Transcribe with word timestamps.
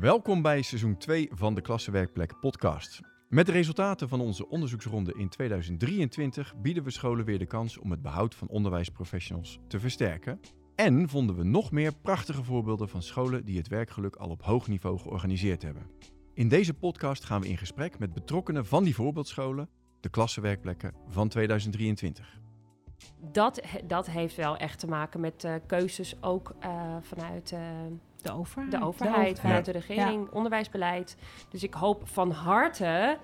Welkom 0.00 0.42
bij 0.42 0.62
seizoen 0.62 0.96
2 0.96 1.28
van 1.32 1.54
de 1.54 1.60
Klassenwerkplek 1.60 2.40
podcast. 2.40 3.00
Met 3.28 3.46
de 3.46 3.52
resultaten 3.52 4.08
van 4.08 4.20
onze 4.20 4.48
onderzoeksronde 4.48 5.14
in 5.16 5.28
2023 5.28 6.54
bieden 6.56 6.82
we 6.82 6.90
scholen 6.90 7.24
weer 7.24 7.38
de 7.38 7.46
kans 7.46 7.78
om 7.78 7.90
het 7.90 8.02
behoud 8.02 8.34
van 8.34 8.48
onderwijsprofessionals 8.48 9.58
te 9.68 9.80
versterken. 9.80 10.40
En 10.74 11.08
vonden 11.08 11.36
we 11.36 11.44
nog 11.44 11.70
meer 11.70 11.94
prachtige 11.94 12.44
voorbeelden 12.44 12.88
van 12.88 13.02
scholen 13.02 13.44
die 13.44 13.56
het 13.56 13.68
werkgeluk 13.68 14.16
al 14.16 14.30
op 14.30 14.42
hoog 14.42 14.68
niveau 14.68 14.98
georganiseerd 14.98 15.62
hebben. 15.62 15.86
In 16.32 16.48
deze 16.48 16.74
podcast 16.74 17.24
gaan 17.24 17.40
we 17.40 17.48
in 17.48 17.58
gesprek 17.58 17.98
met 17.98 18.14
betrokkenen 18.14 18.66
van 18.66 18.84
die 18.84 18.94
voorbeeldscholen, 18.94 19.68
de 20.00 20.08
klassenwerkplekken 20.08 20.94
van 21.08 21.28
2023. 21.28 22.40
dat, 23.32 23.60
dat 23.86 24.06
heeft 24.06 24.36
wel 24.36 24.56
echt 24.56 24.78
te 24.78 24.86
maken 24.86 25.20
met 25.20 25.44
eh, 25.44 25.54
keuzes 25.66 26.22
ook 26.22 26.54
eh, 26.60 26.96
vanuit 27.00 27.52
eh, 27.52 27.60
De 28.24 28.32
overheid. 28.32 28.70
de 28.70 28.82
overheid, 28.84 29.40
vanuit 29.40 29.64
de 29.64 29.72
regering, 29.72 30.30
onderwijsbeleid. 30.30 31.16
Dus 31.48 31.62
ik 31.62 31.74
hoop 31.74 32.08
van 32.08 32.30
harte. 32.30 33.18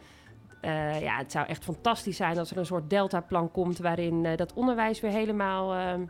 eh, 0.60 1.00
ja, 1.02 1.16
het 1.16 1.32
zou 1.32 1.46
echt 1.46 1.64
fantastisch 1.64 2.16
zijn 2.16 2.38
als 2.38 2.50
er 2.50 2.56
een 2.56 2.66
soort 2.66 2.90
deltaplan 2.90 3.50
komt 3.50 3.78
waarin 3.78 4.24
eh, 4.26 4.36
dat 4.36 4.52
onderwijs 4.52 5.00
weer 5.00 5.10
helemaal 5.10 5.74
eh, 5.74 6.00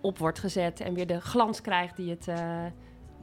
op 0.00 0.18
wordt 0.18 0.38
gezet 0.38 0.80
en 0.80 0.94
weer 0.94 1.06
de 1.06 1.20
glans 1.20 1.60
krijgt 1.60 1.96
die 1.96 2.10
het, 2.10 2.28
eh, 2.28 2.64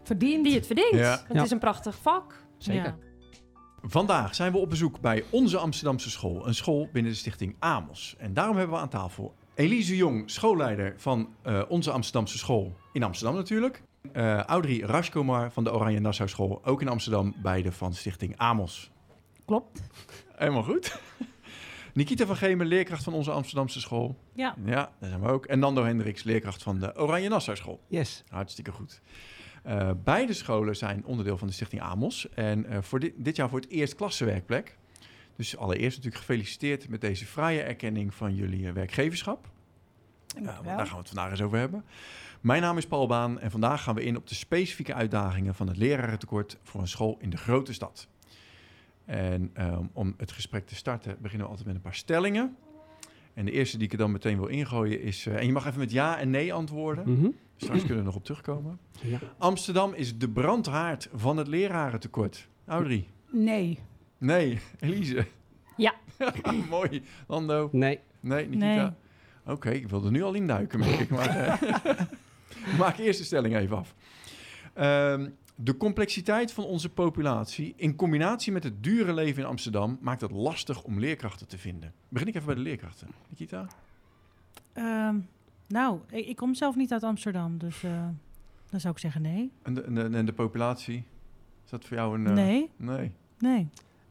Verdient. 0.04 0.44
die 0.46 0.56
het 0.56 0.66
verdient. 0.66 0.94
Ja. 0.94 1.10
Want 1.10 1.28
Ja. 1.28 1.34
Het 1.36 1.46
is 1.46 1.52
een 1.52 1.60
prachtig 1.60 1.96
vak. 1.98 2.44
Zeker. 2.58 2.84
Ja. 2.84 2.96
Vandaag 3.86 4.36
zijn 4.36 4.52
we 4.52 4.58
op 4.58 4.70
bezoek 4.70 5.00
bij 5.02 5.24
onze 5.30 5.58
Amsterdamse 5.58 6.10
school, 6.10 6.48
een 6.48 6.56
school 6.56 6.90
binnen 6.94 7.12
de 7.12 7.18
stichting 7.18 7.56
Amos. 7.60 8.16
En 8.18 8.34
daarom 8.34 8.58
hebben 8.58 8.76
we 8.76 8.82
aan 8.82 8.90
tafel 8.90 9.34
Elise 9.56 9.96
Jong, 9.96 10.30
schoolleider 10.32 10.94
van 10.98 11.30
eh, 11.42 11.62
onze 11.68 11.92
Amsterdamse 11.92 12.38
school 12.38 12.74
in 12.92 13.04
Amsterdam 13.04 13.36
natuurlijk. 13.36 13.82
Eh 14.12 14.40
Audrey 14.40 14.80
Rashkomar 14.80 15.52
van 15.52 15.64
de 15.64 15.74
Oranje 15.74 16.00
Nassau 16.00 16.30
School, 16.30 16.62
ook 16.66 16.82
in 16.82 16.88
Amsterdam, 16.88 17.34
beide 17.42 17.72
van 17.72 17.94
stichting 17.94 18.38
Amos. 18.38 18.92
Klopt. 19.46 19.82
Helemaal 20.36 20.64
goed. 20.64 21.00
Nikita 21.94 22.26
van 22.26 22.36
Gemen, 22.36 22.66
leerkracht 22.66 23.04
van 23.04 23.14
onze 23.14 23.32
Amsterdamse 23.32 23.80
school. 23.80 24.18
Ja. 24.34 24.56
Ja, 24.66 24.92
daar 25.00 25.10
zijn 25.10 25.22
we 25.22 25.28
ook. 25.28 25.46
En 25.46 25.60
Nando 25.60 25.84
Hendricks, 25.84 26.24
leerkracht 26.24 26.64
van 26.64 26.80
de 26.80 26.96
Oranje 26.98 27.30
Nassau 27.30 27.58
School. 27.58 27.80
Yes. 27.88 28.24
Hartstikke 28.30 28.72
goed. 28.72 29.02
Eh, 29.64 29.92
beide 30.04 30.34
scholen 30.34 30.76
zijn 30.76 31.06
onderdeel 31.06 31.38
van 31.38 31.48
de 31.48 31.54
Stichting 31.54 31.82
Amos. 31.82 32.30
En 32.30 32.66
eh, 32.66 32.82
voor 32.82 33.00
dit, 33.00 33.14
dit 33.18 33.36
jaar 33.36 33.50
voor 33.50 33.60
het 33.60 33.70
eerst 33.70 33.96
klassenwerkplek. 33.96 34.78
Dus 35.36 35.58
allereerst 35.58 35.98
natuurlijk 35.98 36.26
gefeliciteerd 36.26 36.90
met 36.90 37.02
deze 37.02 37.26
fraaie 37.26 37.62
erkenning 37.62 38.14
van 38.14 38.36
jullie 38.36 38.72
werkgeverschap. 38.72 39.50
Want 40.34 40.46
daar 40.66 40.78
gaan 40.78 40.90
we 40.90 40.96
het 40.98 41.08
vandaag 41.08 41.30
eens 41.30 41.42
over 41.42 41.58
hebben. 41.58 41.84
Mijn 42.42 42.62
naam 42.62 42.78
is 42.78 42.88
Paul 42.88 43.08
Baan 43.08 43.40
en 43.40 43.52
vandaag 43.52 43.84
gaan 43.84 43.96
we 43.96 44.04
in 44.04 44.18
op 44.18 44.28
de 44.28 44.36
specifieke 44.36 44.94
uitdagingen 44.94 45.56
van 45.56 45.68
het 45.68 45.78
lerarentekort 45.78 46.58
voor 46.64 46.82
een 46.82 46.88
school 46.88 47.18
in 47.20 47.30
de 47.30 47.38
grote 47.38 47.74
stad. 47.74 48.08
En 49.06 49.50
ehm, 49.54 49.84
om 49.94 50.14
het 50.18 50.32
gesprek 50.32 50.68
te 50.68 50.76
starten 50.76 51.18
beginnen 51.22 51.46
we 51.46 51.50
altijd 51.52 51.68
met 51.68 51.76
een 51.76 51.82
paar 51.84 51.96
stellingen. 51.96 52.56
En 53.34 53.46
de 53.46 53.52
eerste 53.52 53.78
die 53.78 53.86
ik 53.86 53.92
er 53.92 53.98
dan 53.98 54.12
meteen 54.12 54.38
wil 54.38 54.48
ingooien 54.48 55.02
is... 55.02 55.26
eh, 55.26 55.36
en 55.36 55.46
je 55.46 55.52
mag 55.52 55.66
even 55.66 55.80
met 55.80 55.92
ja 55.92 56.18
en 56.20 56.30
nee 56.30 56.54
antwoorden. 56.54 57.12
Mhm. 57.14 57.30
Straks 57.56 57.80
kunnen 57.80 57.98
we 57.98 58.04
nog 58.04 58.16
op 58.16 58.24
terugkomen. 58.24 58.80
Ja. 59.02 59.20
Amsterdam 59.38 59.94
is 59.94 60.18
de 60.18 60.30
brandhaard 60.30 61.10
van 61.14 61.38
het 61.38 61.48
lerarentekort. 61.48 62.48
Audrey? 62.66 63.08
Nee. 63.30 63.80
Nee. 64.18 64.60
Elise? 64.80 65.26
Ja. 65.78 65.94
Mooi. 66.70 67.04
Lando? 67.28 67.70
Nee. 67.72 68.00
Nee, 68.20 68.48
Nikita? 68.48 68.66
Nee. 68.84 68.92
Oké, 69.46 69.70
ik 69.70 69.88
wilde 69.90 70.12
nu 70.12 70.24
al 70.24 70.34
induiken, 70.34 70.80
merk 70.80 71.00
ik. 71.00 71.10
Maar 71.10 71.28
eh, 71.28 72.02
maak 72.80 72.98
eerst 72.98 73.20
de 73.20 73.26
stelling 73.26 73.56
even 73.56 73.78
af. 73.78 73.96
Ehm, 74.74 75.30
de 75.56 75.78
complexiteit 75.78 76.52
van 76.54 76.64
onze 76.64 76.90
populatie 76.90 77.74
in 77.78 77.96
combinatie 77.96 78.52
met 78.52 78.64
het 78.64 78.84
dure 78.84 79.14
leven 79.14 79.42
in 79.44 79.48
Amsterdam... 79.50 79.98
maakt 80.02 80.22
het 80.22 80.32
lastig 80.32 80.84
om 80.84 81.00
leerkrachten 81.00 81.48
te 81.48 81.58
vinden. 81.58 81.94
Begin 82.10 82.28
ik 82.28 82.34
even 82.36 82.46
bij 82.46 82.56
de 82.56 82.62
leerkrachten. 82.62 83.08
Nikita? 83.30 83.68
Ehm, 84.74 85.16
nou, 85.68 86.00
ik, 86.10 86.26
ik 86.28 86.36
kom 86.36 86.54
zelf 86.56 86.76
niet 86.76 86.92
uit 86.92 87.04
Amsterdam, 87.04 87.58
dus 87.58 87.84
eh, 87.84 88.08
dan 88.70 88.80
zou 88.80 88.94
ik 88.94 89.00
zeggen 89.00 89.22
nee. 89.22 89.52
En 89.62 89.74
de, 89.74 89.82
en 89.82 89.94
de, 89.96 90.02
en 90.18 90.26
de 90.26 90.34
populatie? 90.34 91.04
Is 91.66 91.70
dat 91.70 91.86
voor 91.86 91.98
jou 91.98 92.20
een... 92.20 92.28
eh, 92.28 92.34
Nee, 92.34 92.70
Nee. 92.76 93.12
nee. 93.40 93.68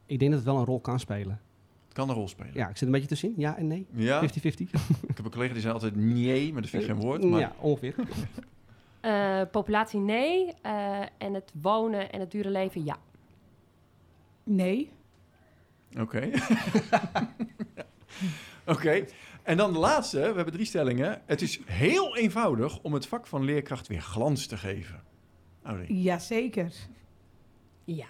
Ik 0.07 0.19
denk 0.19 0.31
dat 0.31 0.41
het 0.41 0.49
wel 0.51 0.59
een 0.59 0.67
rol 0.67 0.81
kan 0.81 1.01
spelen. 1.01 1.41
Het 1.93 2.01
kan 2.01 2.11
een 2.11 2.15
rol 2.17 2.29
spelen. 2.29 2.55
Ja, 2.55 2.69
ik 2.69 2.77
zit 2.77 2.87
een 2.87 2.93
beetje 2.93 3.09
tussenin. 3.09 3.35
Ja 3.39 3.57
en 3.57 3.67
nee. 3.67 3.87
50-50. 3.95 3.95
Ja? 3.95 4.21
Ik 5.09 5.17
heb 5.17 5.25
een 5.25 5.31
collega 5.31 5.53
die 5.53 5.63
zei 5.63 5.73
altijd 5.75 5.97
nee, 5.97 6.53
maar 6.53 6.61
dat 6.63 6.71
vind 6.71 6.83
ik 6.83 6.89
geen 6.89 6.99
woord. 7.01 7.25
Maar 7.25 7.41
Ja, 7.41 7.53
ongeveer. 7.59 7.95
Eh, 9.01 9.41
populatie 9.51 10.01
nee. 10.01 10.55
eh, 10.63 11.01
en 11.19 11.35
het 11.35 11.53
wonen 11.63 12.13
en 12.13 12.21
het 12.21 12.31
dure 12.31 12.51
leven 12.51 12.85
ja. 12.85 12.97
Nee. 14.45 14.91
Oké. 15.99 16.31
Oké. 18.67 19.05
En 19.43 19.57
dan 19.57 19.73
de 19.73 19.79
laatste. 19.79 20.19
We 20.19 20.25
hebben 20.25 20.53
drie 20.53 20.67
stellingen. 20.67 21.23
Het 21.27 21.43
is 21.43 21.61
heel 21.65 22.17
eenvoudig 22.17 22.81
om 22.83 22.93
het 22.95 23.07
vak 23.07 23.27
van 23.27 23.45
leerkracht 23.45 23.87
weer 23.87 24.01
glans 24.03 24.47
te 24.47 24.57
geven. 24.57 25.03
Audrey. 25.63 25.87
Jazeker. 25.97 26.73
Ja. 27.85 28.07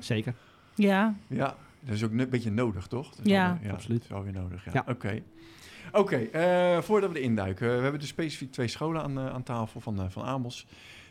Zeker. 0.00 0.34
Ja. 0.74 1.14
Ja, 1.26 1.56
dat 1.84 1.94
is 1.94 2.04
ook 2.04 2.10
een 2.10 2.28
beetje 2.30 2.50
nodig, 2.50 2.86
toch? 2.86 3.14
Dat 3.14 3.26
Ja. 3.26 3.58
wel- 3.62 3.72
Absoluut. 3.72 3.98
Dat 3.98 4.08
is 4.10 4.14
wel 4.14 4.22
weer 4.24 4.42
nodig, 4.42 4.64
ja. 4.64 4.70
Ja. 4.74 4.84
Oké. 4.88 5.22
Oké, 5.92 6.16
eh, 6.16 6.78
voordat 6.82 7.12
we 7.12 7.18
erin 7.18 7.34
duiken. 7.34 7.76
We 7.76 7.82
hebben 7.82 8.00
dus 8.00 8.08
specifiek 8.08 8.52
twee 8.52 8.68
scholen 8.68 9.02
aan, 9.02 9.18
eh, 9.18 9.26
aan 9.26 9.42
tafel 9.42 9.80
van, 9.80 9.98
eh, 10.00 10.04
van 10.08 10.22
Amos. 10.22 10.66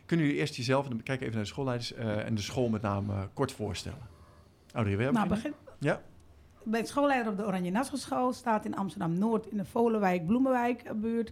Kunnen 0.06 0.26
jullie 0.26 0.42
eerst 0.42 0.56
jezelf, 0.56 0.84
en 0.84 0.90
dan 0.90 1.04
kijken 1.04 1.24
even 1.26 1.36
naar 1.36 1.44
de 1.46 1.50
schoolleiders... 1.52 1.94
eh, 1.94 2.26
en 2.26 2.36
de 2.36 2.42
school 2.42 2.70
met 2.70 2.82
name 2.82 3.14
eh, 3.14 3.22
kort 3.34 3.52
voorstellen? 3.52 4.00
Audrey, 4.74 4.96
wil 4.98 5.06
jij 5.06 5.14
Nou, 5.16 5.28
beginnen? 5.30 5.60
begin. 5.64 5.90
Ja. 5.90 6.02
Bij 6.64 6.80
het 6.80 6.90
schoolleider 6.90 7.32
op 7.32 7.38
de 7.38 7.46
Oranje 7.46 7.72
Nassau 7.72 7.98
School 8.00 8.34
staat 8.34 8.66
in 8.66 8.76
Amsterdam-Noord 8.76 9.48
in 9.48 9.58
de 9.58 9.66
Volenwijk 9.66 10.26
Bloemenwijk 10.28 10.92
buurt. 11.02 11.32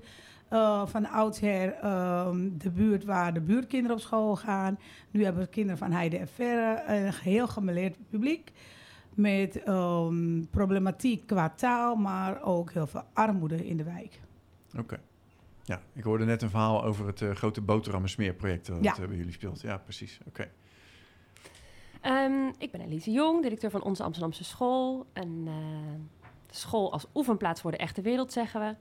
Eh, 0.50 0.86
van 0.88 1.06
oudsher 1.10 1.74
ehm, 1.74 2.50
de 2.58 2.70
buurt 2.70 3.04
waar 3.04 3.34
de 3.34 3.42
buurtkinderen 3.42 3.96
op 3.98 4.02
school 4.02 4.36
gaan. 4.36 4.80
Nu 5.12 5.24
hebben 5.24 5.44
we 5.44 5.50
kinderen 5.50 5.78
van 5.78 5.92
Heide 5.92 6.18
en 6.18 6.28
Verre, 6.28 6.84
een 6.88 7.14
geheel 7.14 7.48
gemeleerd 7.48 7.98
publiek. 8.10 8.52
Met 9.16 9.64
ehm, 9.64 10.44
problematiek 10.50 11.28
qua 11.28 11.50
taal, 11.50 11.96
maar 11.96 12.42
ook 12.44 12.72
heel 12.72 12.88
veel 12.88 13.04
armoede 13.14 13.68
in 13.68 13.78
de 13.78 13.84
wijk. 13.84 14.20
Oké. 14.78 15.00
Ja, 15.64 15.82
ik 15.94 16.04
hoorde 16.04 16.26
net 16.26 16.42
een 16.42 16.50
verhaal 16.50 16.84
over 16.84 17.08
het 17.08 17.22
eh, 17.22 17.32
grote 17.32 17.62
boterhammen 17.62 18.10
smeerproject 18.10 18.66
dat 18.68 18.78
Ja. 18.84 18.98
eh, 18.98 19.08
bij 19.08 19.18
jullie 19.18 19.32
speelt. 19.34 19.62
Ja, 19.62 19.78
precies. 19.78 20.20
Oké. 20.28 20.50
Ehm, 22.02 22.48
ik 22.58 22.72
ben 22.72 22.82
Elise 22.82 23.12
Jong, 23.12 23.42
directeur 23.42 23.72
van 23.72 23.84
Onze 23.84 24.04
Amsterdamse 24.04 24.44
School. 24.44 25.06
Een 25.14 25.44
eh, 25.48 25.54
school 26.50 26.92
als 26.92 27.06
oefenplaats 27.16 27.62
voor 27.62 27.72
de 27.72 27.78
echte 27.78 28.02
wereld, 28.02 28.32
zeggen 28.32 28.60
we. 28.62 28.76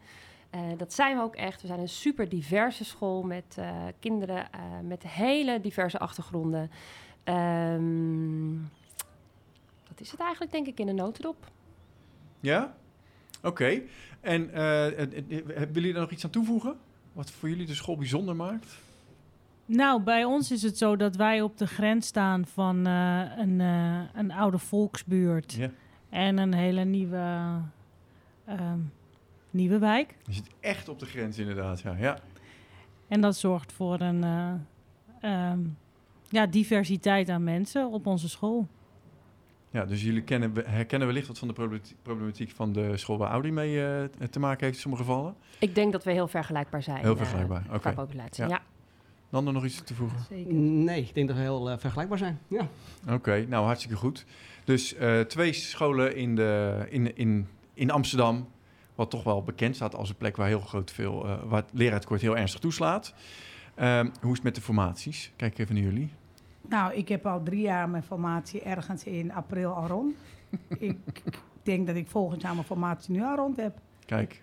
Eh, 0.50 0.60
dat 0.76 0.92
zijn 0.92 1.16
we 1.16 1.22
ook 1.22 1.36
echt. 1.36 1.60
We 1.60 1.66
zijn 1.66 1.80
een 1.80 1.88
super 1.88 2.28
diverse 2.28 2.84
school 2.84 3.22
met 3.22 3.56
eh, 3.58 3.70
kinderen 3.98 4.52
eh, 4.52 4.60
met 4.82 5.02
hele 5.02 5.60
diverse 5.60 5.98
achtergronden. 5.98 6.70
Ehm, 7.24 8.54
is 10.00 10.10
het 10.10 10.20
eigenlijk, 10.20 10.52
denk 10.52 10.66
ik, 10.66 10.78
in 10.80 10.88
een 10.88 10.94
notendop. 10.94 11.46
Ja? 12.40 12.74
Oké. 13.42 13.80
En 14.20 14.50
willen 14.50 15.72
jullie 15.72 15.92
daar 15.92 16.02
nog 16.02 16.10
iets 16.10 16.24
aan 16.24 16.30
toevoegen? 16.30 16.76
Wat 17.12 17.30
voor 17.30 17.48
jullie 17.48 17.66
de 17.66 17.74
school 17.74 17.96
bijzonder 17.96 18.36
maakt? 18.36 18.78
Nou, 19.66 20.02
bij 20.02 20.24
ons 20.24 20.50
is 20.50 20.62
het 20.62 20.78
zo 20.78 20.96
dat 20.96 21.16
wij 21.16 21.42
op 21.42 21.58
de 21.58 21.66
grens 21.66 22.06
staan 22.06 22.46
van 22.46 22.86
eh, 22.86 23.22
een, 23.36 23.60
eh, 23.60 24.00
een 24.14 24.32
oude 24.32 24.58
volksbuurt 24.58 25.52
Ja. 25.52 25.70
en 26.08 26.38
een 26.38 26.54
hele 26.54 26.84
nieuwe, 26.84 27.50
ehm, 28.44 28.78
nieuwe 29.50 29.78
wijk. 29.78 30.16
Je 30.26 30.32
zit 30.32 30.50
echt 30.60 30.88
op 30.88 30.98
de 30.98 31.06
grens 31.06 31.38
inderdaad, 31.38 31.80
ja. 31.80 31.96
Ja, 31.96 32.18
En 33.08 33.20
dat 33.20 33.36
zorgt 33.36 33.72
voor 33.72 34.00
een 34.00 34.24
eh, 34.24 34.52
ehm, 35.20 35.60
ja, 36.28 36.46
diversiteit 36.46 37.28
aan 37.28 37.44
mensen 37.44 37.86
op 37.90 38.06
onze 38.06 38.28
school. 38.28 38.66
Ja 39.70 39.84
dus 39.84 40.02
jullie 40.02 40.22
kennen, 40.22 40.52
herkennen 40.64 41.08
wellicht 41.08 41.26
wat 41.26 41.38
van 41.38 41.48
de 41.48 41.54
problematiek- 42.02 42.50
van 42.50 42.72
de 42.72 42.96
school 42.96 43.18
waar 43.18 43.30
Audi 43.30 43.52
mee 43.52 43.84
eh, 43.86 44.04
te 44.30 44.38
maken 44.38 44.64
heeft 44.64 44.74
in 44.74 44.80
sommige 44.80 45.02
gevallen. 45.04 45.34
Ik 45.58 45.74
denk 45.74 45.92
dat 45.92 46.04
we 46.04 46.12
heel 46.12 46.28
vergelijkbaar 46.28 46.82
zijn. 46.82 46.98
Heel 47.00 47.10
eh, 47.10 47.16
vergelijkbaar, 47.16 47.64
oké. 47.68 47.78
Qua 47.78 47.92
populatie, 47.92 48.44
Ja. 48.44 48.48
ja. 48.50 48.62
Dan 49.30 49.46
er 49.46 49.52
nog 49.52 49.64
iets 49.64 49.82
te 49.82 49.94
voegen? 49.94 50.18
Zeker. 50.28 50.52
Nee, 50.54 51.00
ik 51.02 51.14
denk 51.14 51.28
dat 51.28 51.36
we 51.36 51.42
heel 51.42 51.70
eh, 51.70 51.78
vergelijkbaar 51.78 52.18
zijn. 52.18 52.38
Ja. 52.48 52.68
Oké, 53.10 53.46
nou 53.48 53.64
hartstikke 53.64 53.96
goed. 53.96 54.24
Dus 54.64 54.94
eh, 54.94 55.20
twee 55.20 55.52
scholen 55.52 56.16
in, 56.16 56.36
de, 56.36 56.86
in, 56.88 57.16
in, 57.16 57.48
in 57.74 57.90
Amsterdam, 57.90 58.48
wat 58.94 59.10
toch 59.10 59.22
wel 59.22 59.42
bekend 59.42 59.74
staat 59.76 59.94
als 59.94 60.08
een 60.08 60.16
plek 60.16 60.36
waar 60.36 60.46
heel 60.46 60.60
groot 60.60 60.90
veel, 60.90 61.26
eh 61.26 61.42
waar 61.44 61.60
het 61.62 61.70
leraartekort 61.72 62.20
heel 62.20 62.36
ernstig 62.36 62.60
toeslaat. 62.60 63.14
Ehm, 63.74 64.08
hoe 64.20 64.30
is 64.30 64.34
het 64.36 64.42
met 64.42 64.54
de 64.54 64.60
formaties? 64.60 65.32
Kijk 65.36 65.58
even 65.58 65.74
naar 65.74 65.84
jullie. 65.84 66.10
Nou, 66.68 66.94
ik 66.94 67.08
heb 67.08 67.26
al 67.26 67.42
drie 67.42 67.60
jaar 67.60 67.88
mijn 67.88 68.02
formatie 68.02 68.62
ergens 68.62 69.04
in 69.04 69.32
april 69.32 69.72
al 69.72 69.86
rond. 69.86 70.14
ik 70.78 70.98
denk 71.62 71.86
dat 71.86 71.96
ik 71.96 72.08
volgend 72.08 72.42
jaar 72.42 72.54
mijn 72.54 72.66
formatie 72.66 73.12
nu 73.12 73.22
al 73.22 73.36
rond 73.36 73.56
heb. 73.56 73.78
Kijk, 74.06 74.42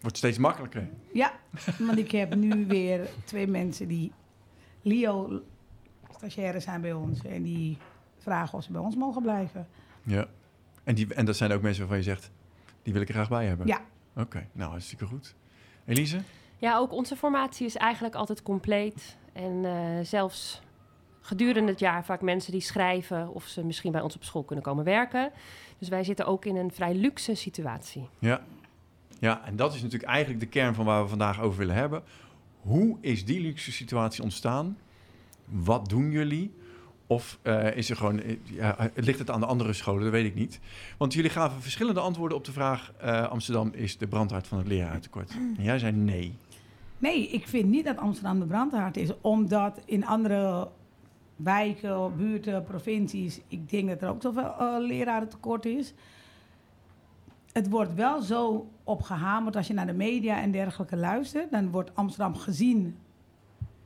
wordt 0.00 0.16
steeds 0.16 0.38
makkelijker. 0.38 0.88
Ja, 1.12 1.32
want 1.86 1.98
ik 1.98 2.10
heb 2.10 2.34
nu 2.34 2.66
weer 2.66 3.08
twee 3.24 3.46
mensen 3.46 3.88
die 3.88 4.12
Leo 4.82 5.42
stagiaires 6.16 6.64
zijn 6.64 6.80
bij 6.80 6.92
ons 6.92 7.24
en 7.24 7.42
die 7.42 7.78
vragen 8.18 8.58
of 8.58 8.64
ze 8.64 8.72
bij 8.72 8.80
ons 8.80 8.96
mogen 8.96 9.22
blijven. 9.22 9.68
Ja. 10.02 10.26
En, 10.84 10.94
die, 10.94 11.14
en 11.14 11.24
dat 11.24 11.36
zijn 11.36 11.52
ook 11.52 11.62
mensen 11.62 11.80
waarvan 11.80 11.98
je 11.98 12.04
zegt, 12.04 12.30
die 12.82 12.92
wil 12.92 13.02
ik 13.02 13.08
er 13.08 13.14
graag 13.14 13.28
bij 13.28 13.46
hebben? 13.46 13.66
Ja. 13.66 13.80
Oké, 14.16 14.48
nou 14.52 14.70
hartstikke 14.70 15.06
goed. 15.06 15.34
Elise? 15.84 16.20
Ja, 16.58 16.76
ook 16.78 16.92
onze 16.92 17.16
formatie 17.16 17.66
is 17.66 17.76
eigenlijk 17.76 18.14
altijd 18.14 18.42
compleet. 18.42 19.16
En 19.32 19.64
eh, 19.64 20.04
zelfs 20.04 20.62
gedurende 21.26 21.70
het 21.70 21.80
jaar 21.80 22.04
vaak 22.04 22.20
mensen 22.20 22.52
die 22.52 22.60
schrijven 22.60 23.34
of 23.34 23.44
ze 23.44 23.64
misschien 23.64 23.92
bij 23.92 24.00
ons 24.00 24.14
op 24.14 24.24
school 24.24 24.42
kunnen 24.42 24.64
komen 24.64 24.84
werken. 24.84 25.30
Dus 25.78 25.88
wij 25.88 26.04
zitten 26.04 26.26
ook 26.26 26.44
in 26.44 26.56
een 26.56 26.72
vrij 26.72 26.94
luxe 26.94 27.34
situatie. 27.34 28.08
Ja. 28.18 28.40
Ja, 29.18 29.44
en 29.44 29.56
dat 29.56 29.74
is 29.74 29.82
natuurlijk 29.82 30.10
eigenlijk 30.10 30.40
de 30.40 30.48
kern 30.48 30.74
van 30.74 30.84
waar 30.84 31.02
we 31.02 31.08
vandaag 31.08 31.40
over 31.40 31.58
willen 31.58 31.74
hebben. 31.74 32.02
Hoe 32.60 32.96
is 33.00 33.24
die 33.24 33.40
luxe 33.40 33.72
situatie 33.72 34.22
ontstaan? 34.22 34.78
Wat 35.44 35.88
doen 35.88 36.10
jullie? 36.10 36.54
Of 37.06 37.38
eh, 37.42 37.76
is 37.76 37.90
er 37.90 37.96
gewoon, 37.96 38.20
eh, 38.20 38.36
ja, 38.44 38.90
ligt 38.94 39.18
het 39.18 39.30
aan 39.30 39.40
de 39.40 39.46
andere 39.46 39.72
scholen? 39.72 40.02
Dat 40.02 40.12
weet 40.12 40.26
ik 40.26 40.34
niet. 40.34 40.60
Want 40.98 41.14
jullie 41.14 41.30
gaven 41.30 41.62
verschillende 41.62 42.00
antwoorden 42.00 42.38
op 42.38 42.44
de 42.44 42.52
vraag: 42.52 42.92
eh, 42.98 43.28
Amsterdam 43.28 43.70
is 43.72 43.98
de 43.98 44.06
brandhaard 44.06 44.46
van 44.46 44.58
het 44.58 44.66
leraartekort. 44.66 45.30
En 45.56 45.64
jij 45.64 45.78
zei 45.78 45.92
nee. 45.92 46.34
Nee, 46.98 47.28
ik 47.28 47.48
vind 47.48 47.68
niet 47.68 47.84
dat 47.84 47.96
Amsterdam 47.96 48.40
de 48.40 48.46
brandhaard 48.46 48.96
is, 48.96 49.10
omdat 49.20 49.80
in 49.84 50.06
andere 50.06 50.68
wijken, 51.36 52.16
buurten, 52.16 52.64
provincies, 52.64 53.40
ik 53.48 53.70
denk 53.70 53.88
dat 53.88 54.02
er 54.02 54.08
ook 54.08 54.22
zoveel 54.22 54.54
uh, 54.60 54.76
leraren 54.78 55.28
tekort 55.28 55.64
is. 55.64 55.94
Het 57.52 57.68
wordt 57.68 57.94
wel 57.94 58.22
zo 58.22 58.70
opgehamerd 58.84 59.56
als 59.56 59.66
je 59.66 59.74
naar 59.74 59.86
de 59.86 59.92
media 59.92 60.40
en 60.40 60.50
dergelijke 60.50 60.96
luistert. 60.96 61.50
Dan 61.50 61.70
wordt 61.70 61.94
Amsterdam 61.94 62.36
gezien 62.36 62.96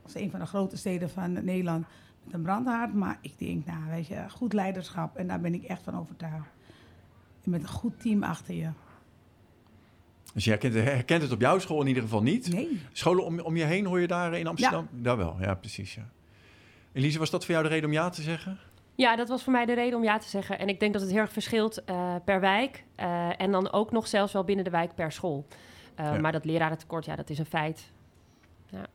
als 0.03 0.15
een 0.15 0.31
van 0.31 0.39
de 0.39 0.45
grote 0.45 0.77
steden 0.77 1.09
van 1.09 1.33
Nederland 1.33 1.85
met 2.23 2.33
een 2.33 2.41
brandhaard. 2.41 2.93
Maar 2.93 3.17
ik 3.21 3.39
denk, 3.39 3.65
nou 3.65 3.89
weet 3.89 4.07
je, 4.07 4.29
goed 4.29 4.53
leiderschap 4.53 5.15
en 5.15 5.27
daar 5.27 5.39
ben 5.39 5.53
ik 5.53 5.63
echt 5.63 5.81
van 5.83 5.99
overtuigd. 5.99 6.49
En 7.43 7.51
met 7.51 7.61
een 7.61 7.67
goed 7.67 7.99
team 7.99 8.23
achter 8.23 8.53
je. 8.53 8.69
Dus 10.33 10.43
je 10.43 10.49
herkent, 10.49 10.73
herkent 10.73 11.21
het 11.21 11.31
op 11.31 11.41
jouw 11.41 11.59
school 11.59 11.81
in 11.81 11.87
ieder 11.87 12.03
geval 12.03 12.21
niet? 12.21 12.53
Nee. 12.53 12.81
Scholen 12.91 13.25
om, 13.25 13.39
om 13.39 13.55
je 13.55 13.63
heen 13.63 13.85
hoor 13.85 13.99
je 13.99 14.07
daar 14.07 14.37
in 14.37 14.47
Amsterdam? 14.47 14.87
Ja. 14.91 15.01
Daar 15.01 15.17
wel, 15.17 15.35
ja 15.39 15.55
precies. 15.55 15.95
Ja. 15.95 16.09
Elise, 16.93 17.19
was 17.19 17.29
dat 17.29 17.45
voor 17.45 17.53
jou 17.53 17.67
de 17.67 17.73
reden 17.73 17.89
om 17.89 17.93
ja 17.95 18.09
te 18.09 18.21
zeggen? 18.21 18.57
Ja, 18.95 19.15
dat 19.15 19.29
was 19.29 19.43
voor 19.43 19.53
mij 19.53 19.65
de 19.65 19.73
reden 19.73 19.97
om 19.97 20.03
ja 20.03 20.17
te 20.17 20.29
zeggen. 20.29 20.59
En 20.59 20.67
ik 20.67 20.79
denk 20.79 20.93
dat 20.93 21.01
het 21.01 21.11
heel 21.11 21.19
erg 21.19 21.31
verschilt 21.31 21.81
uh, 21.89 22.15
per 22.25 22.39
wijk. 22.39 22.83
Uh, 22.99 23.41
en 23.41 23.51
dan 23.51 23.71
ook 23.71 23.91
nog 23.91 24.07
zelfs 24.07 24.33
wel 24.33 24.43
binnen 24.43 24.65
de 24.65 24.71
wijk 24.71 24.95
per 24.95 25.11
school. 25.11 25.45
Uh, 25.99 26.05
ja. 26.05 26.19
Maar 26.19 26.31
dat 26.31 26.45
lerarentekort, 26.45 27.05
ja, 27.05 27.15
dat 27.15 27.29
is 27.29 27.39
een 27.39 27.45
feit. 27.45 27.91
Ja. 28.69 28.85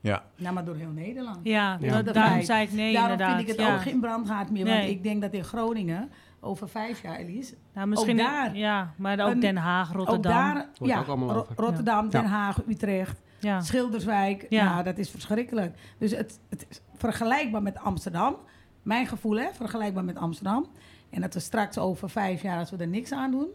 Ja. 0.00 0.24
Nou, 0.36 0.54
maar 0.54 0.64
door 0.64 0.76
heel 0.76 0.90
Nederland. 0.90 1.38
Ja, 1.42 1.76
ja. 1.80 2.02
Dat, 2.02 2.14
daarom 2.14 2.42
zei 2.42 2.62
ik 2.62 2.72
nee 2.72 2.92
Daarom 2.92 3.10
inderdaad. 3.10 3.36
vind 3.36 3.48
ik 3.48 3.56
het 3.56 3.66
ja. 3.66 3.74
ook 3.74 3.82
geen 3.82 4.00
brandhaard 4.00 4.50
meer. 4.50 4.64
Nee. 4.64 4.76
Want 4.76 4.88
ik 4.88 5.02
denk 5.02 5.22
dat 5.22 5.32
in 5.32 5.44
Groningen, 5.44 6.10
over 6.40 6.68
vijf 6.68 7.02
jaar, 7.02 7.16
Elise... 7.16 7.54
Nou, 7.74 7.88
misschien 7.88 8.20
ook 8.20 8.26
daar. 8.26 8.56
Ja, 8.56 8.92
maar 8.96 9.20
ook 9.20 9.30
een, 9.30 9.40
Den 9.40 9.56
Haag, 9.56 9.92
Rotterdam. 9.92 10.16
Ook 10.16 10.54
daar, 10.54 10.68
Wordt 10.78 10.92
ja, 10.92 11.04
ook. 11.08 11.48
Rotterdam, 11.56 12.04
Ja. 12.04 12.10
Den. 12.10 12.24
Haag, 12.24 12.58
Utrecht, 12.68 13.22
Ja. 13.42 13.60
Schilderswijk. 13.60 14.46
Ja. 14.48 14.64
Nou, 14.72 14.84
dat 14.84 14.98
is 14.98 15.10
verschrikkelijk. 15.10 15.76
Dus 15.98 16.10
het, 16.16 16.40
het 16.48 16.66
is 16.70 16.80
vergelijkbaar 16.96 17.62
met 17.62 17.78
Amsterdam. 17.78 18.36
Mijn 18.82 19.06
gevoel, 19.06 19.36
hè, 19.36 19.46
vergelijkbaar 19.52 20.04
met 20.04 20.16
Amsterdam. 20.16 20.66
En 21.10 21.20
dat 21.20 21.34
we 21.34 21.40
straks 21.40 21.78
over 21.78 22.10
vijf 22.10 22.42
jaar, 22.42 22.58
als 22.58 22.70
we 22.70 22.76
er 22.76 22.86
niks 22.88 23.12
aan 23.12 23.30
doen... 23.30 23.46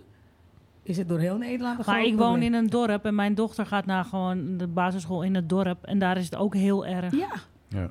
is 0.84 0.98
het 0.98 1.08
door 1.10 1.20
heel 1.20 1.38
Nederland 1.38 1.86
Maar 1.86 2.04
ik 2.04 2.16
woon 2.18 2.42
in 2.42 2.54
een 2.54 2.68
dorp 2.68 3.06
en 3.06 3.16
mijn 3.16 3.36
dochter 3.36 3.66
gaat 3.66 3.86
naar 3.86 4.06
gewoon 4.06 4.58
de 4.58 4.68
basisschool 4.68 5.24
in 5.24 5.36
het 5.36 5.50
dorp. 5.50 5.84
En 5.84 6.00
daar 6.00 6.18
is 6.18 6.26
het 6.26 6.36
ook 6.36 6.54
heel 6.54 6.86
erg. 6.86 7.16
Ja, 7.16 7.30
ja. 7.68 7.90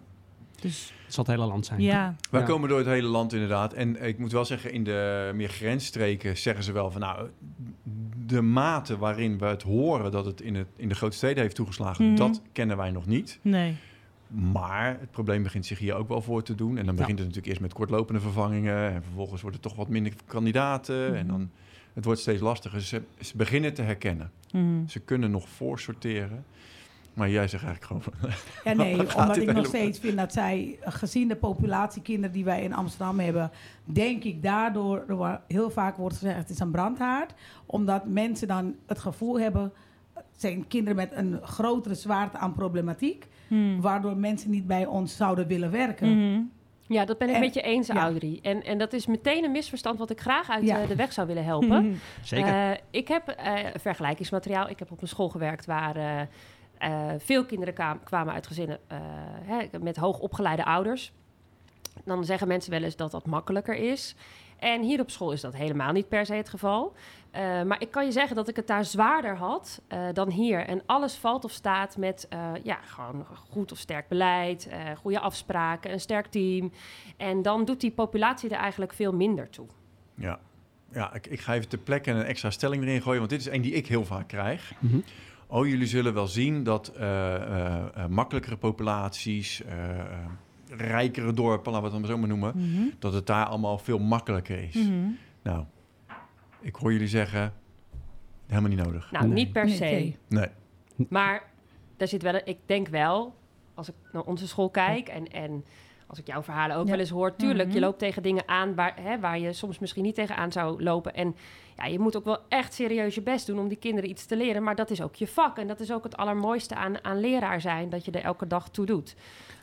Dus 0.60 0.92
Het 1.04 1.14
zal 1.14 1.24
het 1.24 1.32
hele 1.32 1.46
land 1.46 1.66
zijn. 1.66 1.80
ja, 1.80 2.14
Wij 2.30 2.40
Ja. 2.40 2.46
komen 2.46 2.68
door 2.68 2.78
het 2.78 2.86
hele 2.86 3.08
land 3.08 3.32
inderdaad. 3.32 3.72
En 3.72 4.02
ik 4.06 4.18
moet 4.18 4.32
wel 4.32 4.44
zeggen, 4.44 4.72
in 4.72 4.84
de 4.84 5.30
meer 5.34 5.48
grensstreken 5.48 6.36
zeggen 6.36 6.64
ze 6.64 6.72
wel 6.72 6.90
van... 6.90 7.00
nou, 7.00 7.28
de 8.26 8.42
mate 8.42 8.98
waarin 8.98 9.38
we 9.38 9.44
het 9.46 9.62
horen 9.62 10.10
dat 10.10 10.24
het 10.24 10.40
in, 10.40 10.54
het, 10.54 10.66
in 10.76 10.88
de 10.88 10.94
grote 10.94 11.16
steden 11.16 11.42
heeft 11.42 11.54
toegeslagen... 11.54 12.04
Mhm. 12.06 12.16
dat 12.16 12.42
kennen 12.52 12.76
wij 12.76 12.90
nog 12.90 13.06
niet. 13.06 13.38
nee. 13.42 13.76
Maar 14.28 14.96
het 15.00 15.10
probleem 15.10 15.42
begint 15.42 15.66
zich 15.66 15.78
hier 15.78 15.94
ook 15.94 16.08
wel 16.08 16.22
voor 16.22 16.42
te 16.42 16.54
doen. 16.54 16.78
En 16.78 16.86
dan 16.86 16.94
Ja. 16.94 17.00
begint 17.00 17.18
het 17.18 17.18
natuurlijk 17.18 17.46
eerst 17.46 17.60
met 17.60 17.72
kortlopende 17.72 18.20
vervangingen. 18.20 18.90
En 18.92 19.02
vervolgens 19.02 19.42
worden 19.42 19.60
er 19.62 19.68
toch 19.68 19.76
wat 19.76 19.88
minder 19.88 20.12
kandidaten. 20.24 21.16
En 21.16 21.26
dan, 21.26 21.50
het 21.92 22.04
wordt 22.04 22.20
steeds 22.20 22.40
lastiger. 22.40 22.80
Ze, 22.80 23.02
ze 23.20 23.36
beginnen 23.36 23.74
te 23.74 23.82
herkennen. 23.82 24.30
Mhm. 24.52 24.86
Ze 24.86 25.00
kunnen 25.00 25.30
nog 25.30 25.48
voorsorteren. 25.48 26.44
Maar 27.16 27.30
jij 27.30 27.48
zegt 27.48 27.64
eigenlijk 27.64 28.04
gewoon... 28.04 28.32
Ja, 28.64 28.72
nee, 28.72 28.92
omdat 29.00 29.16
ik 29.16 29.26
nog 29.26 29.36
helemaal- 29.36 29.64
steeds 29.64 29.98
vind 29.98 30.16
dat 30.16 30.32
zij, 30.32 30.78
gezien 30.80 31.28
de 31.28 31.36
populatie 31.36 32.02
kinderen 32.02 32.32
die 32.32 32.44
wij 32.44 32.62
in 32.62 32.74
Amsterdam 32.74 33.18
hebben, 33.18 33.50
denk 33.84 34.24
ik 34.24 34.42
daardoor, 34.42 35.04
heel 35.48 35.70
vaak 35.70 35.96
wordt 35.96 36.16
gezegd 36.16 36.36
het 36.38 36.50
is 36.50 36.58
een 36.58 36.70
brandhaard. 36.70 37.34
Omdat 37.66 38.06
mensen 38.06 38.48
dan 38.48 38.74
het 38.86 38.98
gevoel 38.98 39.40
hebben, 39.40 39.72
het 40.14 40.24
zijn 40.36 40.66
kinderen 40.68 40.96
met 40.96 41.12
een 41.12 41.38
grotere 41.42 41.94
zwaarte 41.94 42.38
aan 42.38 42.54
problematiek, 42.54 43.26
Mhm. 43.48 43.80
waardoor 43.80 44.16
mensen 44.16 44.50
niet 44.50 44.66
bij 44.66 44.86
ons 44.86 45.16
zouden 45.16 45.46
willen 45.46 45.70
werken. 45.70 46.18
Mhm. 46.30 46.40
Ja, 46.88 47.04
dat 47.04 47.18
ben 47.18 47.28
ik 47.28 47.34
En- 47.34 47.40
met 47.40 47.54
je 47.54 47.60
eens, 47.62 47.86
ja. 47.86 47.94
Audrey. 47.94 48.38
En, 48.42 48.62
en 48.64 48.78
dat 48.78 48.92
is 48.92 49.06
meteen 49.06 49.44
een 49.44 49.50
misverstand 49.52 49.98
wat 49.98 50.10
ik 50.10 50.20
graag 50.20 50.50
uit 50.50 50.64
Ja. 50.66 50.80
eh, 50.82 50.88
de 50.88 50.96
weg 50.96 51.12
zou 51.12 51.26
willen 51.26 51.44
helpen. 51.44 51.98
Zeker. 52.22 52.70
Eh, 52.70 52.76
ik 52.90 53.08
heb 53.08 53.28
eh, 53.28 53.54
vergelijkingsmateriaal. 53.80 54.68
Ik 54.68 54.78
heb 54.78 54.90
op 54.92 55.02
een 55.02 55.08
school 55.08 55.28
gewerkt 55.28 55.66
waar 55.66 55.96
eh, 56.78 57.10
veel 57.18 57.44
kinderen 57.44 57.74
kwam- 57.74 58.02
kwamen 58.04 58.34
uit 58.34 58.46
gezinnen 58.46 58.78
eh, 58.86 58.98
hè, 59.42 59.78
met 59.78 59.96
hoogopgeleide 59.96 60.64
ouders. 60.64 61.12
Dan 62.04 62.24
zeggen 62.24 62.48
mensen 62.48 62.70
wel 62.70 62.82
eens 62.82 62.96
dat 62.96 63.10
dat 63.10 63.26
makkelijker 63.26 63.74
is. 63.74 64.14
En 64.58 64.82
hier 64.82 65.00
op 65.00 65.10
school 65.10 65.32
is 65.32 65.40
dat 65.40 65.54
helemaal 65.54 65.92
niet 65.92 66.08
per 66.08 66.26
se 66.26 66.34
het 66.34 66.48
geval. 66.48 66.92
Eh, 67.30 67.62
maar 67.62 67.80
ik 67.80 67.90
kan 67.90 68.04
je 68.04 68.12
zeggen 68.12 68.36
dat 68.36 68.48
ik 68.48 68.56
het 68.56 68.66
daar 68.66 68.84
zwaarder 68.84 69.36
had 69.36 69.82
eh, 69.88 69.98
dan 70.12 70.30
hier. 70.30 70.60
En 70.66 70.82
alles 70.86 71.14
valt 71.14 71.44
of 71.44 71.50
staat 71.50 71.96
met 71.96 72.26
eh, 72.28 72.50
ja, 72.62 72.78
gewoon 72.82 73.26
goed 73.50 73.72
of 73.72 73.78
sterk 73.78 74.08
beleid, 74.08 74.68
eh, 74.68 74.78
goede 74.96 75.20
afspraken, 75.20 75.92
een 75.92 76.00
sterk 76.00 76.26
team. 76.26 76.72
En 77.16 77.42
dan 77.42 77.64
doet 77.64 77.80
die 77.80 77.90
populatie 77.90 78.50
er 78.50 78.58
eigenlijk 78.58 78.92
veel 78.92 79.12
minder 79.12 79.50
toe. 79.50 79.66
Ja, 80.14 80.38
ja 80.92 81.14
ik, 81.14 81.26
ik 81.26 81.40
ga 81.40 81.54
even 81.54 81.68
ter 81.68 81.78
plekke 81.78 82.10
een 82.10 82.24
extra 82.24 82.50
stelling 82.50 82.82
erin 82.82 83.02
gooien. 83.02 83.18
Want 83.18 83.30
dit 83.30 83.40
is 83.40 83.48
een 83.48 83.62
die 83.62 83.72
ik 83.72 83.86
heel 83.86 84.04
vaak 84.04 84.28
krijg. 84.28 84.72
Mhm. 84.78 84.98
Oh, 85.46 85.66
jullie 85.66 85.86
zullen 85.86 86.14
wel 86.14 86.26
zien 86.26 86.62
dat 86.62 86.88
eh, 86.88 87.34
eh, 87.34 87.84
eh, 87.94 88.06
makkelijkere 88.08 88.56
populaties, 88.56 89.62
eh, 89.64 89.98
eh, 90.00 90.06
rijkere 90.68 91.32
dorpen, 91.32 91.72
laten 91.72 91.88
we 91.90 91.92
het 91.96 92.02
dan 92.02 92.10
zo 92.10 92.18
maar 92.18 92.28
noemen, 92.28 92.52
Mhm. 92.56 92.82
dat 92.98 93.12
het 93.12 93.26
daar 93.26 93.46
allemaal 93.46 93.78
veel 93.78 93.98
makkelijker 93.98 94.58
is. 94.62 94.74
Mhm. 94.74 95.08
Nou, 95.42 95.64
ik 96.60 96.74
hoor 96.76 96.92
jullie 96.92 97.08
zeggen, 97.08 97.52
helemaal 98.46 98.70
niet 98.70 98.84
nodig. 98.84 99.10
Nou, 99.12 99.24
Nee. 99.26 99.34
niet 99.34 99.52
per 99.52 99.68
se. 99.68 99.84
nee. 99.84 100.16
Nee. 100.28 100.48
Maar 101.08 101.42
daar 101.96 102.08
zit 102.08 102.22
wel, 102.22 102.34
een- 102.34 102.46
ik 102.46 102.58
denk 102.66 102.88
wel, 102.88 103.34
als 103.74 103.88
ik 103.88 103.94
naar 104.12 104.22
onze 104.22 104.48
school 104.48 104.70
kijk 104.70 105.08
en, 105.08 105.26
en 105.32 105.64
als 106.06 106.18
ik 106.18 106.26
jouw 106.26 106.42
verhalen 106.42 106.76
ook 106.76 106.84
Ja. 106.84 106.90
wel 106.90 107.00
eens 107.00 107.10
hoor, 107.10 107.36
tuurlijk, 107.36 107.66
Mhm. 107.68 107.74
je 107.74 107.80
loopt 107.82 107.98
tegen 107.98 108.22
dingen 108.22 108.48
aan 108.48 108.74
waar, 108.74 108.94
hè, 109.00 109.20
waar 109.20 109.38
je 109.38 109.52
soms 109.52 109.78
misschien 109.78 110.02
niet 110.02 110.14
tegenaan 110.14 110.52
zou 110.52 110.82
lopen. 110.82 111.14
En 111.14 111.36
ja, 111.76 111.84
je 111.84 111.98
moet 111.98 112.16
ook 112.16 112.24
wel 112.24 112.38
echt 112.48 112.74
serieus 112.74 113.14
je 113.14 113.22
best 113.22 113.46
doen 113.46 113.58
om 113.58 113.68
die 113.68 113.76
kinderen 113.78 114.10
iets 114.10 114.26
te 114.26 114.36
leren. 114.36 114.62
Maar 114.62 114.74
dat 114.74 114.90
is 114.90 115.02
ook 115.02 115.14
je 115.14 115.26
vak 115.26 115.58
en 115.58 115.66
dat 115.66 115.80
is 115.80 115.92
ook 115.92 116.04
het 116.04 116.16
allermooiste 116.16 116.74
aan, 116.74 117.04
aan 117.04 117.20
leraar 117.20 117.60
zijn, 117.60 117.88
dat 117.88 118.04
je 118.04 118.10
er 118.10 118.22
elke 118.22 118.46
dag 118.46 118.68
toe 118.70 118.86
doet. 118.86 119.14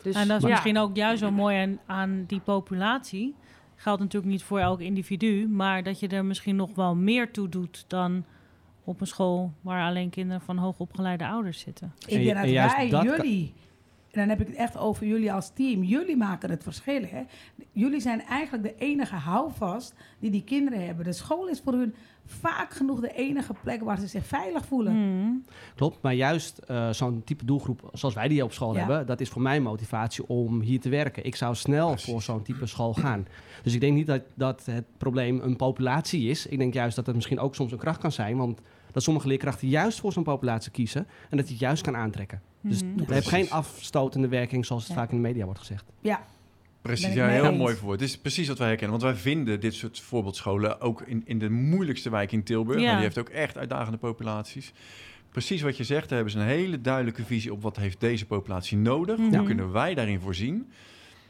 Dus, 0.04 0.16
En 0.16 0.28
dat 0.28 0.38
is 0.38 0.44
ja. 0.44 0.50
misschien 0.50 0.78
ook 0.78 0.96
juist 0.96 1.22
wel 1.22 1.32
mooi 1.32 1.58
aan, 1.58 1.80
aan 1.86 2.24
die 2.28 2.40
populatie. 2.40 3.36
Geldt 3.76 4.02
natuurlijk 4.02 4.32
niet 4.32 4.44
voor 4.44 4.60
elk 4.60 4.80
individu, 4.80 5.48
maar 5.48 5.84
dat 5.84 6.00
je 6.00 6.08
er 6.08 6.26
misschien 6.26 6.56
nog 6.56 6.76
wel 6.76 6.96
meer 6.96 7.32
toe 7.32 7.50
doet 7.50 7.86
dan 7.88 8.26
op 8.84 9.02
een 9.02 9.08
school 9.08 9.52
waar 9.62 9.88
alleen 9.88 10.10
kinderen 10.10 10.42
van 10.42 10.58
hoogopgeleide 10.58 11.28
ouders 11.28 11.60
zitten. 11.60 11.94
Ik 12.00 12.08
En 12.14 12.18
je- 12.20 12.24
denk 12.24 12.36
dat 12.36 12.46
en 12.46 12.52
juist 12.52 12.76
wij, 12.76 12.90
dat 12.90 13.06
kan- 13.06 13.16
jullie, 13.16 13.54
en 14.14 14.20
dan 14.20 14.30
heb 14.30 14.42
ik 14.42 14.48
het 14.48 14.56
echt 14.56 14.78
over 14.78 15.06
jullie 15.06 15.34
als 15.34 15.52
team, 15.54 15.84
jullie 15.84 16.18
maken 16.18 16.50
het 16.50 16.64
verschil. 16.64 17.02
Hè? 17.06 17.22
Jullie 17.72 18.00
zijn 18.00 18.22
eigenlijk 18.22 18.64
de 18.64 18.76
enige 18.86 19.16
houvast 19.16 19.94
die 20.20 20.32
die 20.32 20.44
kinderen 20.44 20.86
hebben. 20.86 21.06
De 21.06 21.14
school 21.14 21.48
is 21.48 21.62
voor 21.64 21.74
hun 21.74 21.96
vaak 22.26 22.74
genoeg 22.74 23.00
de 23.00 23.14
enige 23.14 23.54
plek 23.64 23.82
waar 23.84 24.00
ze 24.00 24.08
zich 24.08 24.26
veilig 24.26 24.66
voelen. 24.66 24.94
Mhm. 25.18 25.32
Klopt, 25.76 26.02
maar 26.02 26.14
juist 26.14 26.58
eh, 26.58 26.90
zo'n 26.90 27.22
type 27.26 27.46
doelgroep 27.46 27.90
zoals 27.94 28.16
wij 28.16 28.28
die 28.28 28.44
op 28.44 28.52
school 28.54 28.74
Ja. 28.74 28.80
hebben, 28.80 29.06
dat 29.06 29.22
is 29.22 29.30
voor 29.30 29.42
mij 29.42 29.60
motivatie 29.60 30.28
om 30.28 30.62
hier 30.62 30.80
te 30.80 30.90
werken. 30.90 31.26
Ik 31.26 31.36
zou 31.36 31.56
snel 31.56 31.88
Precies. 31.90 32.12
voor 32.12 32.22
zo'n 32.22 32.42
type 32.44 32.66
school 32.66 32.94
gaan. 32.94 33.28
Dus 33.64 33.74
ik 33.74 33.80
denk 33.80 33.94
niet 33.96 34.08
dat, 34.08 34.22
dat 34.34 34.66
het 34.66 34.86
probleem 34.98 35.40
een 35.40 35.56
populatie 35.56 36.30
is. 36.30 36.48
Ik 36.48 36.58
denk 36.58 36.74
juist 36.74 36.96
dat 36.96 37.06
het 37.06 37.16
misschien 37.16 37.40
ook 37.40 37.56
soms 37.56 37.72
een 37.72 37.78
kracht 37.78 38.00
kan 38.00 38.12
zijn, 38.12 38.38
want 38.38 38.62
dat 38.94 39.04
sommige 39.04 39.28
leerkrachten 39.28 39.68
juist 39.68 40.00
voor 40.00 40.14
zo'n 40.14 40.24
populatie 40.24 40.72
kiezen 40.72 41.08
en 41.30 41.38
dat 41.38 41.46
je 41.46 41.52
het 41.54 41.62
juist 41.62 41.84
kan 41.84 41.96
aantrekken. 41.96 42.42
Dus 42.62 42.84
Mhm. 42.84 43.00
het 43.00 43.10
heeft 43.10 43.28
geen 43.28 43.50
afstotende 43.50 44.28
werking 44.28 44.66
zoals 44.66 44.84
het 44.84 44.92
Ja. 44.92 44.98
vaak 44.98 45.10
in 45.12 45.16
de 45.16 45.28
media 45.28 45.44
wordt 45.46 45.60
gezegd. 45.60 45.86
Ja, 46.02 46.24
Precies, 46.82 47.14
ja, 47.14 47.28
heel 47.28 47.54
mooi 47.54 47.76
voor. 47.76 47.92
Het 47.92 48.02
is 48.02 48.18
precies 48.18 48.48
wat 48.48 48.58
wij 48.58 48.68
herkennen. 48.68 49.00
Want 49.00 49.12
wij 49.14 49.22
vinden 49.22 49.60
dit 49.60 49.74
soort 49.74 50.00
voorbeeldscholen 50.00 50.82
ook 50.82 51.02
in, 51.02 51.22
in 51.26 51.40
de 51.40 51.50
moeilijkste 51.50 52.10
wijk 52.10 52.32
in 52.32 52.44
Tilburg. 52.44 52.80
Ja. 52.82 52.88
En 52.88 52.94
die 52.94 53.04
heeft 53.04 53.18
ook 53.18 53.30
echt 53.30 53.58
uitdagende 53.58 53.98
populaties. 53.98 54.74
Precies 55.32 55.62
wat 55.62 55.78
je 55.78 55.84
zegt, 55.84 56.08
daar 56.10 56.16
hebben 56.18 56.34
ze 56.34 56.40
een 56.40 56.46
hele 56.46 56.82
duidelijke 56.82 57.24
visie 57.24 57.52
op 57.54 57.62
wat 57.62 57.78
heeft 57.78 58.00
deze 58.00 58.26
populatie 58.26 58.78
nodig. 58.78 59.18
Mhm. 59.18 59.36
Hoe 59.36 59.46
kunnen 59.46 59.72
wij 59.72 59.94
daarin 59.94 60.20
voorzien? 60.20 60.72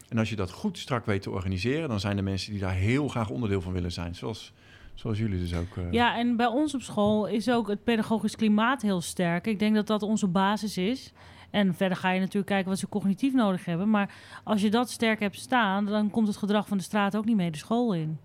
En 0.10 0.18
als 0.18 0.30
je 0.30 0.36
dat 0.36 0.52
goed 0.52 0.78
strak 0.78 1.06
weet 1.06 1.22
te 1.22 1.30
organiseren, 1.32 1.90
dan 1.90 2.00
zijn 2.00 2.18
er 2.18 2.24
mensen 2.24 2.52
die 2.52 2.62
daar 2.62 2.74
heel 2.76 3.08
graag 3.08 3.30
onderdeel 3.30 3.62
van 3.62 3.74
willen 3.74 3.92
zijn. 3.92 4.16
Zoals, 4.16 4.54
zoals 4.94 5.18
jullie 5.18 5.40
dus 5.40 5.56
ook. 5.56 5.78
eh. 5.78 5.92
Ja, 5.92 6.18
en 6.18 6.36
bij 6.36 6.46
ons 6.48 6.74
op 6.74 6.82
school 6.82 7.26
is 7.28 7.50
ook 7.50 7.68
het 7.68 7.84
pedagogisch 7.84 8.36
klimaat 8.36 8.82
heel 8.82 9.02
sterk. 9.02 9.48
Ik 9.48 9.60
denk 9.60 9.76
dat 9.76 9.88
dat 9.88 10.02
onze 10.02 10.28
basis 10.28 10.78
is. 10.78 11.14
En 11.50 11.76
verder 11.76 11.98
ga 11.98 12.12
je 12.12 12.20
natuurlijk 12.20 12.48
kijken 12.48 12.70
wat 12.70 12.80
ze 12.80 12.90
cognitief 12.90 13.34
nodig 13.34 13.66
hebben. 13.66 13.90
Maar 13.90 14.14
als 14.44 14.62
je 14.62 14.70
dat 14.70 14.90
sterk 14.90 15.20
hebt 15.20 15.36
staan, 15.36 15.86
dan 15.86 16.10
komt 16.10 16.28
het 16.28 16.38
gedrag 16.38 16.68
van 16.68 16.78
de 16.78 16.84
straat 16.84 17.16
ook 17.16 17.26
niet 17.26 17.36
mee 17.36 17.52
de 17.52 17.58
school 17.58 17.94
in. 17.94 18.18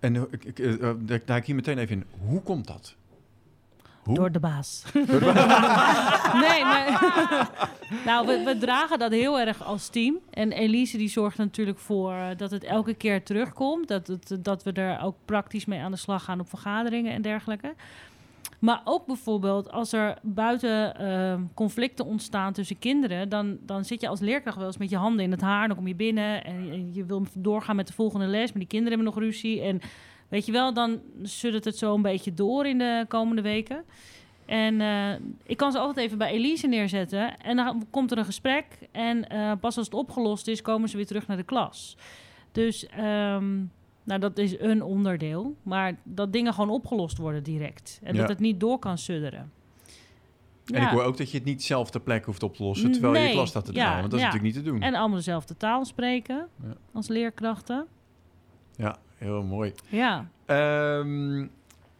En 0.00 0.16
eh, 0.16 0.22
ik, 0.30 0.44
ik, 0.44 0.58
eh, 0.58 0.90
daar 0.98 1.20
daar 1.24 1.36
ik 1.36 1.44
hier 1.44 1.54
meteen 1.54 1.78
even 1.78 1.96
in. 1.96 2.04
Hoe 2.28 2.42
komt 2.42 2.66
dat? 2.66 2.96
Hoe? 4.08 4.16
Door 4.16 4.32
de 4.32 4.40
baas. 4.40 4.84
nee, 6.44 6.64
nee. 6.64 6.86
nou, 8.06 8.26
we, 8.26 8.42
we 8.44 8.56
dragen 8.58 8.98
dat 8.98 9.12
heel 9.12 9.40
erg 9.40 9.64
als 9.64 9.88
team. 9.88 10.18
En 10.30 10.52
Elise 10.52 10.96
die 10.96 11.08
zorgt 11.08 11.38
natuurlijk 11.38 11.78
voor 11.78 12.12
eh, 12.12 12.26
dat 12.36 12.50
het 12.50 12.64
elke 12.64 12.94
keer 12.94 13.22
terugkomt. 13.22 13.88
Dat, 13.88 14.06
het, 14.06 14.38
dat 14.42 14.62
we 14.62 14.72
er 14.72 15.02
ook 15.02 15.16
praktisch 15.24 15.64
mee 15.64 15.80
aan 15.80 15.90
de 15.90 15.96
slag 15.96 16.24
gaan 16.24 16.40
op 16.40 16.48
vergaderingen 16.48 17.12
en 17.12 17.22
dergelijke. 17.22 17.74
Maar 18.58 18.80
ook 18.84 19.06
bijvoorbeeld 19.06 19.70
als 19.70 19.92
er 19.92 20.18
buiten 20.22 20.96
eh, 20.96 21.40
conflicten 21.54 22.04
ontstaan 22.04 22.52
tussen 22.52 22.78
kinderen, 22.78 23.28
dan, 23.28 23.58
dan 23.60 23.84
zit 23.84 24.00
je 24.00 24.08
als 24.08 24.20
leerkracht 24.20 24.56
wel 24.56 24.66
eens 24.66 24.76
met 24.76 24.90
je 24.90 24.96
handen 24.96 25.24
in 25.24 25.30
het 25.30 25.40
haar. 25.40 25.66
Dan 25.66 25.76
kom 25.76 25.86
je 25.86 25.94
binnen 25.94 26.44
en 26.44 26.66
je, 26.66 26.92
je 26.92 27.04
wil 27.04 27.26
doorgaan 27.34 27.76
met 27.76 27.86
de 27.86 27.92
volgende 27.92 28.26
les, 28.26 28.50
maar 28.50 28.58
die 28.58 28.68
kinderen 28.68 28.98
hebben 28.98 29.14
nog 29.14 29.24
ruzie. 29.24 29.60
En 29.60 29.80
weet 30.28 30.46
je 30.46 30.52
wel, 30.52 30.72
dan 30.74 31.00
suddert 31.22 31.64
het 31.64 31.78
zo 31.78 31.94
een 31.94 32.02
beetje 32.02 32.34
door 32.34 32.66
in 32.66 32.78
de 32.78 33.04
komende 33.08 33.42
weken. 33.42 33.84
En 34.46 34.80
eh, 34.80 35.12
ik 35.46 35.56
kan 35.56 35.72
ze 35.72 35.78
altijd 35.78 36.06
even 36.06 36.18
bij 36.18 36.30
Elise 36.30 36.66
neerzetten. 36.66 37.38
En 37.40 37.56
dan 37.56 37.86
komt 37.90 38.10
er 38.10 38.18
een 38.18 38.24
gesprek. 38.24 38.64
En 38.92 39.28
eh, 39.28 39.52
pas 39.60 39.76
als 39.76 39.86
het 39.86 39.94
opgelost 39.94 40.48
is, 40.48 40.62
komen 40.62 40.88
ze 40.88 40.96
weer 40.96 41.06
terug 41.06 41.26
naar 41.26 41.36
de 41.36 41.42
klas. 41.42 41.96
Dus 42.52 42.86
ehm, 42.86 43.56
nou, 44.04 44.20
dat 44.20 44.38
is 44.38 44.58
een 44.60 44.82
onderdeel. 44.82 45.54
Maar 45.62 45.96
dat 46.02 46.32
dingen 46.32 46.54
gewoon 46.54 46.70
opgelost 46.70 47.18
worden 47.18 47.42
direct. 47.42 48.00
En 48.02 48.14
Ja. 48.14 48.20
dat 48.20 48.28
het 48.28 48.38
niet 48.38 48.60
door 48.60 48.78
kan 48.78 48.98
sudderen. 48.98 49.52
En 50.72 50.82
ik 50.82 50.88
hoor 50.88 51.02
ook 51.02 51.16
dat 51.16 51.30
je 51.30 51.36
het 51.36 51.46
niet 51.46 51.62
zelf 51.64 51.90
ter 51.90 52.00
plekke 52.00 52.26
hoeft 52.26 52.42
op 52.42 52.56
te 52.56 52.62
lossen, 52.62 52.92
terwijl 52.92 53.12
je 53.14 53.18
de 53.18 53.24
Nee, 53.24 53.34
klas 53.34 53.48
staat 53.48 53.64
te 53.64 53.72
ja, 53.72 53.78
draaien. 53.78 53.98
Want 54.00 54.10
dat 54.10 54.20
is 54.20 54.26
ja. 54.26 54.32
natuurlijk 54.32 54.54
niet 54.56 54.64
te 54.64 54.70
doen. 54.70 54.82
En 54.82 54.94
allemaal 54.94 55.16
dezelfde 55.16 55.56
taal 55.56 55.84
spreken 55.84 56.48
Ja. 56.62 56.72
als 56.92 57.08
leerkrachten. 57.08 57.86
Ja, 58.76 58.98
heel 59.18 59.42
mooi. 59.42 59.72
Ja. 59.88 60.26
Ehm 60.46 61.46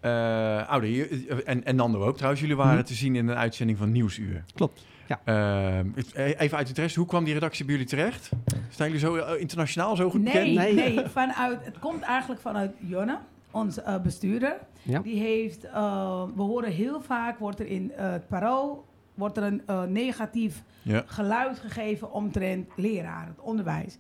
eh, 0.01 0.69
Oude, 0.69 1.09
en, 1.45 1.65
en 1.65 1.77
Nando 1.77 2.05
ook 2.05 2.15
trouwens. 2.17 2.41
Jullie 2.43 2.57
waren 2.57 2.75
Mhm. 2.75 2.85
te 2.85 2.95
zien 2.95 3.17
in 3.17 3.29
een 3.29 3.37
uitzending 3.37 3.79
van 3.79 3.93
Nieuwsuur. 3.93 4.45
Klopt, 4.55 4.87
ja. 5.07 5.21
Ehm, 5.25 5.87
even 6.15 6.57
uit 6.57 6.69
interesse, 6.69 6.99
hoe 6.99 7.09
kwam 7.09 7.25
die 7.25 7.35
redactie 7.35 7.65
bij 7.65 7.75
jullie 7.75 7.89
terecht? 7.91 8.31
Zijn 8.71 8.91
jullie 8.93 9.07
zo 9.07 9.17
eh, 9.17 9.41
internationaal 9.41 9.97
zo 9.97 10.11
goed 10.11 10.23
Nee, 10.23 10.33
bekend? 10.55 10.75
Nee. 10.77 10.95
nee. 10.95 11.07
vanuit, 11.07 11.65
het 11.65 11.79
komt 11.79 12.03
eigenlijk 12.03 12.41
vanuit 12.41 12.71
Jonne, 12.79 13.19
onze 13.51 13.83
eh, 13.83 14.01
bestuurder. 14.01 14.57
Ja. 14.83 15.01
Die 15.01 15.19
heeft, 15.21 15.65
eh, 15.65 16.23
we 16.37 16.43
horen 16.43 16.71
heel 16.73 17.01
vaak, 17.01 17.39
wordt 17.39 17.61
er 17.61 17.67
in 17.67 17.93
het 17.95 18.29
parool 18.29 18.87
wordt 19.15 19.37
er 19.37 19.43
een 19.43 19.93
negatief 19.93 20.63
Ja. 20.83 21.03
geluid 21.07 21.59
gegeven 21.59 22.13
omtrent 22.13 22.69
leraar, 22.77 23.27
het 23.27 23.41
onderwijs. 23.41 23.99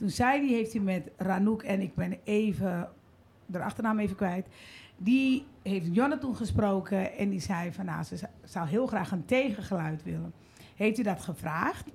Toen 0.00 0.10
zei 0.10 0.40
die, 0.40 0.54
heeft 0.54 0.72
hij 0.72 0.82
met 0.82 1.10
Ranouk 1.16 1.62
en 1.62 1.80
ik 1.80 1.94
ben 1.94 2.18
even, 2.24 2.88
de 3.46 3.62
achternaam 3.62 3.98
even 3.98 4.16
kwijt. 4.16 4.46
Die 4.96 5.46
heeft 5.62 5.94
Jonne 5.94 6.18
toen 6.18 6.36
gesproken 6.36 7.16
en 7.16 7.30
die 7.30 7.40
zei 7.40 7.72
van 7.72 7.84
nou, 7.84 8.02
ze 8.04 8.16
zou 8.44 8.68
heel 8.68 8.86
graag 8.86 9.10
een 9.10 9.24
tegengeluid 9.24 10.02
willen. 10.02 10.32
Heeft 10.76 10.96
hij 10.96 11.04
dat 11.04 11.20
gevraagd? 11.20 11.88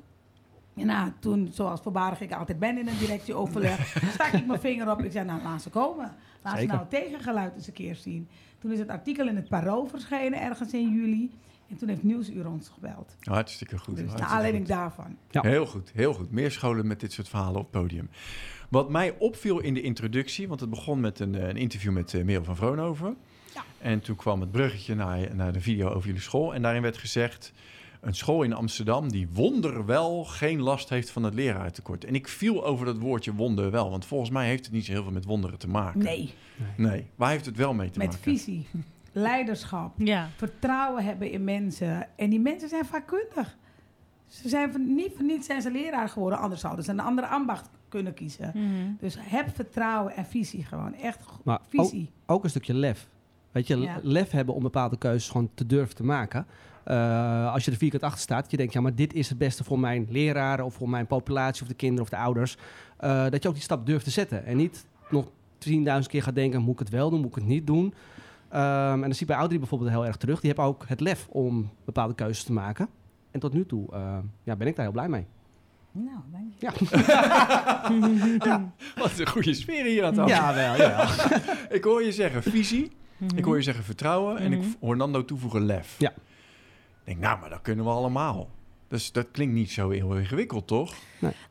En 0.75 0.85
nou, 0.85 1.11
toen, 1.19 1.49
zoals 1.51 1.81
voorbarig 1.81 2.21
ik 2.21 2.33
altijd 2.33 2.59
ben 2.59 2.77
in 2.77 2.87
een 2.87 2.97
directieoverleg, 2.97 3.97
stak 4.13 4.31
ik 4.31 4.45
mijn 4.45 4.59
vinger 4.59 4.91
op. 4.91 5.03
Ik 5.03 5.11
zei, 5.11 5.25
nou, 5.25 5.41
laat 5.43 5.61
ze 5.61 5.69
komen. 5.69 6.15
Laat 6.41 6.59
ze 6.59 6.65
nou 6.65 6.79
het 6.79 6.89
tegengeluid 6.89 7.55
eens 7.55 7.67
een 7.67 7.73
keer 7.73 7.95
zien. 7.95 8.27
Toen 8.59 8.71
is 8.71 8.79
het 8.79 8.89
artikel 8.89 9.27
in 9.27 9.35
het 9.35 9.47
Parool 9.47 9.85
verschenen, 9.85 10.41
ergens 10.41 10.73
in 10.73 10.89
juli. 10.89 11.31
En 11.69 11.77
toen 11.77 11.89
heeft 11.89 12.03
Nieuwsuur 12.03 12.47
ons 12.49 12.69
gebeld. 12.69 13.15
Hartstikke 13.19 13.77
goed. 13.77 13.95
Dus 13.95 13.95
naar 13.95 14.05
hartstikke 14.05 14.33
aanleiding 14.33 14.65
goed. 14.65 14.75
daarvan. 14.75 15.17
Ja. 15.31 15.41
Heel 15.41 15.65
goed, 15.65 15.91
heel 15.93 16.13
goed. 16.13 16.31
Meer 16.31 16.51
scholen 16.51 16.87
met 16.87 16.99
dit 16.99 17.11
soort 17.13 17.29
verhalen 17.29 17.55
op 17.59 17.71
het 17.71 17.81
podium. 17.81 18.09
Wat 18.69 18.89
mij 18.89 19.15
opviel 19.19 19.59
in 19.59 19.73
de 19.73 19.81
introductie, 19.81 20.47
want 20.47 20.59
het 20.59 20.69
begon 20.69 20.99
met 20.99 21.19
een, 21.19 21.35
eh, 21.35 21.47
een 21.47 21.57
interview 21.57 21.91
met 21.91 22.13
uh, 22.13 22.23
Merel 22.23 22.43
van 22.43 22.55
Vroonhoven. 22.55 23.17
Ja. 23.53 23.63
En 23.79 23.99
toen 24.01 24.15
kwam 24.15 24.41
het 24.41 24.51
bruggetje 24.51 24.95
naar, 24.95 25.35
naar 25.35 25.53
de 25.53 25.61
video 25.61 25.89
over 25.89 26.05
jullie 26.07 26.21
school. 26.21 26.53
En 26.53 26.61
daarin 26.61 26.81
werd 26.81 26.97
gezegd, 26.97 27.53
een 28.01 28.15
school 28.15 28.43
in 28.43 28.53
Amsterdam 28.53 29.11
die 29.11 29.27
wonderwel 29.33 30.23
geen 30.23 30.61
last 30.61 30.89
heeft 30.89 31.09
van 31.09 31.23
het 31.23 31.33
leraartekort. 31.33 32.05
En 32.05 32.15
ik 32.15 32.27
viel 32.27 32.65
over 32.65 32.85
dat 32.85 32.97
woordje 32.97 33.33
wonderwel, 33.33 33.89
want 33.89 34.05
volgens 34.05 34.29
mij 34.29 34.47
heeft 34.47 34.65
het 34.65 34.73
niet 34.73 34.85
zo 34.85 34.91
heel 34.91 35.03
veel 35.03 35.11
met 35.11 35.25
wonderen 35.25 35.59
te 35.59 35.67
maken. 35.67 36.03
Nee, 36.03 36.33
Nee, 36.75 37.05
waar 37.15 37.29
heeft 37.29 37.45
het 37.45 37.57
wel 37.57 37.73
mee 37.73 37.89
te 37.89 37.99
met 37.99 38.07
maken? 38.07 38.23
visie, 38.23 38.65
leiderschap, 39.15 39.93
Ja. 39.97 40.27
vertrouwen 40.35 41.03
hebben 41.03 41.31
in 41.31 41.43
mensen. 41.43 42.07
En 42.15 42.29
die 42.29 42.39
mensen 42.39 42.69
zijn 42.69 42.85
vakkundig. 42.85 43.57
Ze 44.27 44.49
zijn 44.49 44.71
van, 44.71 44.95
niet 44.95 45.11
voor 45.15 45.25
niets 45.25 45.45
zijn 45.45 45.61
ze 45.61 45.71
leraar 45.71 46.09
geworden, 46.09 46.39
anders 46.39 46.61
zouden 46.61 46.85
ze 46.85 46.91
een 46.91 46.99
andere 46.99 47.27
ambacht 47.27 47.69
kunnen 47.89 48.13
kiezen. 48.13 48.51
Mhm. 48.53 48.91
Dus 48.99 49.17
heb 49.19 49.55
vertrouwen 49.55 50.15
en 50.15 50.25
visie 50.25 50.63
gewoon. 50.65 50.93
Echt 50.93 51.19
Maar 51.43 51.59
visie. 51.67 52.11
ook 52.25 52.43
een 52.43 52.49
stukje 52.49 52.73
lef. 52.73 53.07
Weet 53.51 53.67
je, 53.67 53.77
Ja. 53.77 53.99
lef 54.01 54.31
hebben 54.31 54.55
om 54.55 54.63
bepaalde 54.63 54.97
keuzes 54.97 55.29
gewoon 55.29 55.49
te 55.53 55.65
durven 55.65 55.95
te 55.95 56.03
maken. 56.03 56.45
Eh, 56.83 57.53
als 57.53 57.65
je 57.65 57.71
er 57.71 57.77
vierkant 57.77 58.03
achter 58.03 58.21
staat, 58.21 58.51
je 58.51 58.57
denkt, 58.57 58.73
ja, 58.73 58.81
maar 58.81 58.95
dit 58.95 59.13
is 59.13 59.29
het 59.29 59.37
beste 59.37 59.63
voor 59.63 59.79
mijn 59.79 60.07
leraren 60.09 60.65
of 60.65 60.73
voor 60.73 60.89
mijn 60.89 61.07
populatie 61.07 61.61
of 61.61 61.67
de 61.67 61.73
kinderen 61.73 62.03
of 62.03 62.09
de 62.09 62.17
ouders. 62.17 62.57
Eh, 62.97 63.29
dat 63.29 63.41
je 63.43 63.47
ook 63.47 63.53
die 63.53 63.63
stap 63.63 63.85
durft 63.85 64.03
te 64.03 64.11
zetten. 64.11 64.45
En 64.45 64.57
niet 64.57 64.85
nog 65.09 65.25
10.000 65.57 66.11
keer 66.11 66.23
gaat 66.23 66.35
denken, 66.35 66.61
moet 66.61 66.73
ik 66.73 66.79
het 66.79 66.89
wel 66.89 67.09
doen, 67.09 67.19
moet 67.19 67.29
ik 67.29 67.35
het 67.35 67.45
niet 67.45 67.67
doen. 67.67 67.93
Ehm, 68.55 68.93
en 68.93 69.01
dan 69.01 69.11
zie 69.11 69.21
ik 69.21 69.27
bij 69.27 69.35
Audrey 69.35 69.59
bijvoorbeeld 69.59 69.89
heel 69.91 70.05
erg 70.05 70.15
terug. 70.17 70.39
Die 70.39 70.47
hebben 70.49 70.65
ook 70.67 70.83
het 70.87 70.99
lef 70.99 71.27
om 71.29 71.69
bepaalde 71.85 72.13
keuzes 72.15 72.43
te 72.43 72.53
maken. 72.53 72.87
En 73.31 73.39
tot 73.39 73.53
nu 73.53 73.65
toe 73.65 73.91
eh, 73.93 74.17
ja, 74.43 74.55
ben 74.55 74.67
ik 74.67 74.75
daar 74.75 74.85
heel 74.85 74.93
blij 74.93 75.09
mee. 75.09 75.25
Nou, 75.91 76.17
dank 76.31 76.53
je. 76.57 76.69
Wat 79.01 79.19
een 79.19 79.27
goede 79.27 79.53
sfeer 79.53 79.85
hier 79.85 80.05
aan 80.05 80.13
tafel. 80.13 80.35
Ja, 80.35 80.53
wel, 80.53 80.75
ja. 80.89 81.07
Ik 81.77 81.83
hoor 81.83 82.03
je 82.03 82.11
zeggen 82.11 82.43
visie, 82.43 82.91
Mhm. 83.17 83.37
ik 83.37 83.43
hoor 83.43 83.55
je 83.55 83.61
zeggen 83.61 83.83
vertrouwen 83.83 84.37
en 84.37 84.51
ik 84.53 84.59
Mhm. 84.59 84.67
hoor 84.79 84.97
Nando 84.97 85.25
toevoegen 85.25 85.65
lef. 85.65 85.95
Ja. 85.97 86.09
Ik 86.09 86.15
denk, 87.03 87.19
nou, 87.19 87.39
maar 87.39 87.49
dat 87.49 87.61
kunnen 87.61 87.85
we 87.85 87.91
allemaal. 87.91 88.47
Dus 88.87 89.11
dat 89.11 89.31
klinkt 89.31 89.53
niet 89.53 89.71
zo 89.71 89.89
heel 89.89 90.15
ingewikkeld, 90.17 90.67
toch? 90.67 90.93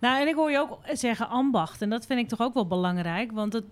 Nou, 0.00 0.20
en 0.20 0.28
ik 0.28 0.34
hoor 0.34 0.50
je 0.50 0.58
ook 0.58 0.78
zeggen 0.92 1.28
ambacht. 1.28 1.82
En 1.82 1.90
dat 1.90 2.06
vind 2.06 2.20
ik 2.20 2.28
toch 2.28 2.40
ook 2.40 2.54
wel 2.54 2.66
belangrijk. 2.66 3.32
Want 3.32 3.52
het, 3.52 3.64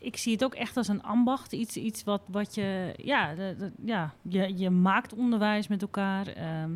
ik 0.00 0.16
zie 0.16 0.32
het 0.32 0.44
ook 0.44 0.54
echt 0.54 0.76
als 0.76 0.88
een 0.88 1.02
ambacht. 1.02 1.52
Iets, 1.52 1.76
iets 1.76 2.04
wat, 2.04 2.22
wat 2.26 2.54
je... 2.54 2.94
Ja, 2.96 3.34
de- 3.34 3.54
de- 3.58 3.72
ja 3.84 4.14
je, 4.22 4.58
je 4.58 4.70
maakt 4.70 5.14
onderwijs 5.14 5.68
met 5.68 5.82
elkaar. 5.82 6.26
ehm. 6.26 6.70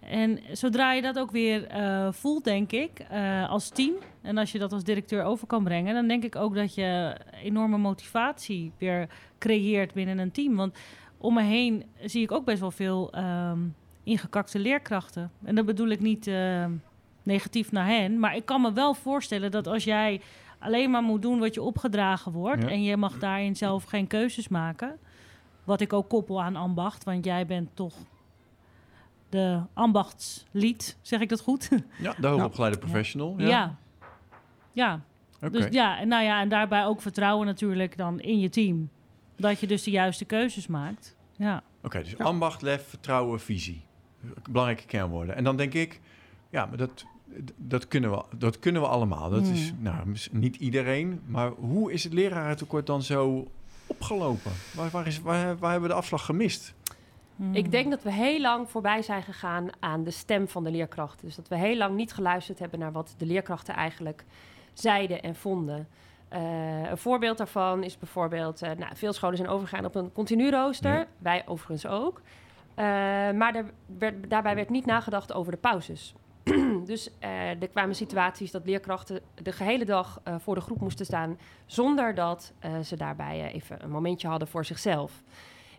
en 0.00 0.38
zodra 0.52 0.92
je 0.92 1.02
dat 1.02 1.18
ook 1.18 1.30
weer 1.30 1.66
eh, 1.66 2.12
voelt, 2.12 2.44
denk 2.44 2.72
ik, 2.72 2.98
eh, 2.98 3.50
als 3.50 3.68
team... 3.68 3.92
en 4.22 4.38
als 4.38 4.52
je 4.52 4.58
dat 4.58 4.72
als 4.72 4.84
directeur 4.84 5.22
over 5.24 5.46
kan 5.46 5.64
brengen... 5.64 5.94
dan 5.94 6.08
denk 6.08 6.24
ik 6.24 6.36
ook 6.36 6.54
dat 6.54 6.74
je 6.74 7.16
enorme 7.42 7.78
motivatie 7.78 8.72
weer 8.78 9.08
creëert 9.38 9.92
binnen 9.94 10.18
een 10.18 10.30
team. 10.32 10.56
Want 10.56 10.78
om 11.18 11.34
me 11.34 11.42
heen 11.42 11.84
zie 12.04 12.22
ik 12.22 12.32
ook 12.32 12.44
best 12.44 12.60
wel 12.60 12.70
veel 12.70 13.12
ehm, 13.12 13.58
ingekakte 14.02 14.58
leerkrachten. 14.58 15.30
En 15.44 15.54
dat 15.54 15.66
bedoel 15.66 15.88
ik 15.88 16.00
niet... 16.00 16.26
ehm, 16.26 16.72
negatief 17.22 17.72
naar 17.72 17.86
hen. 17.86 18.18
Maar 18.18 18.36
ik 18.36 18.44
kan 18.44 18.60
me 18.60 18.72
wel 18.72 18.94
voorstellen 18.94 19.50
dat 19.50 19.66
als 19.66 19.84
jij 19.84 20.20
alleen 20.58 20.90
maar 20.90 21.02
moet 21.02 21.22
doen 21.22 21.38
wat 21.38 21.54
je 21.54 21.62
opgedragen 21.62 22.32
wordt... 22.32 22.62
Ja. 22.62 22.68
en 22.68 22.82
je 22.82 22.96
mag 22.96 23.18
daarin 23.18 23.56
zelf 23.56 23.84
geen 23.84 24.06
keuzes 24.06 24.48
maken... 24.48 24.98
wat 25.64 25.80
ik 25.80 25.92
ook 25.92 26.08
koppel 26.08 26.42
aan 26.42 26.56
ambacht, 26.56 27.04
want 27.04 27.24
jij 27.24 27.46
bent 27.46 27.68
toch 27.74 27.94
de 29.28 29.60
ambachtslied, 29.72 30.98
zeg 31.00 31.20
ik 31.20 31.28
dat 31.28 31.40
goed? 31.40 31.68
Ja, 31.98 32.14
de 32.18 32.26
hoogopgeleide 32.26 32.78
professional. 32.78 33.34
Ja. 33.38 33.46
ja. 34.72 35.00
Ja, 35.40 35.48
dus 35.48 35.66
ja, 35.70 35.98
en 35.98 36.08
nou 36.08 36.24
ja, 36.24 36.40
en 36.40 36.48
daarbij 36.48 36.84
ook 36.84 37.00
vertrouwen 37.00 37.46
natuurlijk 37.46 37.96
dan 37.96 38.20
in 38.20 38.38
je 38.38 38.48
team. 38.48 38.90
Dat 39.36 39.60
je 39.60 39.66
dus 39.66 39.82
de 39.82 39.90
juiste 39.90 40.24
keuzes 40.24 40.66
maakt. 40.66 41.16
Ja. 41.36 41.62
Oké, 41.82 42.02
dus 42.02 42.18
ambacht, 42.18 42.62
lef, 42.62 42.88
vertrouwen, 42.88 43.40
visie. 43.40 43.84
Belangrijke 44.50 44.86
kernwoorden. 44.86 45.36
En 45.36 45.44
dan 45.44 45.56
denk 45.56 45.74
ik, 45.74 46.00
ja, 46.50 46.66
maar 46.66 46.76
dat, 46.76 47.04
dat, 47.56 47.88
kunnen, 47.88 48.10
we, 48.10 48.22
dat 48.36 48.58
kunnen 48.58 48.82
we 48.82 48.88
allemaal. 48.88 49.30
Dat 49.30 49.46
is 49.46 49.68
Hmm. 49.70 49.82
nou, 49.82 50.14
niet 50.30 50.56
iedereen. 50.56 51.20
Maar 51.26 51.50
hoe 51.50 51.92
is 51.92 52.04
het 52.04 52.12
lerarentekort 52.12 52.86
dan 52.86 53.02
zo 53.02 53.46
opgelopen? 53.86 54.52
Waar, 54.74 54.90
waar, 54.90 55.06
is, 55.06 55.20
waar, 55.20 55.58
waar 55.58 55.70
hebben 55.70 55.88
we 55.88 55.94
de 55.94 56.00
afslag 56.00 56.24
gemist? 56.24 56.74
Hmm. 57.36 57.54
Ik 57.54 57.70
denk 57.70 57.90
dat 57.90 58.02
we 58.02 58.12
heel 58.12 58.40
lang 58.40 58.70
voorbij 58.70 59.02
zijn 59.02 59.22
gegaan 59.22 59.68
aan 59.80 60.04
de 60.04 60.10
stem 60.10 60.48
van 60.48 60.64
de 60.64 60.70
leerkrachten. 60.70 61.26
Dus 61.26 61.36
dat 61.36 61.48
we 61.48 61.56
heel 61.56 61.76
lang 61.76 61.96
niet 61.96 62.12
geluisterd 62.12 62.58
hebben 62.58 62.78
naar 62.78 62.92
wat 62.92 63.14
de 63.18 63.26
leerkrachten 63.26 63.74
eigenlijk 63.74 64.24
zeiden 64.72 65.22
en 65.22 65.34
vonden. 65.36 65.88
Eh, 66.28 66.90
een 66.90 66.98
voorbeeld 66.98 67.38
daarvan 67.38 67.82
is 67.82 67.98
bijvoorbeeld... 67.98 68.62
eh, 68.62 68.70
nou, 68.78 68.96
veel 68.96 69.12
scholen 69.12 69.36
zijn 69.36 69.48
overgegaan 69.48 69.84
op 69.84 69.94
een 69.94 70.12
continu 70.12 70.50
rooster. 70.50 70.94
Ja. 70.94 71.06
Wij 71.18 71.42
overigens 71.46 71.86
ook. 71.86 72.20
Eh, 72.74 72.84
maar 73.32 73.54
er 73.54 73.64
werd, 73.98 74.30
daarbij 74.30 74.54
werd 74.54 74.70
niet 74.70 74.86
nagedacht 74.86 75.32
over 75.32 75.52
de 75.52 75.58
pauzes. 75.58 76.14
dus 76.84 77.10
eh, 77.18 77.48
er 77.62 77.68
kwamen 77.68 77.94
situaties 77.94 78.50
dat 78.50 78.66
leerkrachten 78.66 79.20
de 79.42 79.52
gehele 79.52 79.84
dag 79.84 80.20
eh, 80.24 80.34
voor 80.38 80.54
de 80.54 80.60
groep 80.60 80.80
moesten 80.80 81.06
staan, 81.06 81.38
zonder 81.66 82.14
dat 82.14 82.52
ze 82.82 82.96
daarbij 82.96 83.52
even 83.52 83.84
een 83.84 83.90
momentje 83.90 84.28
hadden 84.28 84.48
voor 84.48 84.64
zichzelf. 84.64 85.22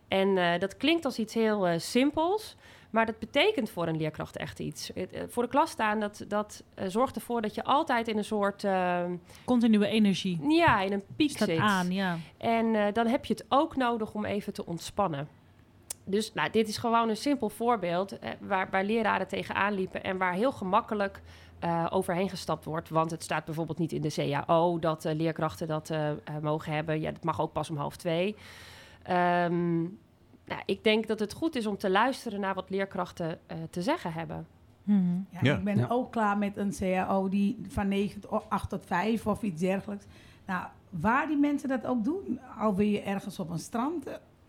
En 0.08 0.60
dat 0.60 0.78
klinkt 0.78 1.06
als 1.06 1.20
iets 1.20 1.34
heel 1.34 1.80
simpels, 1.80 2.56
maar 2.94 3.06
dat 3.06 3.20
betekent 3.20 3.70
voor 3.70 3.88
een 3.88 3.98
leerkracht 3.98 4.38
echt 4.38 4.60
iets. 4.60 4.92
Voor 5.28 5.44
de 5.44 5.50
klas 5.50 5.72
staan, 5.72 6.00
dat, 6.00 6.26
dat 6.28 6.64
zorgt 6.88 7.16
ervoor 7.16 7.42
dat 7.42 7.56
je 7.56 7.64
altijd 7.64 8.08
in 8.08 8.18
een 8.18 8.24
soort, 8.24 8.64
eh, 8.64 9.04
Continue 9.46 9.88
energie. 9.88 10.40
ja, 10.50 10.82
in 10.82 10.94
een 10.94 11.04
piek 11.16 11.30
Staat 11.30 11.48
zit. 11.48 11.58
aan, 11.58 11.92
ja. 11.92 12.18
En 12.38 12.94
dan 12.94 13.08
heb 13.08 13.26
je 13.26 13.34
het 13.34 13.46
ook 13.50 13.76
nodig 13.76 14.14
om 14.14 14.26
even 14.26 14.54
te 14.54 14.66
ontspannen. 14.66 15.28
Dus 16.05 16.33
nou, 16.33 16.50
dit 16.50 16.67
is 16.67 16.77
gewoon 16.77 17.10
een 17.10 17.17
simpel 17.17 17.50
voorbeeld 17.50 18.19
eh, 18.19 18.29
waar, 18.39 18.69
waar 18.69 18.83
leraren 18.83 19.27
tegenaan 19.27 19.74
liepen 19.74 20.03
en 20.03 20.17
waar 20.17 20.33
heel 20.33 20.51
gemakkelijk 20.51 21.22
eh, 21.60 21.86
overheen 21.89 22.29
gestapt 22.29 22.65
wordt. 22.65 22.89
Want 22.89 23.12
het 23.12 23.24
staat 23.24 23.45
bijvoorbeeld 23.45 23.77
niet 23.79 23.91
in 23.91 24.01
de 24.01 24.12
CAO 24.45 24.79
dat 24.79 25.05
eh, 25.05 25.15
leerkrachten 25.15 25.67
dat 25.67 25.89
eh, 25.89 26.12
mogen 26.41 26.74
hebben. 26.74 27.00
Ja, 27.01 27.12
dat 27.12 27.24
mag 27.24 27.41
ook 27.41 27.51
pas 27.53 27.69
om 27.69 27.77
half 27.77 27.95
twee. 27.98 28.36
Ehm, 29.03 29.81
nou, 30.45 30.62
ik 30.65 30.83
denk 30.83 31.07
dat 31.07 31.19
het 31.19 31.33
goed 31.33 31.55
is 31.55 31.65
om 31.65 31.77
te 31.77 31.89
luisteren 31.89 32.39
naar 32.39 32.53
wat 32.53 32.69
leerkrachten 32.69 33.39
eh, 33.48 33.57
te 33.69 33.81
zeggen 33.81 34.13
hebben. 34.13 34.48
Mhm. 34.83 35.15
Ja, 35.29 35.39
Ja. 35.41 35.55
Ik 35.57 35.63
ben 35.63 35.77
Ja. 35.77 35.86
ook 35.89 36.12
klaar 36.12 36.38
met 36.38 36.57
een 36.57 36.74
CAO 36.79 37.29
die 37.29 37.60
van 37.67 37.88
9 37.88 38.22
tot 38.22 38.43
8 38.50 38.69
tot 38.69 38.86
5 38.86 39.27
of 39.27 39.41
iets 39.41 39.62
dergelijks. 39.62 40.05
Nou, 40.45 40.65
waar 40.89 41.27
die 41.27 41.38
mensen 41.38 41.69
dat 41.69 41.86
ook 41.86 42.03
doen, 42.03 42.39
al 42.60 42.75
wil 42.75 42.88
je 42.88 43.01
ergens 43.01 43.39
op 43.39 43.50
een 43.50 43.60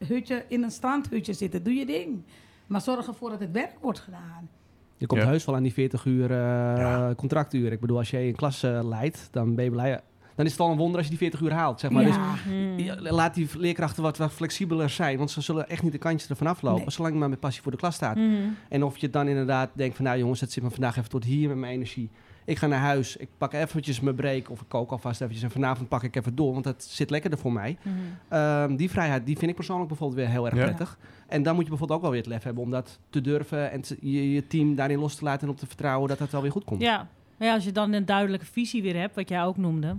strandhutje, 0.04 0.44
in 0.48 0.62
een 0.62 0.70
strandhutje 0.70 1.32
zitten, 1.32 1.62
doe 1.62 1.74
je 1.74 1.86
ding. 1.86 2.22
Maar 2.66 2.80
zorg 2.80 3.06
ervoor 3.06 3.30
dat 3.30 3.40
het 3.40 3.50
werk 3.52 3.72
wordt 3.80 4.00
gedaan. 4.00 4.48
Je 4.96 5.06
komt 5.06 5.20
Ja. 5.20 5.26
heus 5.26 5.44
wel 5.44 5.54
aan 5.54 5.62
die 5.62 5.72
40 5.72 6.04
uur 6.04 6.30
eh, 6.30 6.36
Ja. 6.78 7.12
contractuur. 7.16 7.72
Ik 7.72 7.80
bedoel, 7.80 7.96
als 7.98 8.10
je 8.10 8.18
een 8.18 8.34
klas 8.36 8.62
eh, 8.62 8.80
leidt, 8.82 9.28
dan 9.30 9.54
ben 9.54 9.64
je 9.64 9.70
blij. 9.70 10.00
Dan 10.34 10.44
is 10.46 10.52
het 10.52 10.60
al 10.60 10.70
een 10.70 10.76
wonder 10.76 10.96
als 10.96 11.04
je 11.04 11.10
die 11.10 11.18
40 11.18 11.40
uur 11.40 11.52
haalt, 11.52 11.80
zeg 11.80 11.90
maar. 11.90 12.04
Dus 12.04 12.14
ja. 12.14 12.34
Ja, 12.76 12.96
laat 12.98 13.34
die 13.34 13.48
leerkrachten 13.56 14.02
wat, 14.02 14.16
wat 14.16 14.32
flexibeler 14.32 14.90
zijn. 14.90 15.18
Want 15.18 15.30
ze 15.30 15.40
zullen 15.40 15.68
echt 15.68 15.82
niet 15.82 15.92
de 15.92 15.98
kantjes 15.98 16.30
ervan 16.30 16.46
aflopen. 16.46 16.80
Nee. 16.80 16.90
Zolang 16.90 17.14
je 17.14 17.20
maar 17.20 17.28
met 17.28 17.40
passie 17.40 17.62
voor 17.62 17.72
de 17.72 17.78
klas 17.78 17.94
staat. 17.94 18.16
Mhm. 18.16 18.32
En 18.68 18.82
of 18.84 18.96
je 18.96 19.10
dan 19.10 19.28
inderdaad 19.28 19.70
denkt 19.74 19.96
van... 19.96 20.04
Nou 20.04 20.18
jongens, 20.18 20.40
het 20.40 20.52
zit 20.52 20.62
me 20.62 20.70
vandaag 20.70 20.96
even 20.96 21.10
tot 21.10 21.24
hier 21.24 21.48
met 21.48 21.56
mijn 21.56 21.72
energie. 21.72 22.10
Ik 22.44 22.58
ga 22.58 22.66
naar 22.66 22.78
huis. 22.80 23.16
Ik 23.16 23.28
pak 23.38 23.52
eventjes 23.52 24.00
mijn 24.00 24.16
break. 24.16 24.50
Of 24.50 24.60
ik 24.60 24.68
kook 24.68 24.90
alvast 24.90 25.20
eventjes. 25.20 25.44
En 25.44 25.50
vanavond 25.50 25.88
pak 25.88 26.02
ik 26.02 26.16
even 26.16 26.34
door. 26.34 26.52
Want 26.52 26.64
dat 26.64 26.84
zit 26.84 27.10
lekkerder 27.10 27.38
voor 27.38 27.52
mij. 27.52 27.76
Mhm. 27.82 27.94
Ehm, 28.28 28.76
die 28.76 28.90
vrijheid 28.90 29.26
die 29.26 29.36
vind 29.38 29.50
ik 29.50 29.56
persoonlijk 29.56 29.88
bijvoorbeeld 29.88 30.20
weer 30.20 30.28
heel 30.30 30.46
erg 30.46 30.56
Ja. 30.56 30.62
prettig. 30.64 30.98
En 31.28 31.42
dan 31.42 31.54
moet 31.54 31.62
je 31.64 31.68
bijvoorbeeld 31.68 31.98
ook 31.98 32.04
wel 32.04 32.14
weer 32.14 32.22
het 32.22 32.30
lef 32.32 32.42
hebben... 32.42 32.62
om 32.62 32.70
dat 32.70 32.98
te 33.10 33.20
durven. 33.20 33.70
En 33.70 33.80
te- 33.80 33.96
je, 34.00 34.32
je 34.32 34.46
team 34.46 34.74
daarin 34.74 34.98
los 34.98 35.14
te 35.14 35.24
laten. 35.24 35.42
En 35.46 35.52
op 35.52 35.58
te 35.58 35.66
vertrouwen 35.66 36.08
dat 36.08 36.18
het 36.18 36.30
wel 36.32 36.42
weer 36.42 36.52
goed 36.52 36.64
komt. 36.64 36.80
Ja. 36.82 37.08
Maar 37.38 37.48
ja, 37.48 37.54
als 37.54 37.64
je 37.64 37.72
dan 37.72 37.92
een 37.92 38.04
duidelijke 38.06 38.46
visie 38.46 38.82
weer 38.82 38.96
hebt, 38.96 39.14
wat 39.14 39.28
jij 39.28 39.44
ook 39.44 39.56
noemde, 39.56 39.96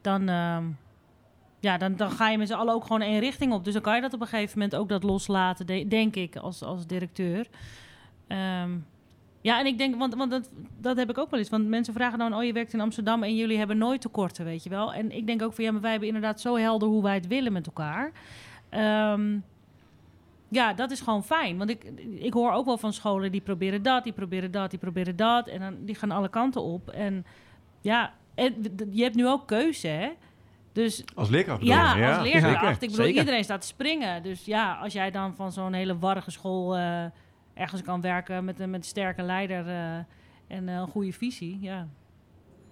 dan, 0.00 0.28
ehm, 0.28 0.64
ja, 1.60 1.78
dan, 1.78 1.96
dan 1.96 2.10
ga 2.10 2.28
je 2.30 2.38
met 2.38 2.48
z'n 2.48 2.54
allen 2.54 2.74
ook 2.74 2.82
gewoon 2.82 3.00
één 3.02 3.20
richting 3.20 3.52
op. 3.52 3.64
Dus 3.64 3.72
dan 3.72 3.82
kan 3.82 3.94
je 3.94 4.00
dat 4.00 4.12
op 4.12 4.20
een 4.20 4.26
gegeven 4.26 4.58
moment 4.58 4.76
ook 4.76 4.88
dat 4.88 5.02
loslaten, 5.02 5.66
de- 5.66 5.88
denk 5.88 6.16
ik, 6.16 6.36
als, 6.36 6.62
als 6.62 6.86
directeur. 6.86 7.46
Ehm, 8.26 8.70
ja, 9.42 9.58
en 9.58 9.66
ik 9.66 9.78
denk, 9.78 9.96
want, 9.96 10.14
want 10.14 10.30
dat, 10.30 10.50
dat 10.80 10.96
heb 10.96 11.10
ik 11.10 11.18
ook 11.18 11.30
wel 11.30 11.38
eens. 11.38 11.48
Want 11.48 11.68
mensen 11.68 11.94
vragen 11.94 12.18
dan, 12.18 12.34
oh, 12.34 12.44
je 12.44 12.52
werkt 12.52 12.72
in 12.72 12.80
Amsterdam 12.80 13.22
en 13.22 13.36
jullie 13.36 13.58
hebben 13.58 13.78
nooit 13.78 14.00
tekorten, 14.00 14.44
weet 14.44 14.62
je 14.62 14.70
wel. 14.70 14.92
En 14.94 15.10
ik 15.10 15.26
denk 15.26 15.42
ook 15.42 15.52
van, 15.52 15.64
ja, 15.64 15.72
maar 15.72 15.80
wij 15.80 15.90
hebben 15.90 16.08
inderdaad 16.08 16.40
zo 16.40 16.56
helder 16.56 16.88
hoe 16.88 17.02
wij 17.02 17.14
het 17.14 17.26
willen 17.26 17.52
met 17.52 17.66
elkaar. 17.66 18.12
Ehm, 18.68 19.38
ja, 20.48 20.72
dat 20.72 20.90
is 20.90 21.00
gewoon 21.00 21.24
fijn. 21.24 21.58
Want 21.58 21.70
ik, 21.70 21.84
ik 22.14 22.32
hoor 22.32 22.52
ook 22.52 22.64
wel 22.64 22.78
van 22.78 22.92
scholen 22.92 23.32
die 23.32 23.40
proberen 23.40 23.82
dat, 23.82 24.04
die 24.04 24.12
proberen 24.12 24.50
dat, 24.50 24.70
die 24.70 24.78
proberen 24.78 25.16
dat. 25.16 25.48
En 25.48 25.60
dan, 25.60 25.76
die 25.80 25.94
gaan 25.94 26.10
alle 26.10 26.28
kanten 26.28 26.62
op. 26.62 26.88
En 26.88 27.26
ja, 27.80 28.12
en 28.34 28.54
je 28.90 29.02
hebt 29.02 29.14
nu 29.14 29.28
ook 29.28 29.46
keuze, 29.46 29.88
hè? 29.88 30.08
Dus 30.72 31.04
Als 31.14 31.28
leerkracht 31.28 31.62
ja, 31.62 31.96
je? 31.96 32.06
als 32.06 32.22
leerkracht. 32.22 32.82
Ik 32.82 32.90
bedoel, 32.90 33.04
zeker. 33.04 33.20
iedereen 33.20 33.44
staat 33.44 33.60
te 33.60 33.66
springen. 33.66 34.22
Dus 34.22 34.44
ja, 34.44 34.74
als 34.74 34.92
jij 34.92 35.10
dan 35.10 35.34
van 35.34 35.52
zo'n 35.52 35.72
hele 35.72 35.98
warrige 35.98 36.30
school 36.30 36.76
eh, 36.76 37.04
ergens 37.54 37.82
kan 37.82 38.00
werken 38.00 38.44
met 38.44 38.60
een, 38.60 38.70
met 38.70 38.80
een 38.80 38.86
sterke 38.86 39.22
leider 39.22 39.66
eh, 39.68 39.94
en 40.56 40.68
eh, 40.68 40.74
een 40.74 40.86
goede 40.88 41.12
visie, 41.12 41.58
ja, 41.60 41.88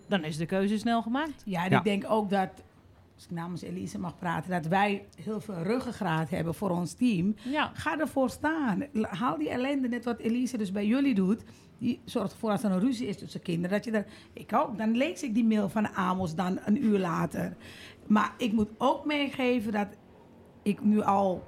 dan 0.08 0.24
is 0.24 0.36
de 0.36 0.46
keuze 0.46 0.78
snel 0.78 1.02
gemaakt. 1.02 1.42
Ja, 1.44 1.64
en 1.64 1.70
Ja. 1.70 1.78
ik 1.78 1.84
denk 1.84 2.04
ook 2.08 2.30
dat, 2.30 2.48
als 3.14 3.24
ik 3.24 3.30
namens 3.30 3.62
Elise 3.62 3.98
mag 3.98 4.18
praten, 4.18 4.50
dat 4.50 4.66
wij 4.66 5.06
heel 5.24 5.40
veel 5.40 5.62
ruggengraat 5.62 6.30
hebben 6.30 6.54
voor 6.54 6.70
ons 6.70 6.92
team. 6.92 7.34
Ja, 7.42 7.70
Ga 7.74 7.98
ervoor 7.98 8.30
staan. 8.30 8.82
Haal 9.02 9.38
die 9.38 9.50
ellende, 9.50 9.88
net 9.88 10.04
wat 10.04 10.18
Elise 10.18 10.58
dus 10.58 10.72
bij 10.72 10.86
jullie 10.86 11.14
doet. 11.14 11.42
Die 11.78 12.00
zorgt 12.04 12.32
ervoor 12.32 12.50
als 12.50 12.62
er 12.62 12.70
een 12.70 12.80
ruzie 12.80 13.06
is 13.06 13.18
tussen 13.18 13.42
kinderen. 13.42 13.70
Dat 13.76 13.84
je 13.84 13.90
er, 13.90 14.06
ik 14.32 14.52
ook, 14.52 14.78
dan 14.78 14.96
lees 14.96 15.22
ik 15.22 15.34
die 15.34 15.44
mail 15.44 15.68
van 15.68 15.88
Amos 15.88 16.34
dan 16.34 16.58
een 16.64 16.84
uur 16.84 16.98
later. 16.98 17.56
Maar 18.06 18.32
ik 18.36 18.52
moet 18.52 18.70
ook 18.78 19.04
meegeven 19.04 19.72
dat 19.72 19.88
ik 20.62 20.82
nu 20.84 21.00
al 21.02 21.44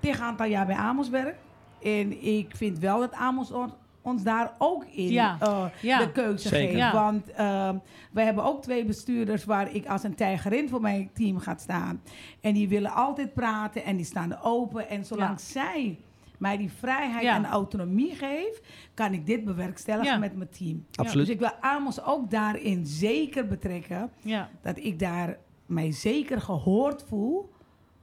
tegen 0.00 0.20
een 0.22 0.26
aantal 0.28 0.46
jaar 0.46 0.66
bij 0.66 0.76
Amos 0.76 1.08
werk. 1.08 1.36
En 1.82 2.22
ik 2.24 2.56
vind 2.56 2.78
wel 2.78 2.98
dat 3.00 3.12
Amos 3.12 3.52
on- 3.52 3.72
ons 4.02 4.22
daar 4.22 4.54
ook 4.58 4.84
in 4.84 5.08
Ja. 5.12 5.36
eh, 5.40 5.64
Ja. 5.82 5.98
de 5.98 6.12
keuze 6.12 6.48
Zeker. 6.48 6.66
geeft. 6.66 6.78
Ja. 6.78 6.92
Want 6.92 7.30
ehm 7.32 7.76
we 8.12 8.22
hebben 8.22 8.44
ook 8.44 8.62
twee 8.62 8.84
bestuurders 8.84 9.44
waar 9.44 9.74
ik 9.74 9.86
als 9.86 10.02
een 10.02 10.14
tijgerin 10.14 10.68
voor 10.68 10.80
mijn 10.80 11.10
team 11.14 11.38
ga 11.38 11.56
staan. 11.58 12.00
En 12.40 12.54
die 12.54 12.68
willen 12.68 12.90
altijd 12.92 13.34
praten 13.34 13.84
en 13.84 13.96
die 13.96 14.04
staan 14.04 14.40
open. 14.42 14.88
En 14.88 15.04
zolang 15.04 15.30
Ja. 15.30 15.36
zij 15.38 15.98
mij 16.38 16.56
die 16.56 16.72
vrijheid 16.72 17.22
Ja. 17.22 17.34
en 17.34 17.46
autonomie 17.46 18.14
geeft, 18.14 18.60
kan 18.94 19.12
ik 19.12 19.26
dit 19.26 19.44
bewerkstelligen 19.44 20.12
Ja. 20.12 20.18
met 20.18 20.36
mijn 20.36 20.48
team. 20.50 20.86
Absoluut. 20.94 21.26
Dus 21.26 21.34
ik 21.34 21.40
wil 21.40 21.52
Amos 21.60 22.02
ook 22.04 22.30
daarin 22.30 22.86
zeker 22.86 23.46
betrekken. 23.46 24.10
ja. 24.20 24.48
Dat 24.62 24.76
ik 24.78 24.98
daar 24.98 25.36
mij 25.66 25.92
zeker 25.92 26.40
gehoord 26.40 27.04
voel 27.08 27.50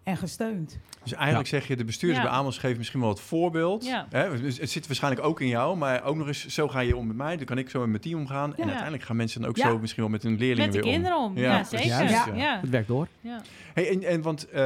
en 0.03 0.17
gesteund. 0.17 0.79
Dus 1.03 1.13
eigenlijk 1.13 1.47
zeg 1.47 1.67
je, 1.67 1.75
de 1.75 1.83
bestuurders 1.83 2.23
Ja. 2.23 2.29
bij 2.29 2.37
Amos 2.39 2.57
geven 2.57 2.77
misschien 2.77 2.99
wel 2.99 3.09
het 3.09 3.19
voorbeeld. 3.19 3.85
Ja. 3.85 4.07
Hè? 4.09 4.29
Het 4.37 4.71
zit 4.71 4.87
waarschijnlijk 4.87 5.25
ook 5.25 5.41
in 5.41 5.47
jou, 5.47 5.77
maar 5.77 6.03
ook 6.03 6.15
nog 6.15 6.27
eens, 6.27 6.47
zo 6.47 6.67
ga 6.67 6.79
je 6.79 6.95
om 6.95 7.07
met 7.07 7.15
mij, 7.15 7.37
dan 7.37 7.45
kan 7.45 7.57
ik 7.57 7.69
zo 7.69 7.79
met 7.79 7.89
mijn 7.89 8.01
team 8.01 8.19
omgaan. 8.19 8.55
En 8.55 8.63
uiteindelijk 8.63 9.03
gaan 9.03 9.15
mensen 9.15 9.41
dan 9.41 9.49
ook 9.49 9.57
Ja. 9.57 9.67
zo 9.69 9.79
misschien 9.79 10.03
wel 10.03 10.11
met 10.11 10.23
hun 10.23 10.37
leerlingen 10.37 10.63
Met 10.65 10.71
de 10.73 10.81
weer 10.81 10.91
kinderen 10.91 11.17
om. 11.17 11.37
Ja, 11.37 11.63
zeker. 11.63 11.87
ja. 11.87 12.25
Ja. 12.35 12.59
Het 12.61 12.69
werkt 12.69 12.87
door. 12.87 13.07
Ja. 13.21 13.41
Hey, 13.73 13.89
en, 13.89 14.03
en 14.03 14.21
want 14.21 14.49
eh, 14.49 14.61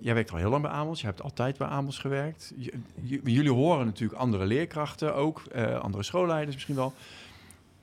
jij 0.00 0.14
werkt 0.14 0.30
al 0.32 0.36
heel 0.38 0.50
lang 0.50 0.62
bij 0.62 0.70
Amos, 0.70 1.00
je 1.00 1.06
hebt 1.06 1.22
altijd 1.22 1.58
bij 1.58 1.66
Amos 1.68 1.98
gewerkt. 1.98 2.52
J- 2.56 2.70
j- 3.02 3.20
jullie 3.24 3.52
horen 3.52 3.86
natuurlijk 3.86 4.20
andere 4.20 4.46
leerkrachten 4.46 5.14
ook, 5.14 5.42
eh, 5.52 5.74
andere 5.80 6.02
schoolleiders 6.02 6.54
misschien 6.54 6.74
wel. 6.76 6.92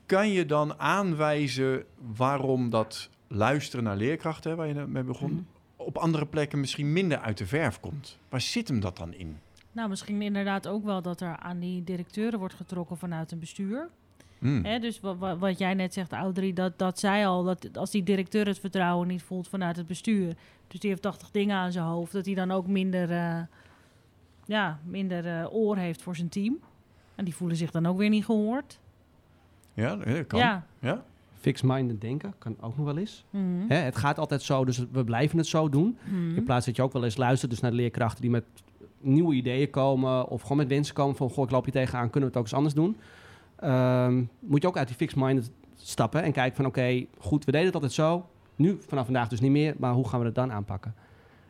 Kan 0.05 0.29
je 0.31 0.45
dan 0.45 0.79
aanwijzen 0.79 1.83
waarom 2.15 2.69
dat 2.69 3.09
luisteren 3.27 3.83
naar 3.85 3.95
leerkrachten, 3.97 4.49
hè, 4.51 4.57
waar 4.57 4.67
je 4.67 4.73
net 4.73 4.87
mee 4.87 5.03
begon, 5.03 5.31
Mhm. 5.31 5.41
Op 5.87 5.97
andere 5.97 6.25
plekken 6.25 6.59
misschien 6.59 6.93
minder 6.93 7.17
uit 7.19 7.37
de 7.37 7.45
verf 7.47 7.79
komt? 7.79 8.17
Waar 8.29 8.41
zit 8.41 8.67
hem 8.67 8.79
dat 8.79 8.97
dan 8.97 9.13
in? 9.13 9.39
Nou, 9.71 9.89
misschien 9.89 10.21
inderdaad 10.21 10.67
ook 10.67 10.83
wel 10.83 11.01
dat 11.01 11.21
er 11.21 11.37
aan 11.37 11.59
die 11.59 11.83
directeuren 11.83 12.39
wordt 12.39 12.53
getrokken 12.53 12.97
vanuit 12.97 13.31
een 13.31 13.39
bestuur. 13.39 13.89
Hmm. 14.39 14.65
Hè, 14.65 14.79
dus 14.79 14.99
wa- 14.99 15.15
wa- 15.17 15.37
wat 15.37 15.57
jij 15.57 15.73
net 15.73 15.93
zegt, 15.93 16.11
Audrey, 16.11 16.53
dat, 16.53 16.77
dat 16.79 16.99
zij 16.99 17.27
al, 17.27 17.43
dat 17.43 17.77
als 17.77 17.91
die 17.91 18.03
directeur 18.03 18.45
het 18.47 18.59
vertrouwen 18.59 19.07
niet 19.07 19.21
voelt 19.21 19.47
vanuit 19.47 19.75
het 19.75 19.87
bestuur, 19.87 20.33
dus 20.67 20.79
die 20.79 20.89
heeft 20.89 21.01
80 21.01 21.31
dingen 21.31 21.55
aan 21.55 21.71
zijn 21.71 21.85
hoofd, 21.85 22.11
dat 22.11 22.25
hij 22.25 22.35
dan 22.35 22.51
ook 22.51 22.67
minder, 22.67 23.11
eh, 23.11 23.39
ja, 24.45 24.79
minder 24.83 25.25
eh, 25.39 25.53
oor 25.53 25.77
heeft 25.77 26.01
voor 26.01 26.15
zijn 26.15 26.29
team. 26.29 26.59
En 27.15 27.25
die 27.25 27.35
voelen 27.35 27.57
zich 27.57 27.71
dan 27.71 27.85
ook 27.85 27.97
weer 27.97 28.09
niet 28.09 28.25
gehoord. 28.25 28.79
Ja, 29.73 29.95
dat 29.95 30.27
kan. 30.27 30.39
Ja. 30.39 30.65
Ja? 30.79 31.03
Fixed-minded 31.47 32.01
denken 32.01 32.33
kan 32.37 32.55
ook 32.61 32.77
nog 32.77 32.85
wel 32.85 32.97
eens. 32.97 33.25
Mhm. 33.29 33.43
Hè, 33.67 33.75
het 33.75 33.95
gaat 33.95 34.19
altijd 34.19 34.41
zo, 34.41 34.65
dus 34.65 34.85
we 34.91 35.03
blijven 35.03 35.37
het 35.37 35.47
zo 35.47 35.69
doen. 35.69 35.97
Mhm. 36.03 36.35
In 36.35 36.43
plaats 36.43 36.65
dat 36.65 36.75
je 36.75 36.81
ook 36.81 36.93
wel 36.93 37.03
eens 37.03 37.17
luistert 37.17 37.51
dus 37.51 37.59
naar 37.59 37.71
de 37.71 37.77
leerkrachten 37.77 38.21
die 38.21 38.29
met 38.29 38.43
nieuwe 38.99 39.33
ideeën 39.33 39.69
komen 39.69 40.27
of 40.27 40.41
gewoon 40.41 40.57
met 40.57 40.67
wensen 40.67 40.93
komen 40.93 41.15
van 41.15 41.29
goh, 41.29 41.43
ik 41.43 41.51
loop 41.51 41.65
je 41.65 41.71
tegenaan, 41.71 42.09
kunnen 42.09 42.29
we 42.29 42.37
het 42.37 42.37
ook 42.37 42.43
eens 42.43 42.53
anders 42.53 42.73
doen. 42.73 42.97
Ehm, 43.55 44.23
moet 44.39 44.61
je 44.61 44.67
ook 44.67 44.77
uit 44.77 44.87
die 44.87 44.97
fixed 44.97 45.19
minded 45.19 45.51
stappen 45.75 46.23
en 46.23 46.31
kijken 46.31 46.55
van 46.55 46.65
oké, 46.65 47.05
goed, 47.17 47.45
we 47.45 47.51
deden 47.51 47.65
het 47.65 47.75
altijd 47.75 47.93
zo. 47.93 48.25
Nu 48.55 48.77
vanaf 48.87 49.05
vandaag 49.05 49.27
dus 49.27 49.39
niet 49.39 49.51
meer, 49.51 49.75
maar 49.77 49.93
hoe 49.93 50.07
gaan 50.07 50.19
we 50.19 50.25
het 50.25 50.35
dan 50.35 50.51
aanpakken? 50.51 50.93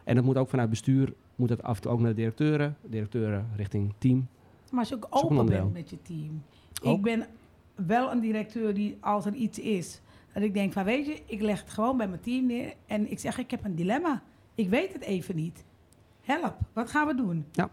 En 0.03 0.15
dat 0.15 0.23
moet 0.23 0.38
ook 0.38 0.49
vanuit 0.49 0.69
bestuur, 0.69 1.13
moet 1.36 1.49
het 1.49 1.63
af 1.63 1.75
en 1.75 1.81
toe 1.81 1.91
ook 1.91 1.99
naar 1.99 2.10
de 2.10 2.15
directeuren, 2.15 2.77
directeuren 2.81 3.47
richting 3.55 3.93
team. 3.97 4.27
Maar 4.71 4.79
als 4.79 4.89
je 4.89 4.95
ook 4.95 5.07
open 5.10 5.45
bent 5.45 5.73
met 5.73 5.89
je 5.89 6.01
team. 6.01 6.43
Ook. 6.83 6.97
Ik 6.97 7.03
ben 7.03 7.25
wel 7.85 8.11
een 8.11 8.19
directeur 8.19 8.73
die 8.73 8.97
als 8.99 9.25
er 9.25 9.33
iets 9.33 9.59
is, 9.59 10.01
dat 10.33 10.43
ik 10.43 10.53
denk 10.53 10.73
van 10.73 10.83
weet 10.83 11.05
je, 11.05 11.21
ik 11.25 11.41
leg 11.41 11.59
het 11.59 11.69
gewoon 11.69 11.97
bij 11.97 12.07
mijn 12.07 12.21
team 12.21 12.45
neer 12.45 12.73
en 12.85 13.11
ik 13.11 13.19
zeg 13.19 13.37
ik 13.37 13.51
heb 13.51 13.65
een 13.65 13.75
dilemma. 13.75 14.21
Ik 14.55 14.69
weet 14.69 14.93
het 14.93 15.01
even 15.01 15.35
niet. 15.35 15.63
Help, 16.21 16.57
wat 16.73 16.89
gaan 16.89 17.07
we 17.07 17.15
doen? 17.15 17.45
Ja. 17.51 17.69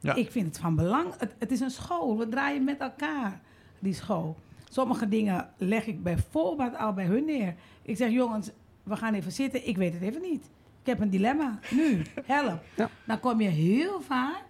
Ja. 0.00 0.14
Ik 0.14 0.30
vind 0.30 0.46
het 0.46 0.58
van 0.58 0.76
belang. 0.76 1.14
Het, 1.18 1.34
het 1.38 1.50
is 1.50 1.60
een 1.60 1.70
school, 1.70 2.18
we 2.18 2.28
draaien 2.28 2.64
met 2.64 2.78
elkaar 2.78 3.40
die 3.78 3.94
school. 3.94 4.36
Sommige 4.68 5.08
dingen 5.08 5.50
leg 5.56 5.86
ik 5.86 6.02
bijvoorbeeld 6.02 6.76
al 6.76 6.92
bij 6.92 7.04
hun 7.04 7.24
neer. 7.24 7.54
Ik 7.82 7.96
zeg 7.96 8.10
jongens, 8.10 8.50
we 8.82 8.96
gaan 8.96 9.14
even 9.14 9.32
zitten, 9.32 9.68
ik 9.68 9.76
weet 9.76 9.92
het 9.92 10.02
even 10.02 10.22
niet. 10.22 10.44
Ik 10.80 10.86
heb 10.86 11.00
een 11.00 11.10
dilemma, 11.10 11.58
nu, 11.70 12.02
help. 12.24 12.62
Ja. 12.76 12.90
Dan 13.06 13.20
kom 13.20 13.40
je 13.40 13.48
heel 13.48 14.00
vaak, 14.00 14.42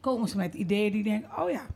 komen 0.00 0.28
ze 0.28 0.36
met 0.36 0.54
ideeën 0.54 0.92
die 0.92 1.02
denken, 1.02 1.42
oh 1.42 1.50
ja, 1.50 1.66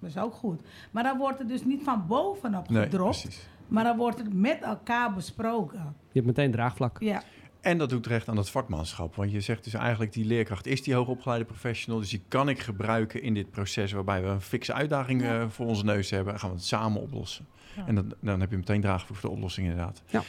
Dat 0.00 0.10
is 0.10 0.18
ook 0.18 0.34
goed. 0.34 0.60
Maar 0.90 1.02
dan 1.02 1.18
wordt 1.18 1.38
het 1.38 1.48
dus 1.48 1.64
niet 1.64 1.82
van 1.82 2.04
bovenop 2.06 2.68
Nee, 2.68 2.82
gedropt, 2.82 3.20
precies. 3.20 3.48
maar 3.68 3.84
dan 3.84 3.96
wordt 3.96 4.18
het 4.18 4.32
met 4.34 4.60
elkaar 4.62 5.14
besproken. 5.14 5.78
Je 5.78 6.12
hebt 6.12 6.26
meteen 6.26 6.50
draagvlak. 6.50 7.00
Ja, 7.00 7.22
En 7.60 7.78
dat 7.78 7.88
doet 7.88 8.06
recht 8.06 8.28
aan 8.28 8.36
dat 8.36 8.50
vakmanschap. 8.50 9.14
Want 9.14 9.30
je 9.32 9.40
zegt 9.40 9.64
dus 9.64 9.74
eigenlijk, 9.74 10.12
die 10.12 10.24
leerkracht 10.24 10.66
is 10.66 10.82
die 10.82 10.94
hoogopgeleide 10.94 11.44
professional. 11.44 12.00
Dus 12.00 12.10
die 12.10 12.22
kan 12.28 12.48
ik 12.48 12.58
gebruiken 12.60 13.22
in 13.22 13.34
dit 13.34 13.50
proces 13.50 13.92
waarbij 13.92 14.22
we 14.22 14.28
een 14.28 14.40
fikse 14.40 14.72
uitdaging 14.72 15.22
Ja. 15.22 15.40
eh, 15.40 15.48
voor 15.48 15.66
onze 15.66 15.84
neus 15.84 16.10
hebben. 16.10 16.30
Dan 16.32 16.40
gaan 16.40 16.50
we 16.50 16.56
het 16.56 16.64
samen 16.64 17.00
oplossen. 17.00 17.46
Ja. 17.76 17.86
En 17.86 17.94
dan, 17.94 18.12
dan 18.20 18.40
heb 18.40 18.50
je 18.50 18.56
meteen 18.56 18.80
draagvoer 18.80 19.16
voor 19.16 19.28
de 19.28 19.34
oplossing 19.34 19.66
inderdaad. 19.68 20.02
Ja. 20.06 20.22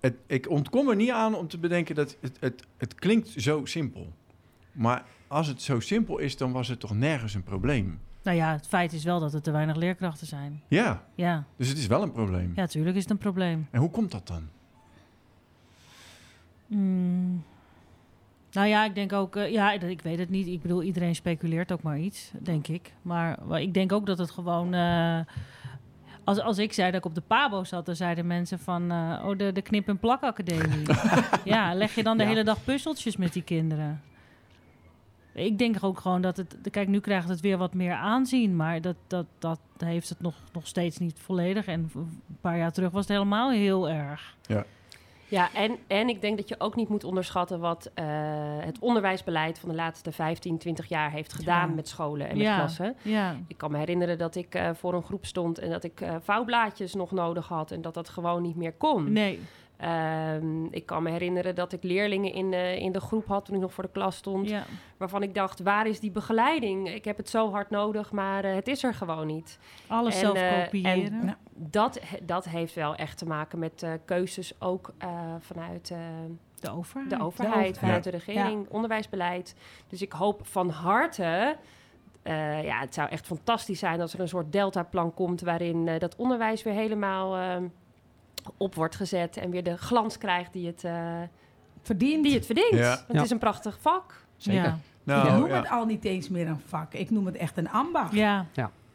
Het, 0.00 0.14
ik 0.26 0.50
ontkom 0.50 0.88
er 0.88 0.96
niet 0.96 1.10
aan 1.10 1.34
om 1.34 1.48
te 1.48 1.58
bedenken 1.58 1.94
dat 1.94 2.16
het, 2.20 2.36
het, 2.40 2.64
het 2.76 2.94
klinkt 2.94 3.28
zo 3.36 3.64
simpel. 3.64 4.12
Maar 4.72 5.04
als 5.28 5.46
het 5.46 5.62
zo 5.62 5.80
simpel 5.80 6.18
is, 6.18 6.36
dan 6.36 6.52
was 6.52 6.68
het 6.68 6.80
toch 6.80 6.94
nergens 6.94 7.34
een 7.34 7.42
probleem. 7.42 7.98
Nou 8.22 8.36
ja, 8.36 8.52
het 8.52 8.66
feit 8.66 8.92
is 8.92 9.04
wel 9.04 9.20
dat 9.20 9.34
er 9.34 9.42
te 9.42 9.50
weinig 9.50 9.76
leerkrachten 9.76 10.26
zijn. 10.26 10.62
Ja, 10.68 11.02
Ja, 11.14 11.44
dus 11.56 11.68
het 11.68 11.78
is 11.78 11.86
wel 11.86 12.02
een 12.02 12.12
probleem. 12.12 12.52
ja 12.56 12.66
tuurlijk 12.66 12.96
is 12.96 13.02
het 13.02 13.10
een 13.10 13.18
probleem. 13.18 13.68
En 13.70 13.80
hoe 13.80 13.90
komt 13.90 14.10
dat 14.10 14.26
dan? 14.26 14.48
Mm. 16.66 17.42
Nou 18.52 18.66
ja, 18.68 18.84
ik 18.84 18.94
denk 18.94 19.12
ook, 19.12 19.36
eh, 19.36 19.50
ja, 19.52 19.72
ik 19.72 20.00
weet 20.02 20.18
het 20.18 20.30
niet. 20.30 20.46
Ik 20.46 20.62
bedoel, 20.62 20.82
iedereen 20.82 21.14
speculeert 21.14 21.72
ook 21.72 21.82
maar 21.82 21.98
iets, 21.98 22.30
denk 22.38 22.68
ik. 22.68 22.92
Maar, 23.02 23.38
maar 23.46 23.60
ik 23.60 23.74
denk 23.74 23.92
ook 23.92 24.06
dat 24.06 24.18
het 24.18 24.30
gewoon. 24.30 24.74
eh, 24.74 25.20
als, 26.24 26.38
als 26.40 26.58
ik 26.58 26.72
zei 26.72 26.90
dat 26.90 26.98
ik 27.00 27.06
op 27.06 27.14
de 27.14 27.20
Pabo 27.20 27.64
zat, 27.64 27.86
dan 27.86 27.96
zeiden 27.96 28.26
mensen 28.26 28.58
van, 28.58 28.90
eh, 28.90 29.22
oh, 29.26 29.38
de, 29.38 29.52
de 29.52 29.62
knip- 29.62 29.88
en 29.88 29.98
plakacademie. 29.98 30.86
ja, 31.44 31.74
leg 31.74 31.94
je 31.94 32.02
dan 32.02 32.16
de 32.16 32.22
Ja. 32.22 32.28
hele 32.28 32.44
dag 32.44 32.64
puzzeltjes 32.64 33.16
met 33.16 33.32
die 33.32 33.42
kinderen? 33.42 34.00
Ik 35.34 35.58
denk 35.58 35.76
ook 35.80 36.00
gewoon 36.00 36.20
dat 36.20 36.36
het. 36.36 36.56
Kijk, 36.70 36.88
nu 36.88 37.00
krijgt 37.00 37.28
het 37.28 37.40
weer 37.40 37.58
wat 37.58 37.74
meer 37.74 37.92
aanzien, 37.92 38.56
maar 38.56 38.80
dat, 38.80 38.96
dat, 39.06 39.26
dat 39.38 39.60
heeft 39.78 40.08
het 40.08 40.20
nog, 40.20 40.34
nog 40.52 40.66
steeds 40.66 40.98
niet 40.98 41.18
volledig. 41.18 41.66
En 41.66 41.90
een 41.94 42.20
paar 42.40 42.58
jaar 42.58 42.72
terug 42.72 42.90
was 42.90 43.00
het 43.06 43.12
helemaal 43.16 43.50
heel 43.50 43.88
erg. 43.88 44.36
Ja, 45.28 45.48
en, 45.54 45.76
en 45.86 46.08
ik 46.08 46.20
denk 46.20 46.36
dat 46.36 46.48
je 46.48 46.54
ook 46.58 46.76
niet 46.76 46.88
moet 46.88 47.04
onderschatten 47.04 47.60
wat 47.60 47.90
eh, 47.94 48.04
het 48.58 48.78
onderwijsbeleid 48.78 49.58
van 49.58 49.68
de 49.68 49.74
laatste 49.74 50.12
15, 50.12 50.58
20 50.58 50.86
jaar 50.88 51.10
heeft 51.10 51.32
gedaan 51.32 51.68
Ja. 51.68 51.74
met 51.74 51.88
scholen 51.88 52.28
en 52.28 52.36
met 52.36 52.46
Ja. 52.46 52.56
klassen. 52.56 52.96
Ja, 53.02 53.36
Ik 53.46 53.56
kan 53.56 53.70
me 53.70 53.78
herinneren 53.78 54.18
dat 54.18 54.34
ik 54.34 54.54
eh, 54.54 54.70
voor 54.74 54.94
een 54.94 55.02
groep 55.02 55.26
stond 55.26 55.58
en 55.58 55.70
dat 55.70 55.84
ik 55.84 56.00
eh, 56.00 56.14
vouwblaadjes 56.20 56.94
nog 56.94 57.10
nodig 57.10 57.48
had 57.48 57.70
en 57.70 57.82
dat 57.82 57.94
dat 57.94 58.08
gewoon 58.08 58.42
niet 58.42 58.56
meer 58.56 58.72
kon. 58.72 59.12
nee. 59.12 59.40
Ehm, 59.80 60.64
ik 60.64 60.86
kan 60.86 61.02
me 61.02 61.10
herinneren 61.10 61.54
dat 61.54 61.72
ik 61.72 61.82
leerlingen 61.82 62.32
in, 62.32 62.50
de 62.50 62.80
in 62.80 62.92
de 62.92 63.00
groep 63.00 63.26
had 63.26 63.44
toen 63.44 63.54
ik 63.54 63.60
nog 63.60 63.72
voor 63.72 63.84
de 63.84 63.90
klas 63.90 64.16
stond, 64.16 64.48
Ja. 64.48 64.62
waarvan 64.96 65.22
ik 65.22 65.34
dacht, 65.34 65.60
waar 65.60 65.86
is 65.86 66.00
die 66.00 66.10
begeleiding? 66.10 66.88
Ik 66.94 67.04
heb 67.04 67.16
het 67.16 67.28
zo 67.30 67.50
hard 67.50 67.70
nodig, 67.70 68.12
maar 68.12 68.44
eh, 68.44 68.54
het 68.54 68.68
is 68.68 68.82
er 68.84 68.94
gewoon 68.94 69.26
niet. 69.26 69.58
Alles 69.86 70.14
En, 70.14 70.20
zelf 70.20 70.36
eh, 70.36 70.62
kopiëren. 70.64 71.12
en 71.12 71.36
dat, 71.54 72.00
dat 72.22 72.44
heeft 72.48 72.74
wel 72.74 72.94
echt 72.94 73.18
te 73.18 73.26
maken 73.26 73.58
met 73.58 73.82
eh, 73.82 73.92
keuzes 74.04 74.52
ook 74.60 74.92
eh, 74.98 75.08
vanuit... 75.38 75.90
eh, 75.90 75.98
de 76.60 76.70
overheid. 76.70 77.10
de 77.10 77.20
overheid, 77.20 77.54
overheid. 77.54 77.78
vanuit 77.78 78.04
de 78.04 78.10
regering, 78.10 78.66
onderwijsbeleid. 78.68 79.54
Dus 79.88 80.02
ik 80.02 80.12
hoop 80.12 80.40
van 80.46 80.68
harte. 80.70 81.56
eh, 82.22 82.64
ja, 82.64 82.80
het 82.80 82.94
zou 82.94 83.08
echt 83.08 83.26
fantastisch 83.26 83.78
zijn 83.78 84.00
als 84.00 84.12
er 84.14 84.20
een 84.20 84.28
soort 84.28 84.52
deltaplan 84.52 85.14
komt 85.14 85.40
waarin 85.40 85.88
eh, 85.88 85.98
dat 85.98 86.16
onderwijs 86.16 86.62
weer 86.62 86.74
helemaal 86.74 87.36
eh, 87.36 87.56
op 88.56 88.74
wordt 88.74 88.96
gezet 88.96 89.36
en 89.36 89.50
weer 89.50 89.62
de 89.64 89.76
glans 89.78 90.18
krijgt 90.18 90.52
die 90.52 90.66
het, 90.66 90.84
eh, 90.84 91.18
verdient. 91.82 92.24
die 92.24 92.34
het 92.34 92.46
verdient. 92.46 92.74
Ja. 92.74 92.88
Want 92.88 93.04
Ja. 93.08 93.14
Het 93.14 93.24
is 93.24 93.30
een 93.30 93.38
prachtig 93.38 93.78
vak. 93.80 94.24
Zeker. 94.36 94.62
Ja, 94.62 94.78
Nou, 95.04 95.28
ik 95.28 95.34
noem 95.34 95.48
ja. 95.48 95.56
het 95.56 95.70
al 95.70 95.84
niet 95.86 96.04
eens 96.04 96.28
meer 96.28 96.46
een 96.48 96.60
vak. 96.66 96.94
Ik 96.94 97.10
noem 97.10 97.26
het 97.26 97.36
echt 97.36 97.56
een 97.56 97.68
ambacht. 97.70 98.12
ja. 98.14 98.46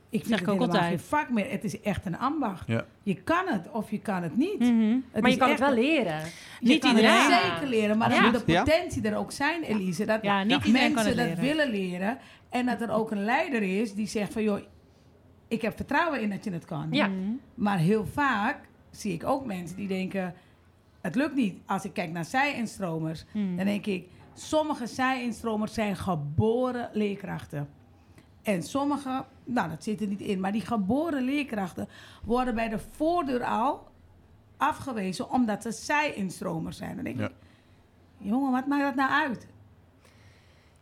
Ik 0.10 0.22
Zeg 0.26 0.30
vind 0.30 0.40
ik 0.42 0.46
het 0.46 0.56
ook 0.56 0.62
helemaal 0.62 0.82
altijd. 0.84 1.02
geen 1.02 1.10
vak 1.20 1.30
meer. 1.30 1.52
Het 1.52 1.64
is 1.64 1.82
echt 1.82 2.06
een 2.06 2.18
ambacht. 2.18 2.68
Ja. 2.68 2.86
Je 3.04 3.14
kan 3.16 3.44
het 3.48 3.72
of 3.72 3.92
je 3.92 4.00
kan 4.00 4.24
het 4.24 4.38
niet. 4.38 4.60
Mhm. 4.60 4.98
Het 5.12 5.22
maar 5.22 5.32
je 5.32 5.38
kan 5.38 5.50
echt 5.50 5.60
het 5.60 5.68
wel 5.70 5.78
leren. 5.78 6.20
Je 6.60 6.68
Niet 6.68 6.80
kan 6.82 6.96
iedereen. 6.96 7.32
het 7.32 7.42
zeker 7.44 7.68
leren, 7.68 7.98
maar 7.98 8.10
Ja. 8.10 8.22
dan 8.22 8.32
moet 8.32 8.46
de 8.46 8.52
Ja. 8.52 8.64
potentie 8.64 9.02
er 9.10 9.16
ook 9.18 9.32
zijn, 9.32 9.64
Elise. 9.64 10.06
Dat 10.06 10.22
Ja, 10.22 10.44
niet 10.44 10.50
mensen 10.72 10.94
kan 10.94 11.06
het 11.06 11.16
dat 11.18 11.26
leren. 11.26 11.44
willen 11.44 11.70
leren. 11.70 12.18
En 12.50 12.66
dat 12.66 12.82
er 12.82 12.92
ook 12.92 13.12
een 13.12 13.24
leider 13.24 13.62
is 13.82 13.94
die 13.94 14.08
zegt 14.08 14.34
van... 14.34 14.44
joh, 14.44 14.60
ik 15.48 15.62
heb 15.62 15.76
vertrouwen 15.76 16.22
in 16.22 16.30
dat 16.30 16.44
je 16.44 16.52
het 16.52 16.66
kan. 16.66 16.88
Ja. 16.92 17.10
Maar 17.56 17.78
heel 17.78 18.06
vaak 18.06 18.58
zie 19.00 19.14
ik 19.14 19.24
ook 19.24 19.46
mensen 19.46 19.78
die 19.78 19.88
denken... 19.88 20.34
het 21.02 21.16
lukt 21.16 21.36
niet. 21.36 21.58
Als 21.66 21.86
ik 21.86 21.94
kijk 21.94 22.12
naar 22.12 22.26
zij-instromers, 22.26 23.26
Mhm. 23.34 23.56
dan 23.56 23.66
denk 23.66 23.86
ik... 23.86 24.08
sommige 24.34 24.88
zij-instromers 24.88 25.74
zijn 25.74 25.96
geboren 25.96 26.90
leerkrachten. 26.94 27.70
En 28.42 28.64
sommige, 28.64 29.26
nou 29.44 29.70
dat 29.70 29.84
zit 29.84 30.02
er 30.02 30.08
niet 30.08 30.22
in... 30.22 30.40
maar 30.40 30.52
die 30.52 30.62
geboren 30.62 31.22
leerkrachten 31.24 31.88
worden 32.24 32.56
bij 32.56 32.70
de 32.70 32.80
voordeur 32.92 33.44
al 33.44 33.88
afgewezen... 34.58 35.30
omdat 35.30 35.62
ze 35.62 35.72
zij-instromers 35.72 36.78
zijn. 36.78 36.96
Dan 36.96 37.04
denk 37.04 37.20
Ja. 37.20 37.26
ik, 37.26 37.34
jongen, 38.18 38.52
wat 38.52 38.68
maakt 38.68 38.84
dat 38.84 38.96
nou 38.96 39.12
uit? 39.12 39.48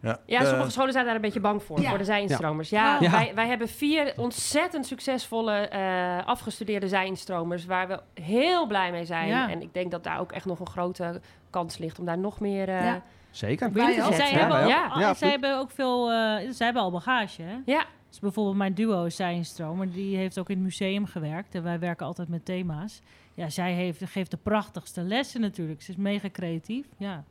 Ja, 0.04 0.20
Ja, 0.26 0.40
eh, 0.42 0.48
sommige 0.48 0.72
scholen 0.72 0.92
zijn 0.94 1.06
daar 1.06 1.16
een 1.16 1.22
beetje 1.22 1.40
bang 1.40 1.64
voor, 1.64 1.82
Ja. 1.82 1.90
voor 1.90 1.98
de 1.98 2.04
zijinstromers. 2.04 2.70
Ja, 2.70 2.98
Ja. 3.02 3.12
Wij, 3.12 3.32
wij 3.36 3.48
hebben 3.48 3.68
vier 3.68 4.14
ontzettend 4.18 4.86
succesvolle 4.86 5.54
eh, 5.54 6.26
afgestudeerde 6.26 6.88
zijinstromers... 6.88 7.66
waar 7.66 7.88
we 7.88 8.22
heel 8.22 8.68
blij 8.68 8.92
mee 8.92 9.06
zijn. 9.06 9.28
Ja. 9.28 9.50
En 9.50 9.62
ik 9.62 9.74
denk 9.74 9.92
dat 9.92 10.04
daar 10.04 10.20
ook 10.20 10.32
echt 10.32 10.46
nog 10.46 10.60
een 10.60 10.68
grote 10.68 11.22
kans 11.50 11.78
ligt... 11.78 12.00
om 12.00 12.06
daar 12.06 12.18
nog 12.18 12.40
meer 12.40 12.70
eh 12.70 12.84
Ja. 12.84 13.02
Zeker. 13.32 13.72
Zij, 13.74 13.94
hebben, 13.94 14.50
wij 14.50 14.64
ook, 14.64 14.70
ja. 14.70 14.92
Ja, 15.00 15.14
zij 15.14 15.30
hebben 15.30 15.58
ook 15.58 15.72
veel, 15.72 16.12
eh, 16.12 16.16
zij 16.50 16.66
hebben 16.66 16.82
al 16.84 16.92
bagage. 16.92 17.42
Hè? 17.42 17.56
Ja, 17.66 17.86
Dus 18.10 18.20
bijvoorbeeld 18.20 18.56
mijn 18.58 18.74
duo 18.74 19.04
is 19.06 19.16
zij 19.16 19.36
een 19.36 19.46
stromer. 19.46 19.92
Die 19.92 20.18
heeft 20.18 20.40
ook 20.40 20.50
in 20.50 20.56
het 20.56 20.64
museum 20.64 21.06
gewerkt. 21.06 21.56
En 21.56 21.64
wij 21.64 21.80
werken 21.80 22.06
altijd 22.06 22.28
met 22.28 22.46
thema's. 22.46 23.02
Ja, 23.34 23.50
zij 23.50 23.74
heeft, 23.74 24.02
geeft 24.06 24.32
de 24.32 24.38
prachtigste 24.38 25.02
lessen 25.02 25.42
natuurlijk. 25.42 25.82
Ze 25.82 25.92
is 25.92 25.98
mega 25.98 26.30
creatief. 26.32 26.86
Ja. 26.98 27.24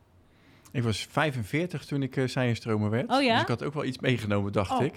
Ik 0.72 0.82
was 0.82 1.06
45 1.10 1.84
toen 1.84 2.02
ik 2.02 2.16
uh, 2.16 2.34
werd. 2.90 3.10
Oh 3.10 3.22
ja? 3.22 3.32
Dus 3.32 3.42
ik 3.42 3.48
had 3.48 3.62
ook 3.62 3.74
wel 3.74 3.84
iets 3.84 3.98
meegenomen, 3.98 4.52
dacht 4.52 4.70
Oh. 4.70 4.84
ik. 4.84 4.94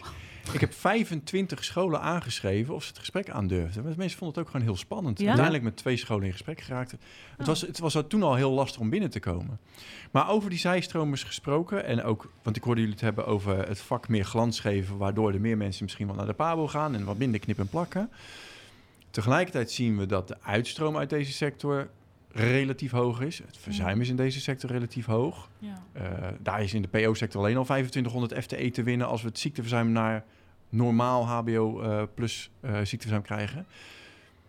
Ik 0.53 0.59
heb 0.59 0.73
25 0.73 1.63
scholen 1.63 2.01
aangeschreven 2.01 2.75
of 2.75 2.83
ze 2.83 2.89
het 2.89 2.99
gesprek 2.99 3.29
aandurfden. 3.29 3.83
Want 3.83 3.97
mensen 3.97 4.17
vonden 4.17 4.37
het 4.37 4.45
ook 4.45 4.51
gewoon 4.51 4.67
heel 4.67 4.77
spannend. 4.77 5.19
Ja? 5.19 5.25
Uiteindelijk 5.25 5.63
met 5.63 5.77
twee 5.77 5.97
scholen 5.97 6.25
in 6.25 6.31
gesprek 6.31 6.61
geraakt. 6.61 6.91
Het, 6.91 6.99
Oh. 7.39 7.45
was, 7.45 7.61
het 7.61 7.79
was 7.79 7.97
toen 8.07 8.23
al 8.23 8.35
heel 8.35 8.51
lastig 8.51 8.81
om 8.81 8.89
binnen 8.89 9.09
te 9.09 9.19
komen. 9.19 9.59
Maar 10.11 10.29
over 10.29 10.49
die 10.49 10.59
zijstromers 10.59 11.23
gesproken. 11.23 11.85
En 11.85 12.03
ook, 12.03 12.31
want 12.43 12.55
ik 12.55 12.63
hoorde 12.63 12.79
jullie 12.79 12.95
het 12.95 13.03
hebben 13.05 13.25
over 13.25 13.67
het 13.67 13.79
vak 13.79 14.07
meer 14.07 14.25
glans 14.25 14.59
geven. 14.59 14.97
Waardoor 14.97 15.33
er 15.33 15.41
meer 15.41 15.57
mensen 15.57 15.83
misschien 15.83 16.07
wel 16.07 16.15
naar 16.15 16.25
de 16.25 16.33
Pabo 16.33 16.67
gaan. 16.67 16.95
En 16.95 17.05
wat 17.05 17.17
minder 17.17 17.39
knip 17.39 17.59
en 17.59 17.67
plakken. 17.69 18.09
Tegelijkertijd 19.11 19.71
zien 19.71 19.97
we 19.97 20.05
dat 20.05 20.27
de 20.27 20.37
uitstroom 20.41 20.97
uit 20.97 21.09
deze 21.09 21.33
sector 21.33 21.89
relatief 22.35 22.91
hoog 22.91 23.21
is. 23.21 23.37
Het 23.37 23.57
verzuim 23.57 24.01
is 24.01 24.09
in 24.09 24.15
deze 24.15 24.41
sector 24.41 24.69
relatief 24.69 25.05
hoog. 25.05 25.49
ja. 25.59 25.83
Uh, 25.97 26.27
daar 26.39 26.63
is 26.63 26.73
in 26.73 26.81
de 26.81 26.87
PO-sector 26.87 27.41
alleen 27.41 27.57
al 27.57 27.63
2500 27.63 28.43
FTE 28.43 28.71
te 28.71 28.83
winnen 28.83 29.07
als 29.07 29.21
we 29.21 29.27
het 29.27 29.39
ziekteverzuim 29.39 29.91
naar 29.91 30.23
normaal 30.69 31.27
HBO 31.27 31.81
uh, 31.81 32.03
plus 32.13 32.51
uh, 32.61 32.71
ziekteverzuim 32.71 33.21
krijgen. 33.21 33.65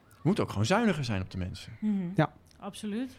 We 0.08 0.22
moeten 0.22 0.44
ook 0.44 0.50
gewoon 0.50 0.66
zuiniger 0.66 1.04
zijn 1.04 1.22
op 1.22 1.30
de 1.30 1.38
mensen. 1.38 1.72
Mhm. 1.80 1.92
Ja. 2.14 2.32
Absoluut. 2.58 3.16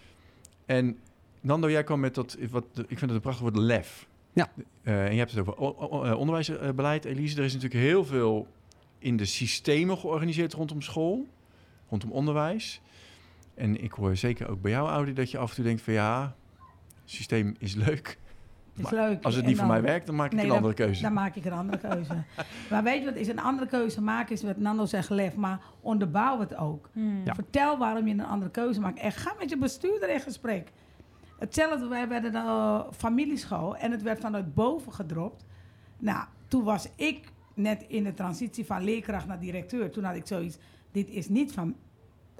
En 0.65 0.97
Nando, 1.41 1.69
jij 1.69 1.84
kwam 1.84 1.99
met 1.99 2.15
dat, 2.15 2.38
wat, 2.49 2.65
ik 2.73 2.88
vind 2.88 3.01
het 3.01 3.10
een 3.10 3.19
prachtig 3.19 3.41
woord, 3.43 3.58
lef. 3.58 4.08
Ja. 4.34 4.49
Uh, 4.84 5.06
en 5.06 5.12
je 5.12 5.17
hebt 5.17 5.32
het 5.32 5.39
over 5.39 6.15
onderwijsbeleid, 6.15 7.06
Elise. 7.06 7.38
Er 7.38 7.43
is 7.43 7.53
natuurlijk 7.53 7.82
heel 7.82 8.06
veel 8.06 8.47
in 8.99 9.17
de 9.17 9.25
systemen 9.25 9.97
georganiseerd 9.97 10.53
rondom 10.53 10.82
school, 10.82 11.27
rondom 11.89 12.12
onderwijs. 12.12 12.82
En 13.58 13.84
ik 13.84 13.91
hoor 13.91 14.15
zeker 14.15 14.50
ook 14.50 14.62
bij 14.62 14.72
jou, 14.72 14.89
Audi, 14.89 15.13
dat 15.13 15.32
je 15.32 15.38
af 15.38 15.50
en 15.50 15.56
toe 15.56 15.63
denkt 15.63 15.82
van 15.82 15.93
ja, 15.93 16.36
het 17.02 17.12
systeem 17.12 17.56
is 17.60 17.76
leuk. 17.76 18.17
Is 18.76 18.89
leuk. 18.89 19.24
Als 19.24 19.36
het 19.36 19.46
niet 19.46 19.58
voor 19.58 19.67
mij 19.67 19.82
werkt, 19.82 20.06
dan 20.06 20.15
maak 20.15 20.26
ik 20.28 20.32
Nee, 20.34 20.41
een 20.41 20.48
dan- 20.48 20.58
andere 20.58 20.74
keuze. 20.76 21.02
Dan 21.02 21.13
maak 21.13 21.36
ik 21.36 21.46
een 21.46 21.52
andere 21.52 21.78
keuze. 21.78 22.24
maar 22.72 22.84
weet 22.84 23.00
je 23.00 23.06
wat 23.06 23.15
is? 23.15 23.28
Een 23.28 23.39
andere 23.39 23.67
keuze 23.67 24.02
maken 24.02 24.34
is 24.36 24.43
wat 24.43 24.58
Nando 24.58 24.86
zegt 24.86 25.10
lef, 25.10 25.36
maar 25.36 25.60
onderbouw 25.82 26.39
het 26.39 26.56
ook. 26.56 26.89
Ja. 27.26 27.34
Vertel 27.36 27.78
waarom 27.78 28.08
je 28.08 28.13
een 28.13 28.26
andere 28.26 28.52
keuze 28.52 28.80
maakt. 28.80 29.00
En 29.00 29.12
ga 29.12 29.34
met 29.39 29.50
je 29.50 29.58
bestuurder 29.58 30.10
in 30.10 30.20
gesprek. 30.20 30.72
Hetzelfde, 31.39 31.88
wij 31.88 32.08
werden 32.08 32.36
een 32.36 32.46
uh, 32.46 32.82
familieschool 32.91 33.76
en 33.76 33.91
het 33.91 34.02
werd 34.02 34.20
vanuit 34.20 34.54
boven 34.54 34.93
gedropt. 34.93 35.46
Nou, 36.00 36.26
toen 36.48 36.63
was 36.63 36.89
ik 36.96 37.32
net 37.54 37.86
in 37.88 38.04
de 38.04 38.13
transitie 38.13 38.65
van 38.65 38.84
leerkracht 38.84 39.28
naar 39.28 39.39
directeur. 39.39 39.91
Toen 39.91 40.04
had 40.04 40.15
ik 40.15 40.28
zoiets, 40.28 40.58
dit 40.91 41.10
is 41.10 41.30
niet 41.30 41.52
van... 41.52 41.76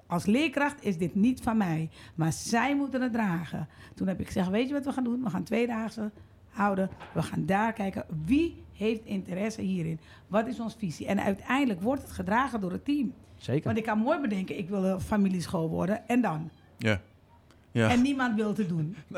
Als 0.08 0.26
leerkracht 0.26 0.84
is 0.86 0.98
dit 0.98 1.16
niet 1.16 1.42
van 1.42 1.58
mij, 1.58 1.90
maar 2.16 2.32
zij 2.34 2.76
moeten 2.76 3.02
het 3.02 3.14
dragen. 3.14 3.68
Toen 3.96 4.08
heb 4.08 4.20
ik 4.20 4.26
gezegd, 4.26 4.50
weet 4.50 4.68
je 4.68 4.74
wat 4.74 4.86
we 4.86 4.92
gaan 4.92 5.04
doen? 5.04 5.24
We 5.24 5.30
gaan 5.30 5.44
tweedaagse 5.44 6.12
houden. 6.50 6.90
We 7.14 7.22
gaan 7.22 7.46
daar 7.46 7.74
kijken, 7.74 8.06
wie 8.26 8.64
heeft 8.74 9.06
interesse 9.06 9.62
hierin? 9.62 10.00
Wat 10.28 10.48
is 10.48 10.60
onze 10.60 10.78
visie? 10.78 11.06
En 11.08 11.20
uiteindelijk 11.24 11.82
wordt 11.82 12.02
het 12.02 12.12
gedragen 12.12 12.62
door 12.62 12.72
het 12.72 12.86
team. 12.86 13.14
Zeker. 13.38 13.64
Want 13.64 13.78
ik 13.78 13.84
kan 13.84 13.98
mooi 14.00 14.20
bedenken, 14.20 14.58
ik 14.58 14.70
wil 14.70 14.84
een 14.86 15.02
familieschool 15.02 15.70
worden. 15.70 16.08
En 16.08 16.22
dan? 16.22 16.50
Ja. 16.78 17.02
ja. 17.72 17.90
En 17.90 18.02
niemand 18.02 18.36
wil 18.36 18.48
het 18.56 18.70
doen. 18.70 18.96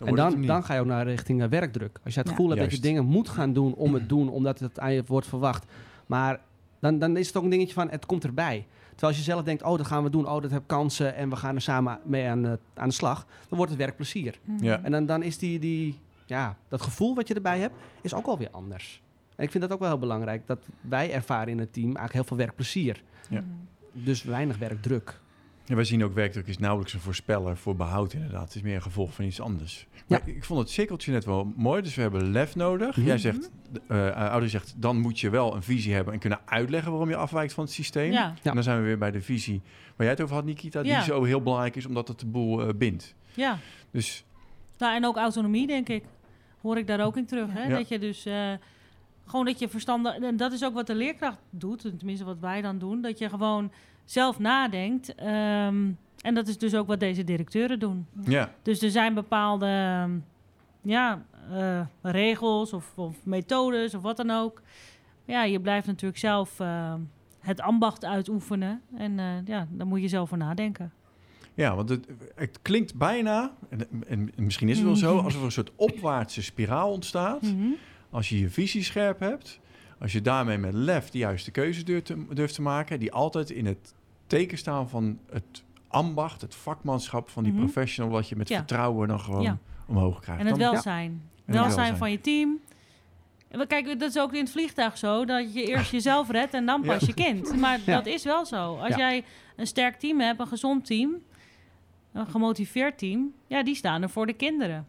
Dan 0.00 0.08
En 0.08 0.16
wordt 0.16 0.22
het 0.22 0.30
dan, 0.30 0.30
hem 0.30 0.38
niet. 0.40 0.48
dan 0.48 0.64
ga 0.64 0.74
je 0.74 0.80
ook 0.80 0.86
naar 0.86 1.06
richting 1.06 1.42
eh, 1.42 1.48
werkdruk. 1.48 1.98
Als 2.04 2.14
je 2.14 2.20
het 2.20 2.28
Ja. 2.28 2.34
gevoel 2.34 2.50
hebt 2.50 2.60
dat 2.62 2.72
je 2.72 2.80
dingen 2.80 3.04
moet 3.04 3.28
gaan 3.28 3.52
doen 3.52 3.74
om 3.74 3.94
het 3.94 4.08
doen, 4.08 4.28
omdat 4.28 4.58
het 4.58 4.78
aan 4.78 4.92
je 4.92 5.02
wordt 5.06 5.26
verwacht. 5.26 5.64
Maar 6.06 6.40
dan, 6.78 6.98
dan 6.98 7.16
is 7.16 7.26
het 7.26 7.36
ook 7.36 7.44
een 7.44 7.50
dingetje 7.50 7.74
van, 7.74 7.90
het 7.90 8.06
komt 8.06 8.24
erbij. 8.24 8.66
Terwijl 9.00 9.18
als 9.18 9.26
je 9.26 9.32
zelf 9.32 9.44
denkt, 9.44 9.62
oh, 9.62 9.76
dat 9.76 9.86
gaan 9.86 10.02
we 10.02 10.10
doen, 10.10 10.28
oh, 10.28 10.42
dat 10.42 10.50
heb 10.50 10.62
kansen 10.66 11.14
en 11.14 11.30
we 11.30 11.36
gaan 11.36 11.54
er 11.54 11.60
samen 11.60 11.98
mee 12.04 12.28
aan, 12.28 12.46
eh, 12.46 12.52
aan 12.74 12.88
de 12.88 12.94
slag, 12.94 13.26
dan 13.48 13.56
wordt 13.58 13.72
het 13.72 13.80
werk 13.80 13.96
plezier. 13.96 14.38
Ja. 14.60 14.82
En 14.82 14.90
dan, 14.90 15.06
dan 15.06 15.22
is 15.22 15.38
die, 15.38 15.58
die, 15.58 15.98
ja, 16.26 16.56
dat 16.68 16.82
gevoel 16.82 17.14
wat 17.14 17.28
je 17.28 17.34
erbij 17.34 17.58
hebt, 17.58 17.74
is 18.00 18.14
ook 18.14 18.26
alweer 18.26 18.50
anders. 18.50 19.02
En 19.36 19.44
ik 19.44 19.50
vind 19.50 19.62
dat 19.62 19.72
ook 19.72 19.78
wel 19.78 19.88
heel 19.88 19.98
belangrijk, 19.98 20.46
dat 20.46 20.58
wij 20.80 21.12
ervaren 21.12 21.48
in 21.48 21.58
het 21.58 21.72
team 21.72 21.84
eigenlijk 21.84 22.12
heel 22.12 22.24
veel 22.24 22.36
werkplezier. 22.36 23.02
Ja. 23.28 23.44
Dus 23.92 24.22
weinig 24.22 24.58
werkdruk. 24.58 25.20
Ja, 25.64 25.74
wij 25.74 25.84
zien 25.84 26.04
ook 26.04 26.14
werkdruk 26.14 26.46
is 26.46 26.58
nauwelijks 26.58 26.92
een 26.94 27.00
voorspeller 27.00 27.56
voor 27.56 27.76
behoud 27.76 28.12
inderdaad. 28.12 28.44
Het 28.44 28.54
is 28.54 28.62
meer 28.62 28.74
een 28.74 28.82
gevolg 28.82 29.14
van 29.14 29.24
iets 29.24 29.40
anders. 29.40 29.86
Maar 30.06 30.28
ik 30.28 30.44
vond 30.44 30.60
het 30.60 30.70
cirkeltje 30.70 31.12
net 31.12 31.24
wel 31.24 31.52
mooi. 31.56 31.82
Dus 31.82 31.94
we 31.94 32.02
hebben 32.02 32.30
lef 32.30 32.56
nodig. 32.56 32.96
Mhm. 32.96 33.06
Jij 33.06 33.18
zegt, 33.18 33.50
uh, 33.88 34.10
ouder 34.30 34.50
zegt, 34.50 34.74
dan 34.76 34.98
moet 34.98 35.20
je 35.20 35.30
wel 35.30 35.54
een 35.54 35.62
visie 35.62 35.94
hebben 35.94 36.12
en 36.14 36.18
kunnen 36.20 36.38
uitleggen 36.44 36.90
waarom 36.90 37.08
je 37.08 37.16
afwijkt 37.16 37.52
van 37.52 37.64
het 37.64 37.72
systeem. 37.72 38.12
Ja. 38.12 38.34
En 38.42 38.54
dan 38.54 38.62
zijn 38.62 38.78
we 38.78 38.84
weer 38.84 38.98
bij 38.98 39.10
de 39.10 39.20
visie 39.22 39.60
waar 39.96 40.06
jij 40.06 40.08
het 40.08 40.20
over 40.20 40.34
had, 40.34 40.44
Nikita, 40.44 40.82
die 40.82 40.90
Ja. 40.90 41.02
zo 41.02 41.24
heel 41.24 41.42
belangrijk 41.42 41.76
is 41.76 41.86
omdat 41.86 42.08
het 42.08 42.18
de 42.20 42.26
boel 42.26 42.60
eh, 42.62 42.74
bindt. 42.76 43.14
ja. 43.34 43.58
Dus 43.90 44.24
Nou, 44.78 44.94
en 44.94 45.04
ook 45.06 45.16
autonomie, 45.16 45.66
denk 45.66 45.88
ik. 45.88 46.04
Hoor 46.60 46.78
ik 46.78 46.86
daar 46.86 47.04
ook 47.04 47.16
in 47.16 47.26
terug. 47.26 47.52
Hè? 47.52 47.62
Ja. 47.62 47.76
Dat 47.76 47.88
je 47.88 47.98
dus 47.98 48.26
eh, 48.26 48.52
gewoon 49.26 49.44
dat 49.44 49.58
je 49.58 49.68
verstandig. 49.68 50.16
En 50.18 50.36
dat 50.36 50.52
is 50.52 50.64
ook 50.64 50.74
wat 50.74 50.86
de 50.86 50.94
leerkracht 50.94 51.38
doet, 51.50 51.80
tenminste 51.98 52.24
wat 52.24 52.38
wij 52.40 52.60
dan 52.62 52.78
doen. 52.78 53.00
Dat 53.00 53.18
je 53.18 53.28
gewoon 53.28 53.72
zelf 54.10 54.38
nadenkt. 54.38 55.14
ehm, 55.14 55.90
en 56.20 56.34
dat 56.34 56.48
is 56.48 56.58
dus 56.58 56.74
ook 56.74 56.86
wat 56.86 57.00
deze 57.00 57.24
directeuren 57.24 57.78
doen. 57.78 58.06
ja, 58.24 58.54
Dus 58.62 58.82
er 58.82 58.90
zijn 58.90 59.14
bepaalde 59.14 59.66
ehm, 59.66 60.10
ja, 60.82 61.24
eh, 61.52 61.80
regels 62.02 62.72
of, 62.72 62.92
of 62.94 63.16
methodes 63.22 63.94
of 63.94 64.02
wat 64.02 64.16
dan 64.16 64.30
ook. 64.30 64.62
Ja, 65.24 65.44
je 65.44 65.60
blijft 65.60 65.86
natuurlijk 65.86 66.20
zelf 66.20 66.60
eh, 66.60 66.94
het 67.38 67.60
ambacht 67.60 68.04
uitoefenen. 68.04 68.82
En 68.96 69.18
eh, 69.18 69.26
ja, 69.44 69.66
daar 69.70 69.86
moet 69.86 70.00
je 70.00 70.08
zelf 70.08 70.28
voor 70.28 70.38
nadenken. 70.38 70.92
ja 71.54 71.74
want 71.74 71.88
het, 71.88 72.06
het 72.34 72.58
klinkt 72.62 72.94
bijna, 72.94 73.52
en, 73.68 73.86
en 74.06 74.30
misschien 74.36 74.68
is 74.68 74.76
het 74.76 74.86
wel 74.86 74.96
zo, 74.96 75.18
alsof 75.18 75.40
er 75.40 75.46
een 75.46 75.52
soort 75.52 75.72
opwaartse 75.76 76.42
spiraal 76.42 76.90
ontstaat. 76.90 77.42
Mhm. 77.42 77.68
Als 78.10 78.28
je 78.28 78.38
je 78.38 78.50
visie 78.50 78.82
scherp 78.82 79.20
hebt, 79.20 79.60
als 79.98 80.12
je 80.12 80.20
daarmee 80.20 80.58
met 80.58 80.74
lef 80.74 81.10
de 81.10 81.18
juiste 81.18 81.50
keuze 81.50 81.84
durft 81.84 82.06
te, 82.06 82.24
durft 82.32 82.54
te 82.54 82.62
maken, 82.62 83.00
die 83.00 83.12
altijd 83.12 83.50
in 83.50 83.66
het 83.66 83.94
teken 84.30 84.58
staan 84.58 84.88
van 84.88 85.18
het 85.30 85.62
ambacht, 85.88 86.40
het 86.40 86.54
vakmanschap 86.54 87.28
van 87.28 87.42
die 87.42 87.52
Mhm. 87.52 87.62
professional, 87.62 88.12
wat 88.12 88.28
je 88.28 88.36
met 88.36 88.48
Ja. 88.48 88.56
vertrouwen 88.56 89.08
dan 89.08 89.20
gewoon 89.20 89.42
Ja. 89.42 89.58
omhoog 89.86 90.20
krijgt. 90.20 90.40
En 90.40 90.46
het 90.46 90.58
Dan- 90.58 90.72
welzijn. 90.72 91.22
het 91.44 91.54
welzijn 91.54 91.74
welzijn. 91.76 91.96
van 91.96 92.10
je 92.10 92.20
team. 92.20 92.58
En 93.48 93.58
we- 93.58 93.66
Kijk, 93.66 93.98
dat 94.00 94.10
is 94.10 94.18
ook 94.18 94.32
in 94.32 94.40
het 94.40 94.50
vliegtuig 94.50 94.98
zo, 94.98 95.24
dat 95.24 95.54
je 95.54 95.64
eerst 95.64 95.90
jezelf 95.98 96.30
redt 96.30 96.54
en 96.54 96.66
dan 96.66 96.82
Ja. 96.82 96.92
pas 96.92 97.06
je 97.06 97.14
kind. 97.14 97.56
Maar 97.60 97.78
Ja. 97.86 97.96
dat 97.96 98.06
is 98.06 98.24
wel 98.24 98.46
zo. 98.46 98.76
Als 98.76 98.88
Ja. 98.88 98.96
jij 98.96 99.24
een 99.56 99.66
sterk 99.66 99.98
team 99.98 100.20
hebt, 100.20 100.40
een 100.40 100.46
gezond 100.46 100.86
team, 100.86 101.14
een 102.12 102.26
gemotiveerd 102.26 102.98
team, 102.98 103.32
ja, 103.46 103.62
die 103.62 103.74
staan 103.74 104.02
er 104.02 104.10
voor 104.10 104.26
de 104.26 104.32
kinderen. 104.32 104.86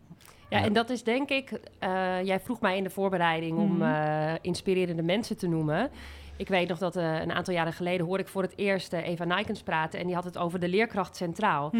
Ja, 0.50 0.58
Ja. 0.58 0.64
en 0.66 0.74
dat 0.74 0.90
is 0.90 1.04
denk 1.04 1.30
ik... 1.30 1.52
eh, 1.80 2.24
jij 2.24 2.40
vroeg 2.40 2.60
mij 2.62 2.78
in 2.78 2.84
de 2.84 2.90
voorbereiding 2.90 3.58
om 3.58 3.72
Mhm. 3.74 3.82
eh, 3.82 4.34
inspirerende 4.42 5.02
mensen 5.04 5.38
te 5.38 5.48
noemen. 5.48 5.90
Ik 6.38 6.48
weet 6.48 6.68
nog 6.68 6.78
dat 6.78 6.96
eh, 6.96 7.20
een 7.22 7.32
aantal 7.32 7.54
jaren 7.54 7.74
geleden 7.74 8.06
hoorde 8.06 8.24
ik 8.24 8.30
voor 8.30 8.42
het 8.42 8.54
eerst 8.58 8.94
eh, 8.94 9.08
Eva 9.08 9.24
Nijkens 9.24 9.64
praten... 9.64 10.00
en 10.00 10.06
die 10.06 10.16
had 10.16 10.24
het 10.24 10.38
over 10.38 10.60
de 10.60 10.68
leerkracht 10.68 11.16
centraal. 11.16 11.72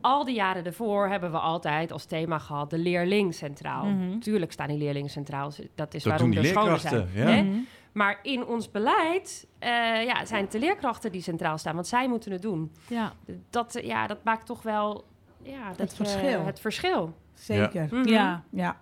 Al 0.00 0.24
die 0.24 0.34
jaren 0.34 0.64
ervoor 0.64 1.08
hebben 1.08 1.30
we 1.30 1.38
altijd 1.38 1.92
als 1.92 2.04
thema 2.04 2.38
gehad 2.38 2.70
de 2.70 2.78
leerling 2.78 3.34
centraal. 3.34 3.84
Mhm. 3.84 4.18
Tuurlijk 4.18 4.52
staan 4.52 4.68
die 4.68 4.78
leerlingen 4.78 5.10
centraal. 5.10 5.52
Dat 5.74 5.94
is 5.94 6.02
Dat 6.02 6.12
waarom 6.12 6.32
er 6.32 6.44
scholen 6.44 6.80
zijn. 6.80 6.94
leerkrachten, 6.94 7.22
ja. 7.22 7.36
hè? 7.36 7.42
Mhm. 7.42 7.58
Maar 7.92 8.18
in 8.22 8.46
ons 8.46 8.70
beleid 8.70 9.46
eh, 9.58 9.70
ja, 10.04 10.24
zijn 10.24 10.42
het 10.42 10.52
de 10.52 10.58
leerkrachten 10.58 11.12
die 11.12 11.22
centraal 11.22 11.58
staan, 11.58 11.74
want 11.74 11.86
zij 11.86 12.08
moeten 12.08 12.32
het 12.32 12.42
doen. 12.42 12.72
Ja. 12.88 13.12
Dat, 13.50 13.78
ja, 13.82 14.06
dat 14.06 14.24
maakt 14.24 14.46
toch 14.46 14.62
wel 14.62 15.04
ja, 15.42 15.72
dat, 15.76 15.90
eh, 15.90 15.96
verschil. 15.96 16.44
het 16.44 16.60
verschil. 16.60 17.14
Zeker. 17.34 17.88
Mhm. 17.90 18.08
ja. 18.08 18.42
Ja. 18.50 18.76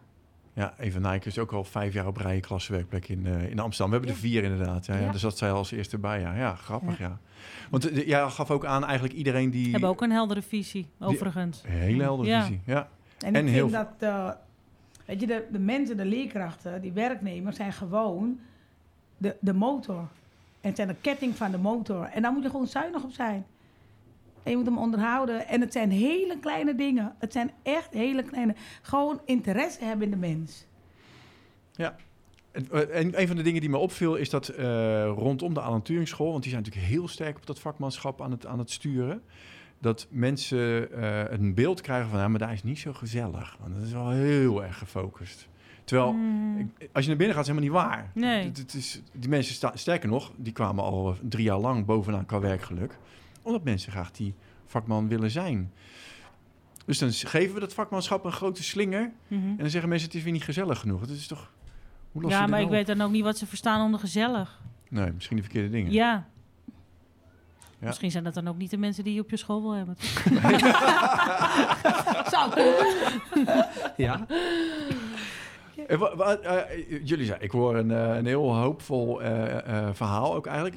Ja, 0.57 0.75
Eva 0.79 0.99
Nijker 0.99 1.27
is 1.27 1.39
ook 1.39 1.53
al 1.53 1.65
vijf 1.65 1.93
jaar 1.93 2.07
op 2.07 2.17
rij 2.17 2.41
klassenwerkplek 2.41 3.09
in, 3.09 3.27
eh, 3.27 3.51
in 3.51 3.59
Amsterdam. 3.59 3.91
We 3.91 3.97
hebben 3.97 4.15
er 4.15 4.21
vier 4.29 4.43
inderdaad. 4.43 4.87
Ja, 4.87 4.95
ja. 4.95 5.01
Ja. 5.01 5.13
Dus 5.13 5.21
dat 5.21 5.39
zij 5.39 5.51
als 5.51 5.71
eerste 5.71 5.99
bij. 5.99 6.21
Ja, 6.21 6.35
ja 6.35 6.55
grappig 6.55 6.99
ja. 6.99 7.19
Want 7.71 7.91
eh, 7.91 8.07
jij 8.07 8.31
gaf 8.31 8.51
ook 8.51 8.65
aan 8.65 8.85
eigenlijk 8.85 9.15
iedereen 9.15 9.51
die... 9.51 9.71
Hebben 9.71 9.89
ook 9.89 10.03
een 10.03 10.11
heldere 10.11 10.43
visie, 10.43 10.87
overigens. 11.01 11.63
Een 11.65 11.71
hele 11.71 12.03
heldere 12.03 12.29
Ja. 12.29 12.41
visie. 12.43 12.61
Ja. 12.65 12.89
En, 13.19 13.35
En 13.35 13.47
ik 13.47 13.53
heel 13.53 13.69
vind 13.69 13.87
dat, 13.99 14.11
eh, 14.11 14.31
weet 15.05 15.21
je, 15.21 15.27
de, 15.27 15.47
de 15.53 15.59
mensen, 15.59 15.97
de 15.97 16.05
leerkrachten, 16.05 16.81
die 16.83 16.93
werknemers 16.93 17.57
zijn 17.57 17.73
gewoon 17.73 18.39
de, 19.17 19.37
de 19.41 19.53
motor. 19.53 20.09
En 20.61 20.75
zijn 20.75 20.89
de 20.89 20.97
ketting 21.01 21.37
van 21.37 21.51
de 21.51 21.59
motor. 21.59 22.05
En 22.05 22.23
daar 22.23 22.33
moet 22.33 22.43
je 22.43 22.51
gewoon 22.51 22.67
zuinig 22.67 23.03
op 23.03 23.13
zijn. 23.13 23.47
En 24.47 24.53
je 24.53 24.57
moet 24.59 24.67
hem 24.67 24.79
onderhouden. 24.79 25.47
En 25.49 25.61
het 25.61 25.73
zijn 25.73 25.91
hele 25.91 26.39
kleine 26.39 26.75
dingen. 26.75 27.15
Het 27.19 27.33
zijn 27.33 27.51
echt 27.63 27.93
hele 27.93 28.23
kleine. 28.23 28.55
Gewoon 28.83 29.21
interesse 29.25 29.85
hebben 29.85 30.05
in 30.05 30.11
de 30.11 30.17
mens. 30.17 30.67
En, 32.53 32.67
eh, 32.71 32.99
en 33.01 33.21
een 33.21 33.27
van 33.27 33.37
de 33.37 33.43
dingen 33.43 33.61
die 33.61 33.71
me 33.71 33.77
opviel 33.77 34.15
is 34.15 34.31
dat 34.31 34.49
eh, 34.49 34.65
rondom 35.17 35.55
de 35.55 35.61
Alan 35.61 35.83
Turing 35.83 36.11
want 36.17 36.43
die 36.43 36.51
zijn 36.53 36.63
natuurlijk 36.63 36.93
heel 36.93 37.09
sterk 37.09 37.37
op 37.37 37.47
dat 37.47 37.59
vakmanschap 37.59 38.23
aan 38.23 38.31
het, 38.31 38.47
aan 38.47 38.59
het 38.59 38.71
sturen, 38.71 39.23
dat 39.79 40.07
mensen 40.11 40.93
eh, 40.93 41.25
een 41.39 41.55
beeld 41.55 41.81
krijgen 41.81 42.11
van, 42.11 42.19
ja, 42.19 42.29
maar 42.29 42.39
daar 42.39 42.53
is 42.53 42.63
niet 42.63 42.79
zo 42.79 42.93
gezellig. 42.93 43.57
Want 43.61 43.75
dat 43.75 43.83
is 43.85 43.93
wel 43.93 44.11
heel 44.11 44.65
erg 44.65 44.79
gefocust. 44.79 45.49
Terwijl, 45.85 46.15
ik- 46.59 46.89
als 46.93 47.03
je 47.03 47.09
naar 47.09 47.19
binnen 47.19 47.37
gaat, 47.37 47.47
is 47.47 47.53
het 47.53 47.59
helemaal 47.61 47.83
niet 47.85 47.91
waar. 47.91 48.11
Nee. 48.15 48.45
Het, 48.45 48.59
het 48.59 48.75
is, 48.75 49.03
die 49.13 49.29
mensen, 49.29 49.55
sta, 49.55 49.73
sterker 49.75 50.09
nog, 50.09 50.33
die 50.37 50.53
kwamen 50.53 50.85
al 50.85 51.15
drie 51.23 51.45
jaar 51.45 51.59
lang 51.59 51.85
bovenaan 51.85 52.27
qua 52.27 52.41
werkgeluk, 52.41 52.99
omdat 53.47 53.65
mensen 53.65 53.93
graag 53.93 54.11
die 54.11 54.35
vakman 54.67 55.09
willen 55.09 55.31
zijn. 55.31 55.73
Dus 56.87 56.99
dan 56.99 57.13
geven 57.13 57.55
we 57.55 57.61
dat 57.61 57.75
vakmanschap 57.75 58.25
een 58.25 58.33
grote 58.33 58.63
slinger 58.63 59.13
Mhm. 59.29 59.49
en 59.49 59.57
dan 59.57 59.71
zeggen 59.71 59.89
mensen, 59.89 60.09
het 60.09 60.17
is 60.17 60.23
weer 60.25 60.33
niet 60.33 60.45
gezellig 60.45 60.79
genoeg. 60.79 61.01
Het 61.01 61.11
is 61.11 61.27
toch... 61.27 61.53
Hoe 62.13 62.23
los 62.23 62.31
je 62.31 62.37
Ja, 62.37 62.47
maar 62.47 62.61
ik 62.61 62.67
nou 62.67 62.77
weet 62.77 62.87
dan 62.87 63.01
ook 63.01 63.11
niet 63.11 63.23
wat 63.25 63.39
ze 63.39 63.47
verstaan 63.47 63.85
onder 63.85 64.01
gezellig. 64.01 64.61
Nee, 64.89 65.13
misschien 65.13 65.37
de 65.37 65.43
verkeerde 65.43 65.71
dingen. 65.71 65.93
Ja. 65.93 66.27
Ja. 67.79 67.87
Misschien 67.87 68.11
zijn 68.11 68.25
dat 68.25 68.35
dan 68.35 68.49
ook 68.49 68.57
niet 68.57 68.71
de 68.71 68.77
mensen 68.77 69.05
die 69.05 69.15
je 69.15 69.21
op 69.21 69.31
je 69.31 69.37
school 69.37 69.63
wil 69.63 69.71
hebben. 69.73 69.97
Zou 72.31 72.61
Ja, 73.97 74.27
Eh, 75.89 76.01
eh, 76.45 77.05
jullie 77.05 77.27
zijn, 77.27 77.41
ik 77.43 77.51
hoor 77.51 77.77
een, 77.77 77.91
eh, 77.91 78.17
een 78.17 78.27
heel 78.27 78.55
hoopvol 78.57 79.23
eh, 79.23 79.87
eh, 79.87 79.95
verhaal 79.95 80.35
ook 80.35 80.47
eigenlijk. 80.47 80.77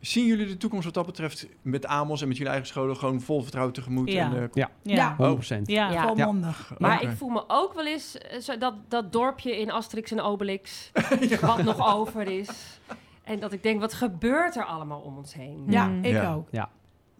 Zien 0.00 0.26
jullie 0.26 0.46
de 0.46 0.56
toekomst 0.56 0.84
wat 0.84 0.94
dat 0.94 1.06
betreft 1.06 1.46
met 1.62 1.86
Amos 1.86 2.20
en 2.22 2.28
met 2.28 2.36
jullie 2.36 2.52
eigen 2.52 2.68
scholen 2.70 2.96
gewoon 2.96 3.20
vol 3.20 3.42
vertrouwen 3.42 3.74
tegemoet? 3.74 4.12
Ja. 4.12 4.32
En, 4.32 4.42
eh, 4.42 4.48
ja, 4.52 4.70
Ja. 4.82 5.14
100%. 5.16 5.66
Ja. 5.66 5.90
Ja. 5.90 6.02
volmondig. 6.06 6.72
Maar 6.78 6.96
Oké. 7.00 7.08
ik 7.10 7.16
voel 7.16 7.28
me 7.28 7.44
ook 7.46 7.74
wel 7.74 7.86
eens 7.86 8.18
eh, 8.18 8.40
zo 8.40 8.58
dat, 8.58 8.74
dat 8.88 9.12
dorpje 9.12 9.58
in 9.60 9.70
Asterix 9.70 10.10
en 10.10 10.20
Obelix, 10.20 10.90
wat 11.40 11.62
nog 11.62 11.94
over 11.96 12.30
is. 12.38 12.80
En 13.24 13.40
dat 13.40 13.52
ik 13.52 13.62
denk, 13.62 13.80
wat 13.80 13.94
gebeurt 13.94 14.56
er 14.56 14.64
allemaal 14.64 15.00
om 15.00 15.16
ons 15.16 15.34
heen? 15.34 15.64
Ja, 15.68 15.86
Mm. 15.86 16.04
ik 16.04 16.12
Ja. 16.12 16.32
ook. 16.34 16.48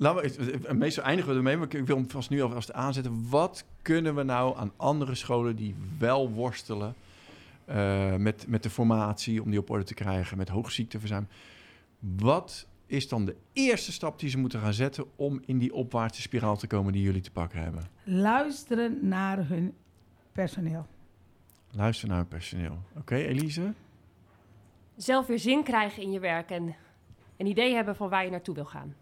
Laten 0.01 0.23
we, 0.45 0.59
eh, 0.67 0.75
meestal 0.75 1.05
eindigen 1.05 1.31
we 1.31 1.37
ermee, 1.37 1.57
maar 1.57 1.75
ik 1.75 1.87
wil 1.87 1.97
hem 1.97 2.11
vast 2.11 2.31
nu 2.31 2.43
alvast 2.43 2.73
aanzetten. 2.73 3.27
Wat 3.31 3.65
kunnen 3.83 4.15
we 4.15 4.23
nou 4.23 4.57
aan 4.59 4.73
andere 4.77 5.15
scholen 5.15 5.57
die 5.57 5.75
wel 5.99 6.31
worstelen 6.31 6.95
eh, 7.65 8.15
met, 8.17 8.45
met 8.49 8.63
de 8.63 8.71
formatie, 8.71 9.43
om 9.43 9.51
die 9.51 9.59
op 9.59 9.71
orde 9.71 9.85
te 9.85 9.95
krijgen, 9.95 10.37
met 10.37 10.49
hoog 10.49 10.71
ziekteverzuim. 10.73 11.29
Wat 11.99 12.67
is 12.87 13.09
dan 13.09 13.25
de 13.25 13.37
eerste 13.53 13.93
stap 13.93 14.19
die 14.21 14.29
ze 14.31 14.39
moeten 14.39 14.61
gaan 14.61 14.73
zetten 14.73 15.05
om 15.17 15.41
in 15.47 15.59
die 15.59 15.75
opwaartse 15.75 16.21
spiraal 16.23 16.57
te 16.57 16.67
komen 16.67 16.93
die 16.93 17.03
jullie 17.03 17.21
te 17.21 17.31
pakken 17.31 17.63
hebben? 17.63 17.85
Luisteren 18.05 18.99
naar 19.09 19.49
hun 19.49 19.75
personeel. 20.33 20.87
Luister 21.71 22.09
naar 22.09 22.19
het 22.19 22.29
personeel. 22.29 22.79
Oké, 22.97 23.15
Elise? 23.15 23.73
Zelf 24.97 25.27
weer 25.27 25.39
zin 25.39 25.63
krijgen 25.63 26.03
in 26.03 26.11
je 26.11 26.21
werk 26.21 26.51
en 26.51 26.75
een 27.37 27.47
idee 27.47 27.75
hebben 27.75 27.97
van 27.97 28.09
waar 28.09 28.25
je 28.25 28.31
naartoe 28.31 28.55
wil 28.55 28.65
gaan. 28.65 28.95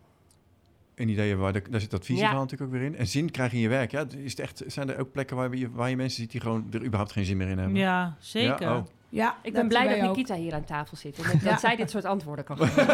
Een 0.95 1.09
idee 1.09 1.27
hebben, 1.27 1.45
waar 1.45 1.53
de, 1.53 1.63
daar 1.71 1.81
zit 1.81 1.91
dat 1.91 2.05
visieverhaal 2.05 2.35
Ja. 2.37 2.43
natuurlijk 2.43 2.71
ook 2.73 2.79
weer 2.79 2.87
in. 2.89 2.97
En 2.97 3.07
zin 3.07 3.31
krijgen 3.31 3.57
in 3.57 3.63
je 3.63 3.69
werk. 3.69 3.91
Ja, 3.91 4.07
is 4.17 4.31
het 4.31 4.39
echt, 4.41 4.63
zijn 4.67 4.91
er 4.91 4.99
ook 4.99 5.13
plekken 5.13 5.37
waar 5.37 5.57
je, 5.57 5.71
waar 5.71 5.91
je 5.91 5.97
mensen 5.97 6.21
ziet 6.23 6.31
die 6.31 6.41
gewoon 6.41 6.67
er 6.73 6.81
überhaupt 6.85 7.13
geen 7.13 7.25
zin 7.25 7.37
meer 7.37 7.49
in 7.49 7.59
hebben? 7.59 7.77
Ja, 7.77 8.17
zeker. 8.19 8.61
Ja, 8.61 8.77
oh. 8.77 8.85
Ja, 9.09 9.37
Ik 9.43 9.53
ben 9.53 9.69
blij 9.69 9.89
dat 9.89 10.09
ook. 10.09 10.17
Nikita 10.17 10.35
hier 10.35 10.55
aan 10.55 10.65
tafel 10.65 10.97
zit. 10.97 11.19
En 11.19 11.23
dat, 11.33 11.41
Ja. 11.43 11.51
dat 11.51 11.61
zij 11.61 11.77
dit 11.77 11.91
soort 11.91 12.05
antwoorden 12.05 12.45
kan 12.45 12.57
geven. 12.67 12.87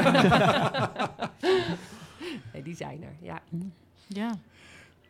nee, 2.52 2.62
die 2.62 2.74
zijn 2.74 3.02
er, 3.02 3.12
ja. 3.20 3.40
Ja. 4.06 4.30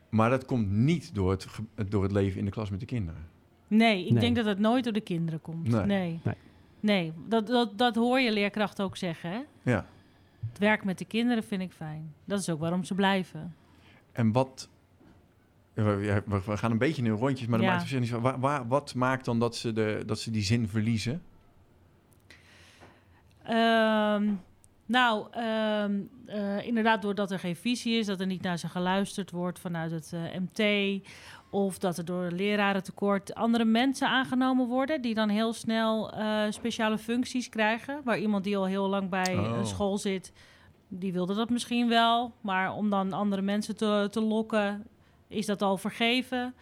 Maar 0.08 0.30
dat 0.30 0.44
komt 0.44 0.70
niet 0.70 1.14
door 1.14 1.30
het, 1.30 1.46
door 1.88 2.02
het 2.02 2.12
leven 2.12 2.38
in 2.38 2.44
de 2.44 2.50
klas 2.50 2.70
met 2.70 2.80
de 2.80 2.86
kinderen. 2.86 3.26
Nee, 3.68 4.04
ik 4.04 4.10
Nee. 4.10 4.20
denk 4.20 4.36
dat 4.36 4.44
het 4.44 4.58
nooit 4.58 4.84
door 4.84 4.92
de 4.92 5.00
kinderen 5.00 5.40
komt. 5.40 5.68
Nee. 5.68 5.84
Nee. 5.86 6.20
Nee. 6.22 6.34
Nee, 6.80 7.12
dat, 7.28 7.46
dat, 7.46 7.78
dat 7.78 7.94
hoor 7.94 8.20
je 8.20 8.32
leerkrachten 8.32 8.84
ook 8.84 8.96
zeggen. 8.96 9.30
Hè? 9.30 9.40
Ja. 9.62 9.86
Het 10.48 10.58
werk 10.58 10.84
met 10.84 10.98
de 10.98 11.04
kinderen 11.04 11.44
vind 11.44 11.62
ik 11.62 11.72
fijn. 11.72 12.12
Dat 12.24 12.40
is 12.40 12.48
ook 12.50 12.60
waarom 12.60 12.84
ze 12.84 12.94
blijven. 12.94 13.54
En 14.12 14.32
wat... 14.32 14.68
We, 15.74 16.22
gaan 16.56 16.70
een 16.70 16.78
beetje 16.78 17.02
in 17.02 17.10
rondjes, 17.10 17.46
maar 17.48 17.58
dat 17.58 17.66
Ja. 17.68 17.74
maakt 17.76 17.92
niet 17.92 18.08
zo... 18.08 18.20
Waar, 18.20 18.40
waar- 18.40 18.68
wat 18.68 18.94
maakt 18.94 19.24
dan 19.24 19.38
dat 19.38 19.56
ze, 19.56 19.72
de, 19.72 20.02
dat 20.06 20.18
ze 20.18 20.30
die 20.30 20.42
zin 20.42 20.68
verliezen? 20.68 21.22
Ehm, 23.42 24.32
Nou, 24.86 25.26
ehm, 25.30 26.00
eh, 26.26 26.66
inderdaad, 26.66 27.02
doordat 27.02 27.30
er 27.30 27.38
geen 27.38 27.56
visie 27.56 27.98
is, 27.98 28.06
dat 28.06 28.20
er 28.20 28.26
niet 28.26 28.42
naar 28.42 28.58
ze 28.58 28.68
geluisterd 28.68 29.30
wordt 29.30 29.58
vanuit 29.58 29.90
het 29.90 30.12
eh, 30.12 30.20
MT. 30.40 31.02
Of 31.50 31.78
dat 31.78 31.98
er 31.98 32.04
door 32.04 32.30
lerarentekort 32.30 33.34
andere 33.34 33.64
mensen 33.64 34.08
aangenomen 34.08 34.66
worden, 34.66 35.00
die 35.02 35.14
dan 35.14 35.28
heel 35.28 35.52
snel 35.52 36.12
eh, 36.12 36.42
speciale 36.50 36.98
functies 36.98 37.48
krijgen. 37.48 38.00
Waar 38.04 38.18
iemand 38.18 38.44
die 38.44 38.56
al 38.56 38.66
heel 38.66 38.88
lang 38.88 39.08
bij 39.10 39.38
Oh. 39.38 39.56
een 39.58 39.66
school 39.66 39.98
zit, 39.98 40.32
die 40.88 41.12
wilde 41.12 41.34
dat 41.34 41.50
misschien 41.50 41.88
wel. 41.88 42.32
Maar 42.40 42.74
om 42.74 42.90
dan 42.90 43.12
andere 43.12 43.42
mensen 43.42 43.76
te, 43.76 44.08
te 44.10 44.20
lokken, 44.20 44.86
is 45.32 45.46
dat 45.46 45.62
al 45.62 45.76
vergeven. 45.76 46.54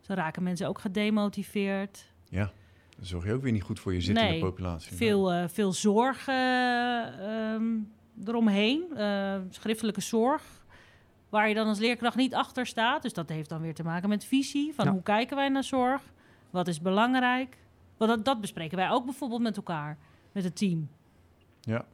Zo 0.00 0.14
raken 0.14 0.42
mensen 0.42 0.68
ook 0.68 0.78
gedemotiveerd. 0.78 2.12
Ja, 2.28 2.52
dan 2.96 3.06
zorg 3.06 3.24
je 3.24 3.32
ook 3.32 3.42
weer 3.42 3.52
niet 3.52 3.62
goed 3.62 3.80
voor 3.80 3.92
je 3.94 4.00
zittende 4.00 4.30
Nee, 4.30 4.40
populatie. 4.40 4.96
Veel, 4.96 5.32
eh, 5.32 5.44
veel 5.48 5.72
zorg 5.72 6.28
eh, 6.28 7.54
ehm, 7.54 7.64
eromheen, 8.24 8.84
eh, 8.96 9.36
schriftelijke 9.50 10.00
zorg. 10.00 10.42
Waar 11.28 11.48
je 11.48 11.54
dan 11.54 11.66
als 11.66 11.78
leerkracht 11.78 12.16
niet 12.16 12.34
achter 12.34 12.66
staat. 12.66 13.02
Dus 13.02 13.12
dat 13.12 13.28
heeft 13.28 13.48
dan 13.48 13.60
weer 13.60 13.74
te 13.74 13.82
maken 13.82 14.08
met 14.08 14.24
visie. 14.24 14.74
Van 14.74 14.84
Ja. 14.84 14.90
hoe 14.90 15.02
kijken 15.02 15.36
wij 15.36 15.48
naar 15.48 15.64
zorg? 15.64 16.02
Wat 16.50 16.68
is 16.68 16.80
belangrijk? 16.80 17.56
Want 17.96 18.10
dat, 18.10 18.24
dat 18.24 18.40
bespreken 18.40 18.76
wij 18.76 18.90
ook 18.90 19.04
bijvoorbeeld 19.04 19.42
met 19.42 19.56
elkaar, 19.56 19.98
met 20.32 20.44
het 20.44 20.56
team. 20.56 20.88
Ja. 21.60 21.84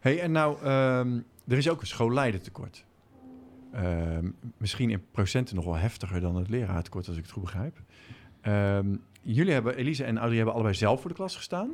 hey, 0.00 0.20
en 0.20 0.32
nou, 0.32 0.56
ehm, 0.62 1.20
er 1.48 1.56
is 1.56 1.68
ook 1.68 1.80
een 1.80 1.86
schoolleidertekort. 1.86 2.84
Ehm, 3.72 4.30
misschien 4.56 4.90
in 4.90 5.04
procenten 5.10 5.54
nog 5.56 5.64
wel 5.64 5.76
heftiger 5.76 6.20
dan 6.20 6.36
het 6.36 6.48
leraartekort, 6.48 7.08
als 7.08 7.16
ik 7.16 7.22
het 7.22 7.32
goed 7.32 7.42
begrijp. 7.42 7.80
Ehm, 8.40 8.96
jullie 9.22 9.52
hebben, 9.52 9.76
Elise 9.76 10.04
en 10.04 10.16
Audrey 10.16 10.36
hebben 10.36 10.54
allebei 10.54 10.74
zelf 10.74 11.00
voor 11.00 11.10
de 11.10 11.16
klas 11.16 11.36
gestaan. 11.36 11.70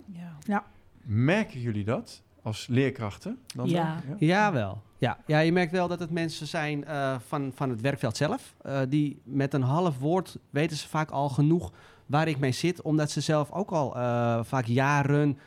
Ja. 0.46 0.64
Merken 1.02 1.60
jullie 1.60 1.84
dat 1.84 2.22
als 2.42 2.66
leerkrachten? 2.66 3.38
Dan 3.46 3.68
Ja. 3.68 4.00
dan? 4.08 4.16
Jawel. 4.18 4.82
Ja. 4.98 5.18
ja, 5.26 5.38
je 5.38 5.52
merkt 5.52 5.72
wel 5.72 5.88
dat 5.88 6.00
het 6.00 6.10
mensen 6.10 6.46
zijn 6.46 6.84
eh, 6.84 7.16
van, 7.26 7.52
van 7.54 7.70
het 7.70 7.80
werkveld 7.80 8.16
zelf. 8.16 8.54
eh, 8.62 8.80
die 8.88 9.20
met 9.24 9.54
een 9.54 9.62
half 9.62 9.98
woord 9.98 10.38
weten 10.50 10.76
ze 10.76 10.88
vaak 10.88 11.10
al 11.10 11.28
genoeg 11.28 11.72
waar 12.06 12.28
ik 12.28 12.38
mee 12.38 12.52
zit. 12.52 12.82
Omdat 12.82 13.10
ze 13.10 13.20
zelf 13.20 13.52
ook 13.52 13.70
al 13.70 13.96
eh, 13.96 14.44
vaak 14.44 14.64
jaren 14.64 15.38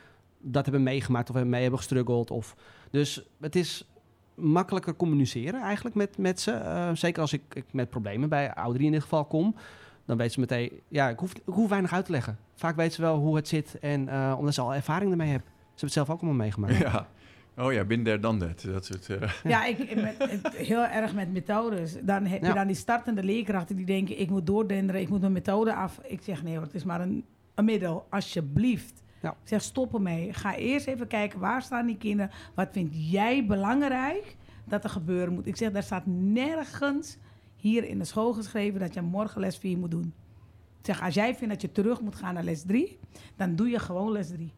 dat 0.42 0.64
hebben 0.66 0.84
meegemaakt 0.84 1.30
of 1.30 1.44
mee 1.44 1.62
hebben 1.62 1.80
gestruggeld. 1.80 2.32
Of, 2.32 2.56
dus 2.92 3.28
het 3.40 3.56
is 3.56 3.91
makkelijker 4.42 4.96
communiceren 4.96 5.62
eigenlijk 5.62 5.96
met, 5.96 6.18
met 6.18 6.40
ze. 6.40 6.52
Eh, 6.52 6.90
zeker 6.94 7.22
als 7.22 7.34
ik, 7.34 7.42
ik 7.54 7.66
met 7.72 7.90
problemen 7.90 8.30
bij 8.30 8.54
ouderen 8.54 8.86
in 8.86 8.92
dit 8.92 9.02
geval 9.02 9.26
kom. 9.26 9.56
Dan 10.06 10.18
weet 10.18 10.32
ze 10.32 10.40
meteen, 10.40 10.72
ja, 10.88 11.10
ik 11.10 11.20
hoef, 11.20 11.34
ik 11.34 11.42
hoef 11.46 11.70
weinig 11.70 11.94
uit 11.94 12.06
te 12.06 12.12
leggen. 12.12 12.38
Vaak 12.56 12.76
weet 12.76 12.94
ze 12.94 13.02
wel 13.02 13.18
hoe 13.18 13.36
het 13.36 13.48
zit 13.48 13.80
en 13.80 14.08
eh, 14.10 14.36
omdat 14.38 14.54
ze 14.54 14.62
al 14.62 14.74
ervaring 14.74 15.12
ermee 15.12 15.30
hebben. 15.30 15.48
Ze 15.50 15.58
hebben 15.64 15.86
het 15.86 15.94
zelf 15.94 16.10
ook 16.10 16.20
allemaal 16.20 16.38
meegemaakt. 16.38 16.78
Ja. 16.78 17.08
Oh 17.58 17.74
ja, 17.74 17.84
bin 17.84 18.04
there, 18.04 18.20
dan 18.20 18.40
dat. 18.40 18.62
Dat 18.74 18.86
soort... 18.86 19.10
eh, 19.10 19.30
Ja, 19.44 19.66
ik, 19.66 19.96
met, 19.96 20.16
heel 20.56 20.86
erg 20.86 21.14
met 21.14 21.32
methodes. 21.34 21.98
Dan 22.02 22.26
heb 22.26 22.42
je 22.42 22.48
Ja. 22.48 22.54
dan 22.54 22.68
die 22.68 22.76
startende 22.76 23.24
leerkrachten 23.24 23.76
die 23.76 23.86
denken... 23.86 24.20
ik 24.20 24.30
moet 24.30 24.46
doordenderen, 24.46 25.02
ik 25.02 25.10
moet 25.10 25.20
mijn 25.20 25.32
methode 25.32 25.74
af. 25.74 26.00
Ik 26.04 26.22
zeg 26.24 26.44
nee 26.44 26.54
hoor, 26.56 26.64
het 26.64 26.74
is 26.74 26.84
maar 26.84 27.02
een, 27.02 27.26
een 27.56 27.66
middel. 27.66 28.06
Alsjeblieft. 28.10 29.04
Zeg 29.44 29.62
stop 29.62 29.94
ermee. 29.94 30.34
Ga 30.34 30.56
eerst 30.56 30.88
even 30.88 31.08
kijken, 31.08 31.40
waar 31.40 31.62
staan 31.62 31.86
die 31.86 31.98
kinderen? 31.98 32.32
Wat 32.56 32.68
vind 32.72 32.90
jij 32.94 33.46
belangrijk 33.46 34.36
dat 34.66 34.84
er 34.84 34.90
gebeuren 34.90 35.34
moet? 35.34 35.48
Ik 35.48 35.56
zeg, 35.56 35.72
daar 35.72 35.84
staat 35.84 36.06
nergens 36.06 37.18
hier 37.56 37.84
in 37.84 37.98
de 37.98 38.06
school 38.06 38.34
geschreven... 38.34 38.80
dat 38.80 38.94
je 38.94 39.02
morgen 39.02 39.42
les 39.42 39.58
4 39.58 39.78
moet 39.78 39.92
doen. 39.92 40.14
Ik 40.80 40.86
zeg, 40.86 41.02
als 41.02 41.14
jij 41.14 41.36
vindt 41.36 41.54
dat 41.54 41.62
je 41.62 41.72
terug 41.72 42.02
moet 42.02 42.16
gaan 42.16 42.34
naar 42.34 42.44
les 42.44 42.64
3... 42.64 43.00
dan 43.36 43.56
doe 43.56 43.70
je 43.70 43.80
gewoon 43.80 44.12
les 44.12 44.28
3. 44.28 44.52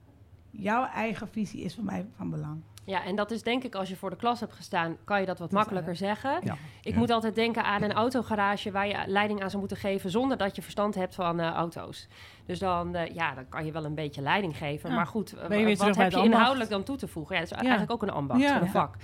Jouw 0.50 0.86
eigen 0.86 1.28
visie 1.28 1.62
is 1.62 1.76
voor 1.76 1.84
mij 1.84 2.06
van 2.16 2.30
belang. 2.30 2.62
Ja, 2.86 3.04
en 3.06 3.16
dat 3.16 3.32
is 3.32 3.44
denk 3.44 3.64
ik 3.64 3.76
als 3.76 3.90
je 3.90 3.96
voor 3.96 4.10
de 4.10 4.16
klas 4.16 4.40
hebt 4.40 4.54
gestaan, 4.54 4.98
kan 5.04 5.20
je 5.20 5.26
dat 5.26 5.40
wat 5.40 5.50
Dat 5.50 5.60
is 5.60 5.66
makkelijker 5.66 5.96
zeggen. 5.96 6.40
Ja. 6.44 6.58
Ik 6.82 6.94
Ja. 6.94 6.98
moet 7.00 7.10
altijd 7.12 7.36
denken 7.36 7.64
aan 7.64 7.82
een 7.84 7.94
autogarage 7.94 8.72
waar 8.72 8.88
je 8.88 8.98
leiding 9.06 9.42
aan 9.42 9.48
zou 9.50 9.60
moeten 9.60 9.78
geven 9.78 10.10
zonder 10.10 10.38
dat 10.38 10.56
je 10.56 10.62
verstand 10.62 10.96
hebt 10.96 11.16
van 11.16 11.40
eh, 11.40 11.52
auto's. 11.52 12.08
Dus 12.46 12.60
dan, 12.60 12.96
eh, 12.96 13.16
ja, 13.16 13.34
dan 13.34 13.50
kan 13.50 13.66
je 13.66 13.72
wel 13.72 13.86
een 13.86 13.96
beetje 13.96 14.22
leiding 14.22 14.58
geven. 14.58 14.90
Ja. 14.90 14.96
Maar 14.96 15.08
goed, 15.08 15.34
eh, 15.34 15.40
wat 15.40 15.50
heb 15.50 15.58
je 15.96 15.96
ambacht? 15.96 16.16
inhoudelijk 16.26 16.70
dan 16.70 16.84
toe 16.84 16.98
te 16.98 17.08
voegen? 17.08 17.36
Ja, 17.36 17.42
dat 17.42 17.52
is 17.52 17.58
eigenlijk 17.58 17.92
ook 17.92 18.02
een 18.02 18.10
ambacht, 18.10 18.42
een 18.44 18.70
vak. 18.70 18.96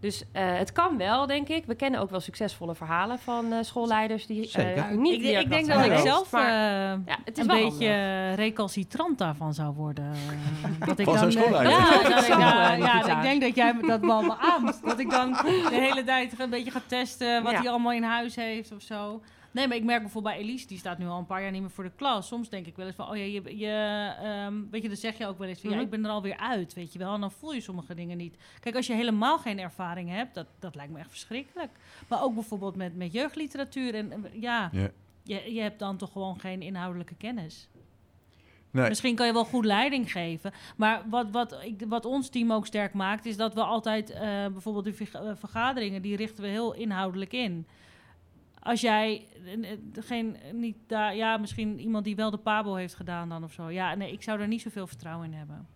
Dus 0.00 0.24
eh, 0.32 0.42
het 0.56 0.72
kan 0.72 0.96
wel, 0.96 1.26
denk 1.26 1.48
ik. 1.48 1.64
We 1.66 1.74
kennen 1.74 2.00
ook 2.00 2.10
wel 2.10 2.20
succesvolle 2.20 2.74
verhalen 2.74 3.18
van 3.18 3.52
eh, 3.52 3.58
schoolleiders 3.62 4.26
die 4.26 4.42
eh, 4.42 4.48
Zeker. 4.50 4.96
niet 4.96 5.14
ik, 5.14 5.22
denk- 5.22 5.42
ik 5.42 5.50
denk 5.50 5.66
dat 5.66 5.84
ik 5.84 5.98
zelf 5.98 6.30
maar 6.32 6.46
eh, 6.48 6.98
ja, 7.06 7.18
het 7.24 7.38
is 7.38 7.46
een 7.46 7.62
beetje 7.62 7.88
handig. 7.92 8.36
recalcitrant 8.36 9.18
daarvan 9.18 9.54
zou 9.54 9.74
worden. 9.74 10.12
Dat 10.86 10.98
ik 10.98 11.04
dan, 11.06 11.32
schoolleider? 11.32 11.72
Ja, 11.72 12.02
dat 12.08 12.26
ja, 12.26 13.16
ik 13.16 13.22
denk 13.22 13.40
dat 13.40 13.54
jij 13.54 13.74
me 13.74 13.86
dat 13.86 14.00
wel 14.00 14.20
beaamt. 14.26 14.80
Dat 14.84 14.98
ik 14.98 15.10
dan 15.10 15.32
de 15.68 15.68
hele 15.70 16.04
tijd 16.04 16.40
een 16.40 16.50
beetje 16.50 16.70
ga 16.70 16.80
testen 16.86 17.42
wat 17.42 17.52
Ja. 17.52 17.58
hij 17.60 17.68
allemaal 17.70 17.92
in 17.92 18.02
huis 18.02 18.36
heeft 18.36 18.72
of 18.72 18.82
zo. 18.82 19.20
Nee, 19.56 19.68
maar 19.68 19.76
ik 19.76 19.84
merk 19.84 20.02
bijvoorbeeld 20.02 20.34
bij 20.34 20.42
Elise, 20.44 20.66
die 20.66 20.78
staat 20.78 20.98
nu 20.98 21.06
al 21.06 21.18
een 21.18 21.26
paar 21.26 21.42
jaar 21.42 21.50
niet 21.50 21.60
meer 21.60 21.70
voor 21.70 21.84
de 21.84 21.90
klas. 21.96 22.26
Soms 22.26 22.48
denk 22.48 22.66
ik 22.66 22.76
wel 22.76 22.86
eens 22.86 22.94
van, 22.94 23.08
oh 23.08 23.16
ja, 23.16 23.22
je, 23.22 23.56
je, 23.58 24.12
ehm, 24.22 24.54
weet 24.70 24.82
je, 24.82 24.88
dan 24.88 24.96
zeg 24.96 25.18
je 25.18 25.26
ook 25.26 25.38
wel 25.38 25.48
eens 25.48 25.60
van, 25.60 25.70
ja, 25.70 25.76
Mhm. 25.76 25.84
ik 25.84 25.90
ben 25.90 26.04
er 26.04 26.10
alweer 26.10 26.36
uit, 26.36 26.74
weet 26.74 26.92
je 26.92 26.98
wel. 26.98 27.14
En 27.14 27.20
dan 27.20 27.30
voel 27.30 27.52
je 27.52 27.60
sommige 27.60 27.94
dingen 27.94 28.16
niet. 28.16 28.36
Kijk, 28.60 28.76
als 28.76 28.86
je 28.86 28.92
helemaal 28.92 29.38
geen 29.38 29.58
ervaring 29.58 30.08
hebt, 30.10 30.34
dat, 30.34 30.46
dat 30.58 30.74
lijkt 30.74 30.92
me 30.92 30.98
echt 30.98 31.10
verschrikkelijk. 31.10 31.70
Maar 32.08 32.22
ook 32.22 32.34
bijvoorbeeld 32.34 32.76
met, 32.76 32.96
met 32.96 33.12
jeugdliteratuur 33.12 33.94
en 33.94 34.12
en, 34.12 34.24
ja, 34.40 34.68
Ja. 34.72 34.90
je, 35.22 35.54
je 35.54 35.60
hebt 35.60 35.78
dan 35.78 35.96
toch 35.96 36.12
gewoon 36.12 36.40
geen 36.40 36.62
inhoudelijke 36.62 37.14
kennis. 37.14 37.68
Nee. 38.70 38.88
Misschien 38.88 39.14
kan 39.14 39.26
je 39.26 39.32
wel 39.32 39.44
goed 39.44 39.64
leiding 39.64 40.12
geven. 40.12 40.52
Maar 40.76 41.02
wat, 41.08 41.30
wat, 41.30 41.56
ik, 41.62 41.82
wat 41.88 42.04
ons 42.04 42.28
team 42.28 42.52
ook 42.52 42.66
sterk 42.66 42.92
maakt, 42.94 43.26
is 43.26 43.36
dat 43.36 43.54
we 43.54 43.62
altijd 43.62 44.10
eh, 44.10 44.20
bijvoorbeeld 44.46 44.84
de 44.84 45.06
eh, 45.12 45.30
vergaderingen, 45.34 46.02
die 46.02 46.16
richten 46.16 46.42
we 46.44 46.50
heel 46.50 46.74
inhoudelijk 46.74 47.32
in. 47.32 47.66
Als 48.66 48.80
jij 48.80 49.26
eh, 49.44 49.72
eh, 49.72 49.78
geen, 49.94 50.36
niet 50.52 50.76
daar, 50.86 51.16
ja, 51.16 51.36
misschien 51.36 51.80
iemand 51.80 52.04
die 52.04 52.16
wel 52.16 52.30
de 52.30 52.36
Pabo 52.36 52.74
heeft 52.74 52.94
gedaan 52.94 53.28
dan 53.28 53.44
of 53.44 53.52
zo. 53.52 53.70
Ja, 53.70 53.94
nee, 53.94 54.12
ik 54.12 54.22
zou 54.22 54.38
daar 54.38 54.48
niet 54.48 54.60
zoveel 54.62 54.86
vertrouwen 54.86 55.26
in 55.26 55.32
hebben. 55.38 55.66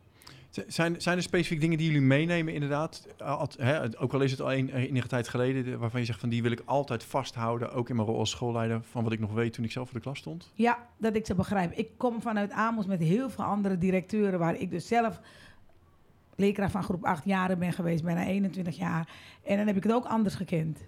Zijn, 0.66 1.00
zijn 1.00 1.16
er 1.16 1.22
specifiek 1.22 1.61
dingen 1.61 1.79
die 1.79 1.87
jullie 1.87 2.03
meenemen 2.07 2.55
inderdaad? 2.55 3.07
Hè, 3.59 4.00
ook 4.00 4.12
al 4.12 4.20
is 4.20 4.31
het 4.31 4.40
al 4.40 4.53
een, 4.53 4.70
enige 4.74 5.09
tijd 5.09 5.29
geleden, 5.29 5.64
de- 5.64 5.76
waarvan 5.79 6.00
je 6.00 6.07
zegt 6.07 6.20
van 6.20 6.29
die 6.29 6.42
wil 6.42 6.50
ik 6.50 6.62
altijd 6.64 7.05
vasthouden, 7.05 7.72
ook 7.72 7.88
in 7.88 7.96
mijn 7.96 8.09
rol 8.09 8.18
als 8.18 8.31
schoolleider, 8.31 8.83
van 8.83 9.03
wat 9.05 9.12
ik 9.12 9.20
nog 9.20 9.33
weet 9.33 9.53
toen 9.53 9.64
ik 9.64 9.72
zelf 9.72 9.88
voor 9.88 9.96
de 9.96 10.03
klas 10.05 10.18
stond? 10.18 10.50
Ja, 10.55 10.87
dat 10.96 11.16
ik 11.16 11.26
ze 11.26 11.35
begrijp. 11.35 11.72
Ik 11.72 11.88
kom 11.96 12.20
vanuit 12.22 12.50
Amos 12.50 12.87
met 12.87 13.00
heel 13.00 13.31
veel 13.31 13.44
andere 13.44 13.79
directeuren... 13.79 14.38
waar 14.38 14.57
ik 14.57 14.70
dus 14.70 14.87
zelf 14.87 15.20
leerkracht 16.37 16.72
van 16.72 16.83
groep 16.83 17.05
8 17.05 17.24
jaren 17.24 17.59
ben 17.59 17.72
geweest, 17.72 18.05
bijna 18.05 18.24
21 18.26 18.76
jaar. 18.76 19.09
En 19.44 19.57
dan 19.57 19.66
heb 19.66 19.76
ik 19.76 19.83
het 19.83 19.92
ook 19.92 20.05
anders 20.05 20.35
gekend. 20.35 20.79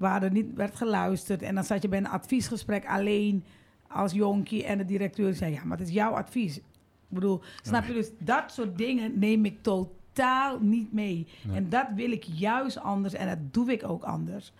Waar 0.00 0.22
er 0.22 0.30
niet 0.30 0.54
werd 0.54 0.76
geluisterd. 0.76 1.42
En 1.42 1.54
dan 1.54 1.64
zat 1.64 1.82
je 1.82 1.88
bij 1.88 1.98
een 1.98 2.08
adviesgesprek 2.08 2.86
alleen 2.86 3.44
als 3.88 4.12
jonkie... 4.12 4.64
en 4.64 4.78
de 4.78 4.84
directeur 4.84 5.34
zei, 5.34 5.52
ja, 5.52 5.64
maar 5.64 5.78
het 5.78 5.88
is 5.88 5.94
jouw 5.94 6.12
advies. 6.12 6.56
Ik 6.56 6.62
bedoel, 7.08 7.40
snap 7.62 7.84
je? 7.84 7.92
Dus 7.92 8.10
dat 8.18 8.52
soort 8.52 8.78
dingen 8.78 9.18
neem 9.18 9.44
ik 9.44 9.62
totaal 9.62 10.58
niet 10.60 10.92
mee. 10.92 11.26
Nee. 11.42 11.56
En 11.56 11.68
dat 11.68 11.86
wil 11.94 12.10
ik 12.10 12.24
juist 12.24 12.78
anders 12.78 13.14
en 13.14 13.28
dat 13.28 13.38
doe 13.54 13.72
ik 13.72 13.88
ook 13.88 14.02
anders. 14.02 14.52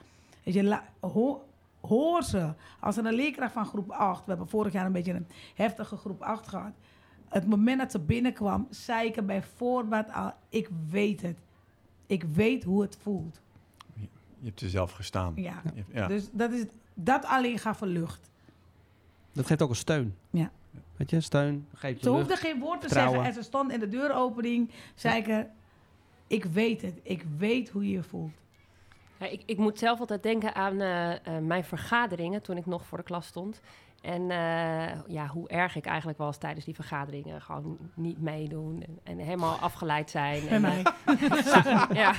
Weet 0.42 0.54
je, 0.54 0.64
la- 0.64 0.84
ho- 1.00 1.44
hoor 1.80 2.22
ze. 2.22 2.52
Als 2.80 2.96
er 2.96 3.06
een 3.06 3.14
leerkracht 3.14 3.52
van 3.52 3.66
groep 3.66 3.90
8, 3.90 4.22
we 4.24 4.30
hebben 4.30 4.48
vorig 4.48 4.72
jaar 4.72 4.86
een 4.86 4.92
beetje 4.92 5.12
een 5.14 5.26
heftige 5.54 5.96
groep 5.96 6.22
8 6.22 6.48
gehad. 6.48 6.72
Het 7.28 7.46
moment 7.46 7.78
dat 7.78 7.90
ze 7.90 7.98
binnenkwam, 7.98 8.66
zei 8.70 9.08
ik 9.08 9.16
er 9.16 9.24
bij 9.24 9.42
voorbaat 9.42 10.12
al, 10.12 10.32
ik 10.48 10.68
weet 10.90 11.22
het. 11.22 11.38
Ik 12.06 12.22
weet 12.24 12.64
hoe 12.64 12.82
het 12.82 12.98
voelt. 13.02 13.40
Je 14.40 14.46
hebt 14.46 14.60
er 14.60 14.68
zelf 14.68 14.92
gestaan. 14.92 15.32
Ja. 15.36 15.62
Dus 16.08 16.28
dat, 16.32 16.52
is, 16.52 16.64
dat 16.94 17.24
alleen 17.24 17.58
gaf 17.58 17.80
een 17.80 17.88
lucht. 17.88 18.30
Dat 19.32 19.46
geeft 19.46 19.62
ook 19.62 19.70
een 19.70 19.76
steun. 19.76 20.16
Ja. 20.30 20.50
Weet 20.96 21.10
je, 21.10 21.20
steun, 21.20 21.66
geeft 21.74 21.98
je 21.98 22.04
Ze 22.04 22.10
lucht. 22.10 22.28
hoefde 22.28 22.46
geen 22.46 22.58
woord 22.60 22.80
te 22.80 22.86
vertrouwen. 22.86 23.14
zeggen 23.16 23.36
en 23.36 23.42
ze 23.42 23.48
stond 23.48 23.72
in 23.72 23.80
de 23.80 23.88
deuropening. 23.88 24.70
Zei 24.94 25.16
ik 25.20 25.28
er, 25.28 25.46
ik 26.26 26.44
weet 26.44 26.82
het. 26.82 27.00
Ik 27.02 27.24
weet 27.36 27.68
hoe 27.68 27.84
je 27.84 27.90
je 27.90 28.02
voelt. 28.02 28.32
Ja, 29.18 29.26
ik, 29.26 29.42
ik 29.46 29.58
moet 29.58 29.78
zelf 29.78 30.00
altijd 30.00 30.22
denken 30.22 30.54
aan 30.54 30.80
eh, 30.80 31.12
eh, 31.26 31.42
mijn 31.42 31.64
vergaderingen 31.64 32.42
toen 32.42 32.56
ik 32.56 32.66
nog 32.66 32.86
voor 32.86 32.98
de 32.98 33.04
klas 33.04 33.26
stond. 33.26 33.60
En 34.00 34.30
eh, 34.30 34.98
ja, 35.06 35.26
hoe 35.26 35.48
erg 35.48 35.76
ik 35.76 35.86
eigenlijk 35.86 36.18
was 36.18 36.38
tijdens 36.38 36.64
die 36.64 36.74
vergaderingen. 36.74 37.42
Gewoon 37.42 37.78
niet 37.94 38.20
meedoen 38.20 38.82
en, 38.86 38.98
en 39.04 39.18
helemaal 39.24 39.56
afgeleid 39.56 40.10
zijn. 40.10 40.40
Bij 40.42 40.50
en, 40.52 40.60
mij. 40.60 40.82
eh, 41.04 41.84
ja. 42.02 42.12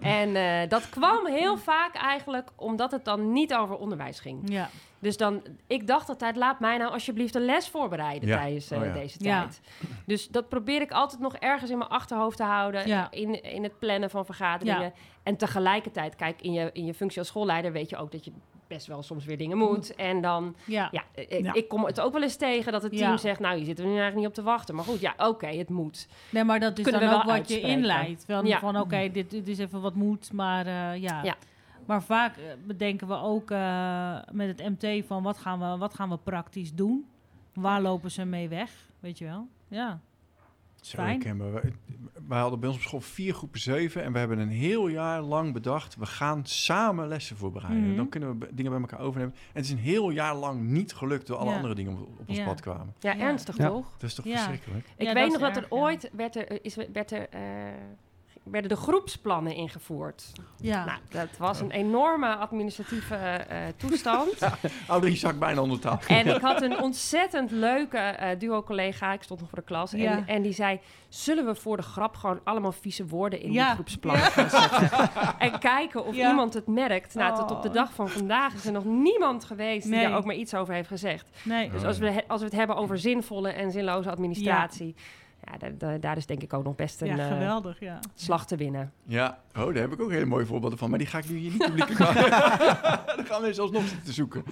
En 0.00 0.36
eh, 0.36 0.68
dat 0.68 0.88
kwam 0.88 1.26
heel 1.26 1.56
vaak 1.58 1.94
eigenlijk 1.94 2.48
omdat 2.56 2.90
het 2.90 3.04
dan 3.04 3.32
niet 3.32 3.54
over 3.54 3.76
onderwijs 3.76 4.20
ging. 4.20 4.50
Ja. 4.50 4.68
Dus 4.98 5.16
dan, 5.16 5.42
ik 5.66 5.86
dacht 5.86 6.08
altijd, 6.08 6.36
laat 6.36 6.60
mij 6.60 6.76
nou 6.76 6.92
alsjeblieft 6.92 7.34
een 7.34 7.44
les 7.44 7.68
voorbereiden 7.68 8.28
Ja. 8.28 8.36
tijdens 8.36 8.70
eh, 8.70 8.78
Oh 8.78 8.84
ja. 8.84 8.92
deze 8.92 9.16
Ja. 9.24 9.40
tijd. 9.40 9.60
Dus 10.06 10.28
dat 10.28 10.48
probeer 10.48 10.80
ik 10.80 10.90
altijd 10.92 11.20
nog 11.20 11.34
ergens 11.36 11.70
in 11.70 11.78
mijn 11.78 11.90
achterhoofd 11.90 12.36
te 12.36 12.42
houden. 12.42 12.86
Ja. 12.88 13.10
In, 13.10 13.42
in 13.42 13.62
het 13.62 13.78
plannen 13.78 14.10
van 14.10 14.24
vergaderingen. 14.24 14.82
Ja. 14.82 14.92
En 15.22 15.36
tegelijkertijd, 15.36 16.16
kijk, 16.16 16.40
in 16.42 16.52
je, 16.52 16.70
in 16.72 16.84
je 16.84 16.94
functie 16.94 17.18
als 17.18 17.28
schoolleider 17.28 17.72
weet 17.72 17.90
je 17.90 17.96
ook 17.96 18.12
dat 18.12 18.24
je 18.24 18.32
best 18.66 18.86
wel 18.86 19.02
soms 19.02 19.24
weer 19.24 19.38
dingen 19.38 19.58
moet. 19.58 19.94
En 19.94 20.20
dan, 20.20 20.56
Ja. 20.66 20.88
ja, 20.90 21.02
eh, 21.14 21.40
Ja. 21.40 21.52
ik 21.52 21.68
kom 21.68 21.84
het 21.84 22.00
ook 22.00 22.12
wel 22.12 22.22
eens 22.22 22.36
tegen 22.36 22.72
dat 22.72 22.82
het 22.82 22.92
team 22.96 23.10
Ja. 23.10 23.16
zegt... 23.16 23.40
nou, 23.40 23.56
hier 23.56 23.64
zitten 23.64 23.84
we 23.84 23.90
nu 23.90 23.96
eigenlijk 23.98 24.28
niet 24.28 24.38
op 24.38 24.44
te 24.44 24.50
wachten. 24.50 24.74
Maar 24.74 24.84
goed, 24.84 25.00
ja, 25.00 25.14
oké, 25.16 25.46
het 25.46 25.68
moet. 25.68 26.08
Nee, 26.30 26.44
maar 26.44 26.60
dat 26.60 26.78
is 26.78 26.84
Kunnen 26.84 27.00
dan 27.00 27.10
we 27.10 27.16
ook 27.16 27.24
wat 27.36 27.48
je 27.48 27.60
inleidt. 27.60 28.24
Van, 28.26 28.46
Ja. 28.46 28.58
van 28.58 28.80
oké, 28.80 29.10
dit, 29.12 29.30
dit 29.30 29.48
is 29.48 29.58
even 29.58 29.80
wat 29.80 29.94
moet, 29.94 30.32
maar 30.32 30.66
eh, 30.66 31.02
ja. 31.02 31.22
Ja. 31.22 31.34
Maar 31.86 32.02
vaak 32.02 32.36
eh, 32.36 32.42
bedenken 32.66 33.08
we 33.08 33.14
ook 33.14 33.50
eh, 33.50 34.18
met 34.32 34.58
het 34.58 34.68
MT 34.80 35.06
van 35.06 35.22
wat 35.22 35.38
gaan, 35.38 35.58
we, 35.60 35.78
wat 35.78 35.94
gaan 35.94 36.08
we 36.08 36.16
praktisch 36.16 36.74
doen? 36.74 37.06
Waar 37.54 37.80
lopen 37.82 38.10
ze 38.10 38.24
mee 38.24 38.48
weg? 38.48 38.70
Weet 39.00 39.18
je 39.18 39.24
wel? 39.24 39.46
Ja. 39.68 40.00
Zo 40.84 40.96
Fijn. 40.96 41.08
herkenbaar. 41.08 41.62
Wij 42.28 42.38
hadden 42.38 42.60
bij 42.60 42.68
ons 42.68 42.78
op 42.78 42.84
school 42.84 43.00
vier 43.00 43.34
groepen 43.34 43.60
zeven 43.60 44.02
en 44.02 44.12
we 44.12 44.18
hebben 44.18 44.38
een 44.38 44.48
heel 44.48 44.88
jaar 44.88 45.20
lang 45.22 45.52
bedacht, 45.52 45.96
we 45.96 46.06
gaan 46.06 46.46
samen 46.46 47.08
lessen 47.08 47.36
voorbereiden. 47.36 47.86
Mhm. 47.86 47.96
Dan 47.96 48.08
kunnen 48.08 48.38
we 48.38 48.48
dingen 48.54 48.70
bij 48.72 48.80
elkaar 48.80 49.00
overnemen. 49.00 49.34
En 49.34 49.40
het 49.52 49.64
is 49.64 49.70
een 49.70 49.78
heel 49.78 50.10
jaar 50.10 50.34
lang 50.34 50.60
niet 50.62 50.92
gelukt 50.94 51.26
door 51.26 51.36
alle 51.36 51.50
Ja. 51.50 51.56
andere 51.56 51.74
dingen 51.74 51.92
op, 51.92 52.00
op 52.20 52.28
ons 52.28 52.38
Ja. 52.38 52.44
pad 52.44 52.60
kwamen. 52.60 52.94
Ja, 52.98 53.12
Ja. 53.12 53.18
ernstig 53.20 53.56
Ja. 53.56 53.68
toch? 53.68 53.92
Dat 53.92 54.02
is 54.02 54.14
toch 54.14 54.24
Ja. 54.24 54.36
verschrikkelijk? 54.36 54.86
Ik 54.96 55.06
Ja, 55.06 55.12
weet 55.14 55.30
dat 55.30 55.40
nog 55.40 55.52
dat 55.54 55.62
er 55.64 55.70
ooit 55.70 56.10
werd 56.12 56.36
er, 56.36 56.64
is, 56.64 56.74
werd 56.92 57.10
er, 57.10 57.28
eh, 57.28 57.40
werden 58.44 58.68
de 58.70 58.76
groepsplannen 58.76 59.54
ingevoerd. 59.54 60.32
Ja. 60.56 60.84
Nou, 60.84 60.98
dat 61.08 61.28
was 61.38 61.60
een 61.60 61.70
enorme 61.70 62.34
administratieve 62.36 63.14
eh, 63.16 63.58
toestand. 63.76 64.38
Audrey 64.88 65.16
zak 65.16 65.38
bijna 65.38 65.60
onder 65.60 65.78
tafel. 65.80 66.16
En 66.16 66.26
ik 66.34 66.40
had 66.40 66.62
een 66.62 66.80
ontzettend 66.80 67.50
leuke 67.50 67.98
eh, 67.98 68.38
duo-collega, 68.38 69.12
ik 69.12 69.22
stond 69.22 69.40
nog 69.40 69.48
voor 69.48 69.58
de 69.58 69.64
klas, 69.64 69.92
en, 69.92 69.98
Ja. 70.00 70.22
en 70.26 70.42
die 70.42 70.52
zei... 70.52 70.80
zullen 71.08 71.46
we 71.46 71.54
voor 71.54 71.76
de 71.76 71.82
grap 71.82 72.16
gewoon 72.16 72.40
allemaal 72.44 72.72
vieze 72.72 73.06
woorden 73.06 73.40
in 73.40 73.52
Ja. 73.52 73.64
die 73.64 73.74
groepsplannen 73.74 74.22
gaan 74.24 74.50
zetten? 74.50 74.90
En 75.38 75.58
kijken 75.58 76.04
of 76.06 76.14
Ja. 76.16 76.28
iemand 76.28 76.54
het 76.54 76.66
merkt. 76.66 77.14
Nou, 77.14 77.36
tot 77.36 77.50
op 77.50 77.62
de 77.62 77.68
Oh. 77.68 77.74
dag 77.74 77.92
van 77.92 78.08
vandaag 78.08 78.54
is 78.54 78.66
er 78.66 78.72
nog 78.72 78.84
niemand 78.84 79.44
geweest 79.44 79.86
die 79.90 80.00
daar 80.00 80.16
ook 80.16 80.24
maar 80.24 80.34
iets 80.34 80.54
over 80.54 80.74
heeft 80.74 80.88
gezegd. 80.88 81.28
Nee. 81.42 81.70
Dus 81.70 81.84
als 81.84 81.98
we, 81.98 82.24
als 82.28 82.40
we 82.40 82.46
het 82.46 82.56
hebben 82.56 82.76
over 82.76 82.98
zinvolle 82.98 83.48
en 83.50 83.70
zinloze 83.70 84.10
administratie... 84.10 84.94
Ja, 85.44 85.96
daar, 85.98 86.16
is 86.16 86.26
denk 86.26 86.42
ik 86.42 86.52
ook 86.52 86.64
nog 86.64 86.74
best 86.74 87.00
een 87.00 87.06
Ja, 87.06 87.18
eh, 87.18 87.26
geweldig, 87.28 87.80
ja. 87.80 87.98
slag 88.14 88.46
te 88.46 88.56
winnen. 88.56 88.92
Ja, 89.04 89.38
oh, 89.56 89.64
daar 89.64 89.74
heb 89.74 89.92
ik 89.92 90.00
ook 90.00 90.10
hele 90.10 90.24
mooie 90.24 90.46
voorbeelden 90.46 90.78
van. 90.78 90.90
Maar 90.90 90.98
die 90.98 91.08
ga 91.08 91.18
ik 91.18 91.28
nu 91.28 91.36
hier 91.36 91.50
niet 91.50 91.64
publiek 91.74 91.98
maken. 91.98 92.30
Dan 93.16 93.26
gaan 93.26 93.42
we 93.42 93.60
alsnog 93.60 93.82
zitten 93.82 94.02
te 94.04 94.12
zoeken. 94.12 94.44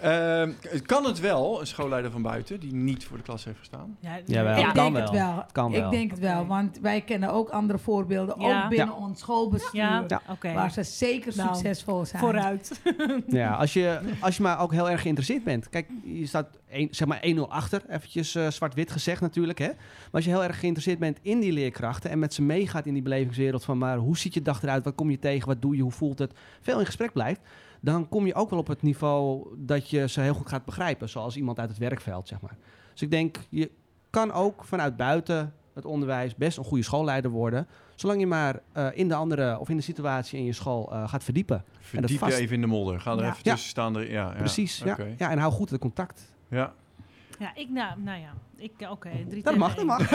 Ehm, 0.00 0.52
kan 0.86 1.04
het 1.04 1.20
wel, 1.20 1.60
een 1.60 1.66
schoolleider 1.66 2.10
van 2.10 2.22
buiten, 2.22 2.60
die 2.60 2.74
niet 2.74 3.04
voor 3.04 3.16
de 3.16 3.22
klas 3.22 3.44
heeft 3.44 3.58
gestaan? 3.58 3.96
Ja, 4.00 4.18
Jawel. 4.24 4.56
ik 4.58 4.64
kan 4.64 4.74
denk 4.74 4.92
wel. 4.92 5.02
het 5.02 5.10
wel. 5.10 5.36
Het 5.36 5.52
kan 5.52 5.72
ik 5.74 5.80
wel. 5.80 5.90
denk 5.90 6.10
het 6.10 6.18
wel, 6.20 6.46
want 6.46 6.78
wij 6.78 7.00
kennen 7.00 7.30
ook 7.32 7.48
andere 7.50 7.78
voorbeelden, 7.78 8.40
Ja. 8.40 8.62
ook 8.64 8.68
binnen 8.70 8.94
ons 8.96 9.20
schoolbestuur, 9.20 9.80
Ja, 9.80 10.04
Ja. 10.08 10.20
oké. 10.30 10.52
waar 10.52 10.70
ze 10.70 10.82
zeker 10.82 11.32
Nou, 11.36 11.48
succesvol 11.54 12.04
zijn. 12.04 12.22
Vooruit. 12.22 12.80
Ja, 13.26 13.54
als 13.54 13.72
je, 13.72 14.00
als 14.20 14.36
je 14.36 14.42
maar 14.42 14.60
ook 14.60 14.72
heel 14.72 14.90
erg 14.90 15.00
geïnteresseerd 15.02 15.44
bent. 15.44 15.68
Kijk, 15.68 15.88
je 16.04 16.26
staat 16.26 16.46
een, 16.70 16.88
zeg 16.90 17.08
maar 17.08 17.22
1-0 17.36 17.40
achter, 17.48 17.82
eventjes 17.88 18.34
eh, 18.34 18.50
zwart-wit 18.50 18.90
gezegd 18.90 19.20
natuurlijk. 19.20 19.58
Hè? 19.58 19.66
Maar 19.66 20.08
als 20.12 20.24
je 20.24 20.30
heel 20.30 20.44
erg 20.44 20.58
geïnteresseerd 20.60 20.98
bent 20.98 21.18
in 21.22 21.40
die 21.40 21.52
leerkrachten 21.52 22.10
en 22.10 22.18
met 22.18 22.34
ze 22.34 22.42
meegaat 22.42 22.86
in 22.86 22.92
die 22.94 23.02
belevingswereld 23.02 23.64
van 23.64 23.78
maar 23.78 23.96
hoe 23.96 24.18
ziet 24.18 24.34
je 24.34 24.42
dag 24.42 24.62
eruit, 24.62 24.84
wat 24.84 24.94
kom 24.94 25.10
je 25.10 25.18
tegen, 25.18 25.48
wat 25.48 25.62
doe 25.62 25.76
je, 25.76 25.82
hoe 25.82 25.92
voelt 25.92 26.18
het, 26.18 26.32
veel 26.60 26.78
in 26.78 26.86
gesprek 26.86 27.12
blijft, 27.12 27.40
dan 27.80 28.08
kom 28.08 28.26
je 28.26 28.34
ook 28.34 28.50
wel 28.50 28.58
op 28.58 28.66
het 28.66 28.82
niveau 28.82 29.48
dat 29.58 29.90
je 29.90 30.08
ze 30.08 30.20
heel 30.20 30.34
goed 30.34 30.48
gaat 30.48 30.64
begrijpen, 30.64 31.08
zoals 31.08 31.36
iemand 31.36 31.58
uit 31.58 31.68
het 31.68 31.78
werkveld, 31.78 32.28
zeg 32.28 32.40
maar. 32.40 32.56
Dus 32.92 33.02
ik 33.02 33.10
denk, 33.10 33.36
je 33.48 33.70
kan 34.10 34.32
ook 34.32 34.64
vanuit 34.64 34.96
buiten 34.96 35.54
het 35.74 35.84
onderwijs 35.84 36.34
best 36.34 36.58
een 36.58 36.64
goede 36.64 36.84
schoolleider 36.84 37.30
worden, 37.30 37.66
zolang 37.94 38.20
je 38.20 38.26
maar 38.26 38.60
eh, 38.72 38.86
in 38.92 39.08
de 39.08 39.14
andere 39.14 39.58
of 39.58 39.68
in 39.68 39.76
de 39.76 39.82
situatie 39.82 40.38
in 40.38 40.44
je 40.44 40.52
school 40.52 40.92
eh, 40.92 41.08
gaat 41.08 41.24
verdiepen. 41.24 41.64
Verdiep 41.80 42.08
je 42.10 42.18
vast- 42.18 42.38
even 42.38 42.54
in 42.54 42.60
de 42.60 42.66
modder. 42.66 43.00
Ga 43.00 43.12
er 43.12 43.18
Ja. 43.18 43.24
even 43.28 43.40
Ja. 43.42 43.52
tussen 43.52 43.70
staan. 43.70 43.96
Er, 43.96 44.10
ja, 44.10 44.30
ja. 44.30 44.36
Precies, 44.38 44.82
ja. 44.84 44.96
En 45.30 45.38
hou 45.38 45.52
goed 45.52 45.70
het 45.70 45.80
contact. 45.80 46.29
Ja. 46.50 46.72
Ja, 47.38 47.50
ik, 47.54 47.68
nou, 47.70 48.00
nou 48.00 48.20
ja. 48.20 48.32
Ik, 48.56 48.72
oké, 48.90 49.10
drie 49.28 49.42
Dat 49.42 49.56
mag, 49.56 49.74
dat 49.74 49.84
mag. 49.84 50.10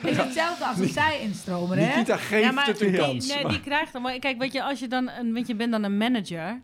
Het 0.00 0.10
is 0.10 0.16
hetzelfde 0.16 0.64
als 0.66 0.78
een 0.78 0.88
zij-instromer, 0.88 1.76
hè? 1.78 1.86
Nikita 1.86 2.16
geeft 2.16 2.44
Ja, 2.44 2.52
maar 2.52 2.66
het 2.66 2.78
die, 2.78 2.90
nee, 2.90 3.42
maar- 3.42 3.52
die 3.52 3.60
krijgt 3.60 3.92
dan. 3.92 4.02
Maar 4.02 4.18
kijk, 4.18 4.38
weet 4.38 4.52
je, 4.52 4.62
als 4.62 4.78
je 4.78 4.88
dan, 4.88 5.08
een, 5.10 5.32
weet 5.32 5.46
je, 5.46 5.54
bent 5.54 5.70
dan 5.72 5.82
een 5.82 5.96
manager. 5.96 6.60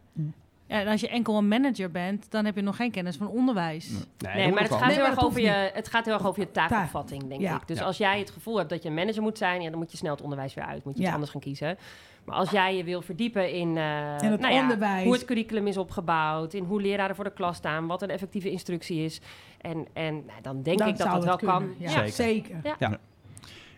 Ja, 0.67 0.81
en 0.81 0.87
als 0.87 1.01
je 1.01 1.09
enkel 1.09 1.37
een 1.39 1.49
manager 1.49 1.91
bent, 1.91 2.31
dan 2.31 2.45
heb 2.45 2.55
je 2.57 2.63
nog 2.63 2.77
geen 2.77 2.91
kennis 2.91 3.17
van 3.17 3.29
onderwijs. 3.29 3.91
Nee. 4.19 4.35
Nee, 4.35 4.53
maar 4.53 4.63
het 4.63 4.73
gaat, 4.73 4.81
Nee, 4.81 4.91
heel 4.95 5.03
maar 5.03 5.11
erg 5.11 5.25
over 5.25 5.41
je, 5.41 5.71
het 5.75 5.89
gaat 5.89 6.05
heel 6.05 6.15
erg 6.15 6.27
over 6.27 6.41
je 6.41 6.51
taakopvatting, 6.51 7.29
denk 7.29 7.41
Ja. 7.41 7.55
ik. 7.57 7.67
Dus 7.69 7.79
Ja. 7.79 7.85
als 7.85 7.97
jij 7.97 8.19
het 8.19 8.31
gevoel 8.31 8.57
hebt 8.57 8.71
dat 8.71 8.83
je 8.83 8.89
een 8.89 8.95
manager 8.95 9.23
moet 9.23 9.39
zijn, 9.39 9.61
ja, 9.63 9.71
dan 9.71 9.79
moet 9.79 9.91
je 9.91 9.97
snel 9.97 10.11
het 10.13 10.21
onderwijs 10.23 10.55
weer 10.55 10.65
uit. 10.65 10.85
Moet 10.85 10.95
je 10.95 11.01
Ja. 11.01 11.05
iets 11.05 11.15
anders 11.15 11.33
gaan 11.33 11.41
kiezen. 11.41 11.79
Maar 12.29 12.37
als 12.37 12.51
jij 12.51 12.77
je 12.77 12.85
wil 12.85 13.03
verdiepen 13.03 13.53
in, 13.53 13.77
eh, 13.77 14.17
In 14.21 14.31
het 14.31 14.41
nou 14.41 14.55
ja, 14.55 14.61
onderwijs. 14.63 15.05
hoe 15.05 15.13
het 15.13 15.25
curriculum 15.25 15.67
is 15.67 15.77
opgebouwd, 15.77 16.55
in 16.55 16.65
hoe 16.65 16.81
leraren 16.81 17.15
voor 17.15 17.25
de 17.25 17.33
klas 17.33 17.57
staan, 17.57 17.87
wat 17.87 18.03
een 18.03 18.11
effectieve 18.11 18.51
instructie 18.51 19.05
is. 19.05 19.21
En, 19.61 19.87
en 19.93 20.15
nou, 20.15 20.41
dan 20.43 20.63
denk 20.63 20.79
Dan 20.79 20.89
ik 20.89 20.97
dat 20.99 21.11
dat 21.13 21.25
wel 21.25 21.37
kan. 21.37 21.75
Ja, 21.79 21.91
Ja. 21.91 22.07
zeker. 22.07 22.57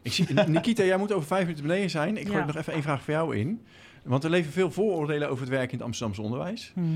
Ik 0.03 0.13
zie, 0.13 0.35
Nikita, 0.47 0.85
jij 0.85 0.97
moet 0.97 1.13
over 1.13 1.27
vijf 1.27 1.43
minuten 1.43 1.67
beneden 1.67 1.91
zijn. 1.91 2.17
Ik 2.17 2.27
gooi 2.27 2.39
Ja. 2.39 2.45
nog 2.47 2.57
even 2.57 2.73
één 2.73 2.83
vraag 2.83 3.03
voor 3.03 3.15
jou 3.15 3.37
in. 3.37 3.65
Want 4.05 4.25
er 4.25 4.31
leven 4.31 4.53
veel 4.53 4.71
vooroordelen 4.71 5.29
over 5.29 5.41
het 5.41 5.51
werk 5.53 5.71
in 5.73 5.77
het 5.77 5.87
Amsterdamse 5.87 6.23
onderwijs. 6.23 6.73
Mhm. 6.75 6.87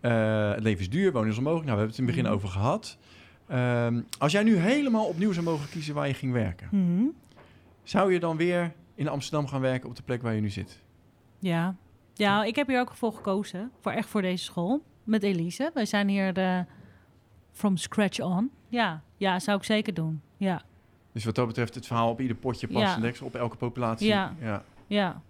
Eh, 0.00 0.50
het 0.50 0.62
leven 0.62 0.80
is 0.80 0.90
duur, 0.90 1.12
wonen 1.12 1.30
is 1.30 1.36
onmogelijk. 1.36 1.66
Nou, 1.68 1.78
we 1.78 1.84
hebben 1.84 1.88
het 1.88 1.98
in 1.98 2.04
het 2.04 2.14
begin 2.14 2.24
Mhm. 2.24 2.34
over 2.34 2.48
gehad. 2.48 2.98
Ehm, 3.48 4.00
als 4.18 4.32
jij 4.32 4.42
nu 4.42 4.56
helemaal 4.56 5.04
opnieuw 5.06 5.32
zou 5.32 5.44
mogen 5.44 5.68
kiezen 5.68 5.94
waar 5.94 6.06
je 6.08 6.14
ging 6.14 6.32
werken, 6.32 6.68
Mhm. 6.70 7.04
zou 7.82 8.12
je 8.12 8.18
dan 8.20 8.36
weer 8.36 8.72
in 8.94 9.08
Amsterdam 9.08 9.46
gaan 9.48 9.60
werken 9.60 9.88
op 9.88 9.96
de 9.96 10.02
plek 10.02 10.22
waar 10.22 10.34
je 10.34 10.40
nu 10.40 10.50
zit? 10.50 10.80
Ja. 11.42 11.74
ja, 12.14 12.44
ik 12.44 12.56
heb 12.56 12.66
hier 12.66 12.80
ook 12.80 12.94
voor 12.94 13.12
gekozen. 13.12 13.70
Voor 13.80 13.92
echt 13.92 14.08
voor 14.08 14.22
deze 14.22 14.44
school. 14.44 14.82
Met 15.04 15.22
Elise. 15.22 15.70
Wij 15.74 15.86
zijn 15.86 16.08
hier 16.08 16.32
de, 16.32 16.64
from 17.52 17.76
scratch 17.76 18.20
on. 18.20 18.50
Ja. 18.68 19.02
ja, 19.16 19.38
zou 19.38 19.56
ik 19.58 19.64
zeker 19.64 19.94
doen. 19.94 20.20
Ja, 20.36 20.62
Dus 21.12 21.24
wat 21.24 21.34
dat 21.34 21.46
betreft, 21.46 21.74
het 21.74 21.86
verhaal 21.86 22.10
op 22.10 22.20
ieder 22.20 22.36
potje 22.36 22.66
past 22.66 22.94
Ja. 22.94 23.00
deksel, 23.00 23.26
op 23.26 23.34
elke 23.34 23.56
populatie. 23.56 24.06
Ja. 24.06 24.34
ja. 24.40 24.62
ja. 24.86 25.22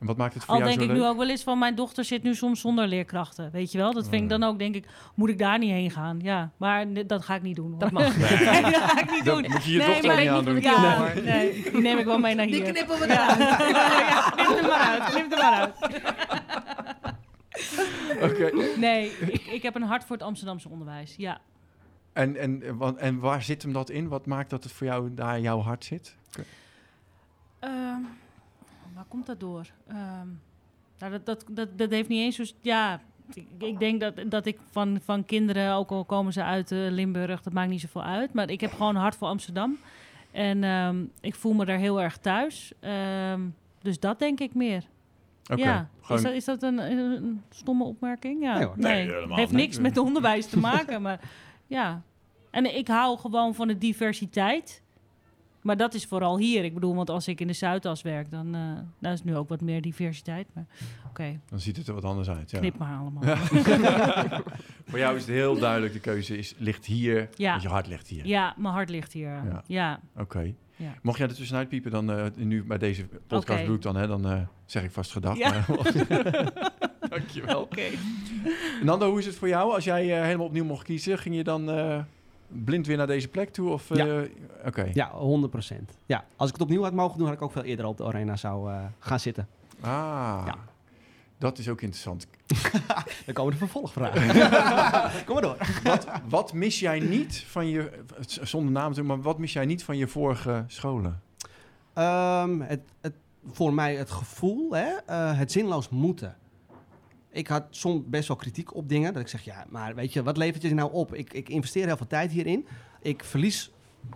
En 0.00 0.06
wat 0.06 0.16
maakt 0.16 0.34
het 0.34 0.44
voor 0.44 0.54
Al 0.54 0.58
jou 0.60 0.70
denk 0.70 0.80
zo 0.82 0.86
ik 0.86 0.92
leuk? 0.92 1.02
nu 1.04 1.10
ook 1.10 1.16
wel 1.18 1.28
eens 1.28 1.42
van 1.42 1.58
mijn 1.58 1.74
dochter 1.74 2.04
zit 2.04 2.22
nu 2.22 2.34
soms 2.34 2.60
zonder 2.60 2.86
leerkrachten. 2.86 3.50
Weet 3.50 3.72
je 3.72 3.78
wel? 3.78 3.92
Dat 3.92 4.08
vind 4.08 4.14
ik 4.24 4.32
Oh. 4.32 4.40
dan 4.40 4.42
ook, 4.48 4.58
denk 4.58 4.74
ik, 4.74 4.84
moet 5.14 5.28
ik 5.28 5.38
daar 5.38 5.58
niet 5.58 5.70
heen 5.70 5.90
gaan? 5.90 6.18
Ja, 6.22 6.50
maar 6.56 6.86
dat 7.06 7.24
ga 7.24 7.34
ik 7.34 7.42
niet 7.42 7.56
doen. 7.56 7.70
Hoor. 7.70 7.78
Dat 7.78 7.90
mag. 7.96 8.16
Nee, 8.16 8.62
dat 8.62 8.74
ga 8.74 9.00
ik 9.00 9.10
niet 9.10 9.24
Dat 9.24 9.42
doen. 9.42 9.50
moet 9.52 9.64
je 9.64 9.72
je 9.72 9.78
Nee, 9.78 9.86
dochter 9.86 10.06
maar 10.06 10.16
niet 10.16 10.64
ik 10.64 10.66
aandoen. 10.74 11.24
nee, 11.24 11.62
die 11.70 11.80
neem 11.80 11.98
ik 11.98 12.04
wel 12.04 12.18
mee 12.18 12.34
naar 12.34 12.46
Die 12.46 12.54
hier. 12.62 12.72
knippen 12.72 12.98
we 12.98 13.04
eruit. 13.04 13.38
ja, 13.38 14.30
knip 14.30 14.56
er 14.56 14.62
maar 14.68 14.80
uit. 15.00 15.04
Knip 15.04 15.32
er 15.32 15.38
maar 15.38 15.52
uit. 15.52 15.74
Oké. 18.22 18.50
Nee, 18.78 19.10
ik, 19.18 19.46
ik 19.46 19.62
heb 19.62 19.74
een 19.74 19.82
hart 19.82 20.04
voor 20.04 20.16
het 20.16 20.24
Amsterdamse 20.24 20.68
onderwijs. 20.68 21.14
Ja. 21.16 21.40
En, 22.12 22.36
en, 22.36 22.76
wat- 22.76 22.96
en 22.96 23.18
waar 23.18 23.42
zit 23.42 23.62
hem 23.62 23.72
dat 23.72 23.90
in? 23.90 24.08
Wat 24.08 24.26
maakt 24.26 24.50
dat 24.50 24.62
het 24.64 24.72
voor 24.72 24.86
jou 24.86 25.14
daar 25.14 25.40
jouw 25.40 25.60
hart 25.60 25.84
zit? 25.84 26.16
Ehm, 27.58 27.72
komt 29.08 29.26
dat 29.26 29.40
door? 29.40 29.66
Ehm, 29.88 30.26
nou, 30.98 31.12
dat, 31.12 31.26
dat, 31.26 31.44
dat, 31.50 31.78
dat 31.78 31.90
heeft 31.90 32.08
niet 32.08 32.20
eens 32.20 32.36
zo... 32.36 32.44
Ja, 32.60 33.00
ik, 33.34 33.46
ik 33.58 33.78
denk 33.78 34.00
dat, 34.00 34.14
dat 34.28 34.46
ik 34.46 34.58
van, 34.70 34.98
van 35.04 35.24
kinderen, 35.24 35.72
ook 35.74 35.90
al 35.90 36.04
komen 36.04 36.32
ze 36.32 36.42
uit 36.42 36.72
eh, 36.72 36.78
Limburg, 36.90 37.42
dat 37.42 37.52
maakt 37.52 37.70
niet 37.70 37.80
zoveel 37.80 38.02
uit. 38.04 38.32
Maar 38.32 38.50
ik 38.50 38.60
heb 38.60 38.72
gewoon 38.72 38.94
een 38.94 39.00
hart 39.00 39.16
voor 39.16 39.28
Amsterdam. 39.28 39.76
En 40.30 40.64
ehm, 40.64 41.04
ik 41.20 41.34
voel 41.34 41.52
me 41.52 41.64
daar 41.64 41.78
heel 41.78 42.00
erg 42.02 42.16
thuis. 42.16 42.72
Ehm, 42.80 43.40
dus 43.82 44.00
dat 44.00 44.18
denk 44.18 44.40
ik 44.40 44.54
meer. 44.54 44.84
Oké. 45.52 45.62
ja. 45.62 45.88
Gewoon- 46.00 46.16
Is 46.16 46.22
dat, 46.22 46.32
is 46.32 46.44
dat 46.44 46.62
een, 46.62 47.42
stomme 47.50 47.84
opmerking? 47.84 48.42
Ja. 48.42 48.58
Nee. 48.58 48.68
Nee, 48.76 49.02
helemaal 49.12 49.36
heeft 49.36 49.52
niks 49.52 49.78
met 49.78 49.98
onderwijs 49.98 50.46
te 50.46 50.58
maken. 50.58 51.02
Maar 51.02 51.20
ja. 51.66 52.02
En 52.50 52.76
ik 52.76 52.88
hou 52.88 53.18
gewoon 53.18 53.54
van 53.54 53.68
de 53.68 53.78
diversiteit. 53.78 54.82
Maar 55.66 55.76
dat 55.76 55.94
is 55.94 56.04
vooral 56.04 56.38
hier. 56.38 56.64
Ik 56.64 56.74
bedoel, 56.74 56.94
want 56.94 57.10
als 57.10 57.28
ik 57.28 57.40
in 57.40 57.46
de 57.46 57.52
Zuidas 57.52 58.02
werk, 58.02 58.30
dan 58.30 58.54
eh 58.54 58.60
daar 59.00 59.12
is 59.12 59.22
nu 59.24 59.36
ook 59.36 59.48
wat 59.48 59.60
meer 59.60 59.82
diversiteit. 59.82 60.46
Maar 60.54 60.66
oké, 61.08 61.40
Dan 61.48 61.60
ziet 61.60 61.76
het 61.76 61.88
er 61.88 61.94
wat 61.94 62.04
anders 62.04 62.28
uit. 62.28 62.50
Ja. 62.50 62.58
knip 62.58 62.78
maar 62.78 62.98
allemaal. 62.98 63.24
Ja. 63.24 63.36
Voor 64.88 64.98
jou 64.98 65.16
is 65.16 65.20
het 65.26 65.30
heel 65.34 65.58
duidelijk, 65.58 65.92
de 65.92 66.00
keuze 66.00 66.38
is, 66.38 66.54
ligt 66.58 66.84
hier, 66.86 67.28
Ja. 67.34 67.50
want 67.50 67.62
je 67.62 67.68
hart 67.68 67.86
ligt 67.86 68.08
hier. 68.08 68.26
Ja, 68.26 68.54
mijn 68.56 68.74
hart 68.74 68.90
ligt 68.90 69.12
hier. 69.12 69.28
Ja. 69.28 69.62
Ja, 69.66 70.00
Oké. 70.16 70.54
Ja. 70.76 70.94
Mocht 71.02 71.18
jij 71.18 71.28
er 71.28 71.34
tussenuit 71.34 71.68
piepen, 71.68 71.90
dan 71.90 72.10
eh, 72.10 72.24
nu 72.36 72.64
bij 72.64 72.78
deze 72.78 73.06
podcast 73.26 73.66
doe 73.66 73.76
ik 73.76 73.82
dan, 73.82 73.96
hè, 73.96 74.06
dan 74.06 74.26
eh, 74.26 74.40
zeg 74.64 74.84
ik 74.84 74.90
vast 74.90 75.12
gedag. 75.12 75.36
Ja. 75.36 75.50
Maar, 75.50 75.66
dankjewel. 77.08 77.60
oké. 77.60 77.82
Nando, 78.82 79.08
hoe 79.10 79.18
is 79.18 79.26
het 79.26 79.34
voor 79.36 79.48
jou? 79.48 79.72
Als 79.72 79.84
jij 79.84 80.04
helemaal 80.24 80.46
opnieuw 80.46 80.64
mocht 80.64 80.84
kiezen, 80.84 81.18
ging 81.18 81.34
je 81.34 81.44
dan 81.44 81.70
eh, 81.70 81.98
blind 82.48 82.86
weer 82.86 82.96
naar 82.96 83.06
deze 83.06 83.28
plek 83.28 83.52
toe? 83.52 83.68
Of, 83.70 83.94
Ja. 83.94 84.22
Oké. 84.64 84.90
Ja, 84.92 85.10
100% 85.10 85.90
Ja, 86.06 86.24
als 86.36 86.48
ik 86.48 86.54
het 86.54 86.62
opnieuw 86.64 86.82
had 86.82 86.92
mogen 86.92 87.18
doen, 87.18 87.26
had 87.26 87.36
ik 87.36 87.42
ook 87.42 87.52
veel 87.52 87.62
eerder 87.64 87.86
op 87.86 87.96
de 87.96 88.04
arena 88.04 88.36
zou 88.36 88.70
eh, 88.72 88.84
gaan 88.98 89.20
zitten. 89.20 89.48
Ah, 89.80 90.42
Ja. 90.46 90.54
dat 91.38 91.58
is 91.58 91.68
ook 91.68 91.80
interessant. 91.80 92.26
Dan 93.24 93.34
komen 93.34 93.52
de 93.52 93.58
vervolgvragen. 93.58 94.22
Kom 95.26 95.34
maar 95.34 95.42
door. 95.42 95.56
Wat, 95.82 96.06
wat 96.28 96.52
mis 96.52 96.80
jij 96.80 96.98
niet 97.00 97.44
van 97.48 97.68
je, 97.68 97.90
zonder 98.26 98.72
naam 98.72 98.92
te 98.92 98.98
noemen, 98.98 99.16
maar 99.16 99.24
wat 99.24 99.38
mis 99.38 99.52
jij 99.52 99.64
niet 99.66 99.84
van 99.84 99.96
je 99.96 100.06
vorige 100.08 100.64
scholen? 100.66 101.20
Ehm, 101.92 102.60
het, 102.60 102.80
het, 103.00 103.14
voor 103.52 103.74
mij 103.74 103.96
het 103.96 104.10
gevoel, 104.10 104.70
hè, 104.72 104.88
eh, 105.06 105.38
het 105.38 105.52
zinloos 105.52 105.88
moeten. 105.88 106.36
Ik 107.36 107.46
had 107.46 107.64
soms 107.70 108.02
best 108.06 108.28
wel 108.28 108.36
kritiek 108.36 108.74
op 108.74 108.88
dingen. 108.88 109.12
Dat 109.12 109.22
ik 109.22 109.28
zeg, 109.28 109.42
ja, 109.42 109.64
maar 109.68 109.94
weet 109.94 110.12
je, 110.12 110.22
wat 110.22 110.36
levert 110.36 110.62
je 110.62 110.74
nou 110.74 110.92
op? 110.92 111.14
Ik, 111.14 111.32
ik 111.32 111.48
investeer 111.48 111.86
heel 111.86 111.96
veel 111.96 112.06
tijd 112.06 112.30
hierin. 112.30 112.66
Ik 113.02 113.24
verlies 113.24 113.70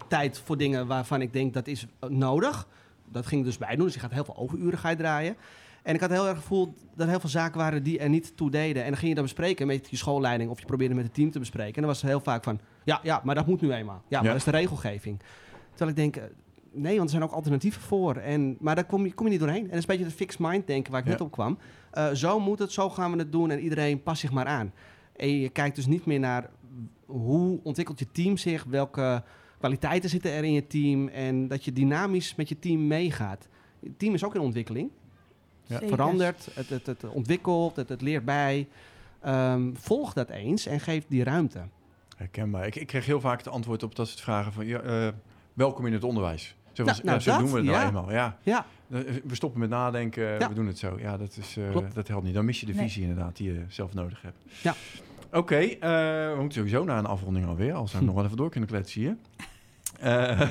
tijd 0.09 0.39
voor 0.39 0.57
dingen 0.57 0.87
waarvan 0.87 1.21
ik 1.21 1.33
denk 1.33 1.55
dat 1.55 1.67
is 1.67 1.87
eh, 1.99 2.09
nodig. 2.11 2.69
Dat 3.13 3.27
ging 3.27 3.41
ik 3.41 3.47
dus 3.47 3.59
bij 3.59 3.77
doen. 3.77 3.85
Dus 3.85 3.95
je 3.95 4.01
gaat 4.01 4.13
heel 4.13 4.25
veel 4.25 4.37
overuren 4.37 4.79
ga 4.79 4.89
je 4.91 4.97
draaien. 4.97 5.37
En 5.83 5.95
ik 5.95 6.01
had 6.01 6.11
heel 6.11 6.23
erg 6.25 6.33
het 6.33 6.41
gevoel 6.43 6.75
dat 6.95 7.05
er 7.05 7.09
heel 7.09 7.21
veel 7.21 7.29
zaken 7.29 7.59
waren 7.59 7.83
die 7.83 7.99
er 7.99 8.09
niet 8.09 8.37
toe 8.37 8.51
deden. 8.51 8.83
En 8.83 8.89
dan 8.89 8.97
ging 8.97 9.09
je 9.09 9.15
dan 9.15 9.25
bespreken 9.25 9.67
met 9.67 9.91
je 9.91 9.97
schoolleiding 9.97 10.51
of 10.51 10.61
je 10.61 10.67
probeerde 10.67 10.95
met 10.95 11.05
het 11.05 11.15
team 11.15 11.31
te 11.31 11.39
bespreken. 11.39 11.75
En 11.75 11.81
dan 11.81 11.91
was 11.91 12.01
het 12.01 12.11
heel 12.11 12.21
vaak 12.21 12.45
van, 12.45 12.61
ja, 12.85 13.01
ja, 13.03 13.21
maar 13.25 13.35
dat 13.35 13.47
moet 13.47 13.61
nu 13.61 13.73
eenmaal. 13.73 14.03
Ja, 14.09 14.17
maar 14.17 14.23
Ja. 14.23 14.29
dat 14.29 14.37
is 14.39 14.45
de 14.45 14.51
regelgeving. 14.59 15.21
Terwijl 15.75 15.91
ik 15.91 15.97
denk, 15.97 16.17
eh, 16.17 16.23
nee, 16.73 16.93
want 16.97 17.03
er 17.05 17.17
zijn 17.17 17.23
ook 17.23 17.33
alternatieven 17.33 17.83
voor. 17.83 18.17
En, 18.17 18.57
maar 18.61 18.75
daar 18.75 18.85
kom 18.87 19.05
je, 19.05 19.13
kom 19.15 19.25
je 19.27 19.31
niet 19.31 19.41
doorheen. 19.41 19.63
En 19.63 19.69
dat 19.69 19.77
is 19.77 19.81
een 19.83 19.87
beetje 19.87 20.05
de 20.05 20.11
fixed 20.11 20.41
mind 20.41 20.67
denken 20.67 20.91
waar 20.93 21.01
ik 21.01 21.07
Ja. 21.07 21.13
net 21.13 21.21
op 21.21 21.31
kwam. 21.31 21.59
Eh, 21.91 22.11
zo 22.11 22.41
moet 22.41 22.59
het, 22.59 22.73
zo 22.73 22.91
gaan 22.91 23.13
we 23.13 23.19
het 23.19 23.33
doen 23.33 23.51
en 23.51 23.61
iedereen 23.61 24.03
past 24.03 24.21
zich 24.21 24.31
maar 24.33 24.47
aan. 24.47 24.73
En 25.17 25.29
je 25.29 25.49
kijkt 25.49 25.77
dus 25.77 25.87
niet 25.87 26.07
meer 26.07 26.21
naar 26.21 26.51
hoe 27.07 27.61
ontwikkelt 27.63 27.99
je 27.99 28.11
team 28.13 28.37
zich, 28.37 28.65
welke 28.65 29.23
kwaliteiten 29.59 30.11
zitten 30.11 30.33
er 30.33 30.45
in 30.45 30.53
je 30.53 30.67
team 30.67 31.09
en 31.09 31.49
dat 31.49 31.65
je 31.65 31.73
dynamisch 31.73 32.35
met 32.35 32.49
je 32.49 32.59
team 32.59 32.87
meegaat. 32.87 33.49
Het 33.83 33.99
team 33.99 34.15
is 34.15 34.25
ook 34.25 34.35
in 34.35 34.41
ontwikkeling, 34.41 34.91
Ja. 35.67 35.79
Verandert, 35.87 36.49
het, 36.55 36.69
het, 36.69 36.87
het 36.87 37.05
ontwikkelt, 37.09 37.77
het, 37.77 37.89
het 37.89 38.01
leert 38.01 38.25
bij. 38.25 38.69
Ehm, 39.21 39.71
volg 39.75 40.13
dat 40.13 40.29
eens 40.31 40.67
en 40.67 40.81
geef 40.81 41.05
die 41.09 41.25
ruimte. 41.25 41.61
Herkenbaar. 42.17 42.67
Ik, 42.67 42.77
ik 42.77 42.87
kreeg 42.87 43.07
heel 43.07 43.21
vaak 43.21 43.39
het 43.39 43.49
antwoord 43.49 43.83
op 43.83 43.95
dat 43.97 44.09
soort 44.09 44.21
vragen 44.21 44.53
van... 44.53 44.67
Ja, 44.67 44.81
eh, 44.81 45.09
welkom 45.53 45.87
in 45.87 45.93
het 45.93 46.05
onderwijs. 46.05 46.57
Zo, 46.73 46.85
Nou, 46.85 46.99
nou, 47.03 47.17
ja, 47.17 47.19
zo 47.23 47.31
dat, 47.31 47.41
doen 47.41 47.51
we 47.51 47.57
het 47.57 47.65
nou 47.67 47.79
ja. 47.79 47.87
eenmaal. 47.87 48.13
Ja. 48.13 48.37
Ja, 48.43 48.67
Eh, 48.91 48.99
We 49.25 49.35
stoppen 49.35 49.61
met 49.61 49.69
nadenken, 49.71 50.25
Ja. 50.25 50.49
we 50.49 50.55
doen 50.55 50.67
het 50.67 50.79
zo. 50.79 50.99
Ja, 50.99 51.17
dat, 51.17 51.37
is, 51.37 51.57
eh, 51.57 51.77
dat 51.95 52.09
helpt 52.09 52.25
niet. 52.25 52.35
Dan 52.35 52.45
mis 52.45 52.61
je 52.61 52.67
de 52.67 52.73
Nee. 52.73 52.83
visie 52.83 53.03
inderdaad 53.03 53.37
die 53.37 53.53
je 53.53 53.65
zelf 53.69 53.95
nodig 53.95 54.23
hebt. 54.23 54.37
Ja. 54.63 54.75
Oké, 55.33 55.57
eh, 55.57 55.79
we 55.81 56.35
moeten 56.39 56.53
sowieso 56.59 56.85
naar 56.85 56.99
een 56.99 57.07
afronding 57.07 57.47
alweer. 57.47 57.73
Al 57.75 57.89
zou 57.89 57.97
ik 57.97 57.99
Hm. 58.01 58.05
nog 58.07 58.15
wel 58.15 58.25
even 58.25 58.37
door 58.37 58.51
kunnen 58.51 58.69
kletsen 58.69 59.01
hier. 59.01 59.17
Eh, 60.01 60.41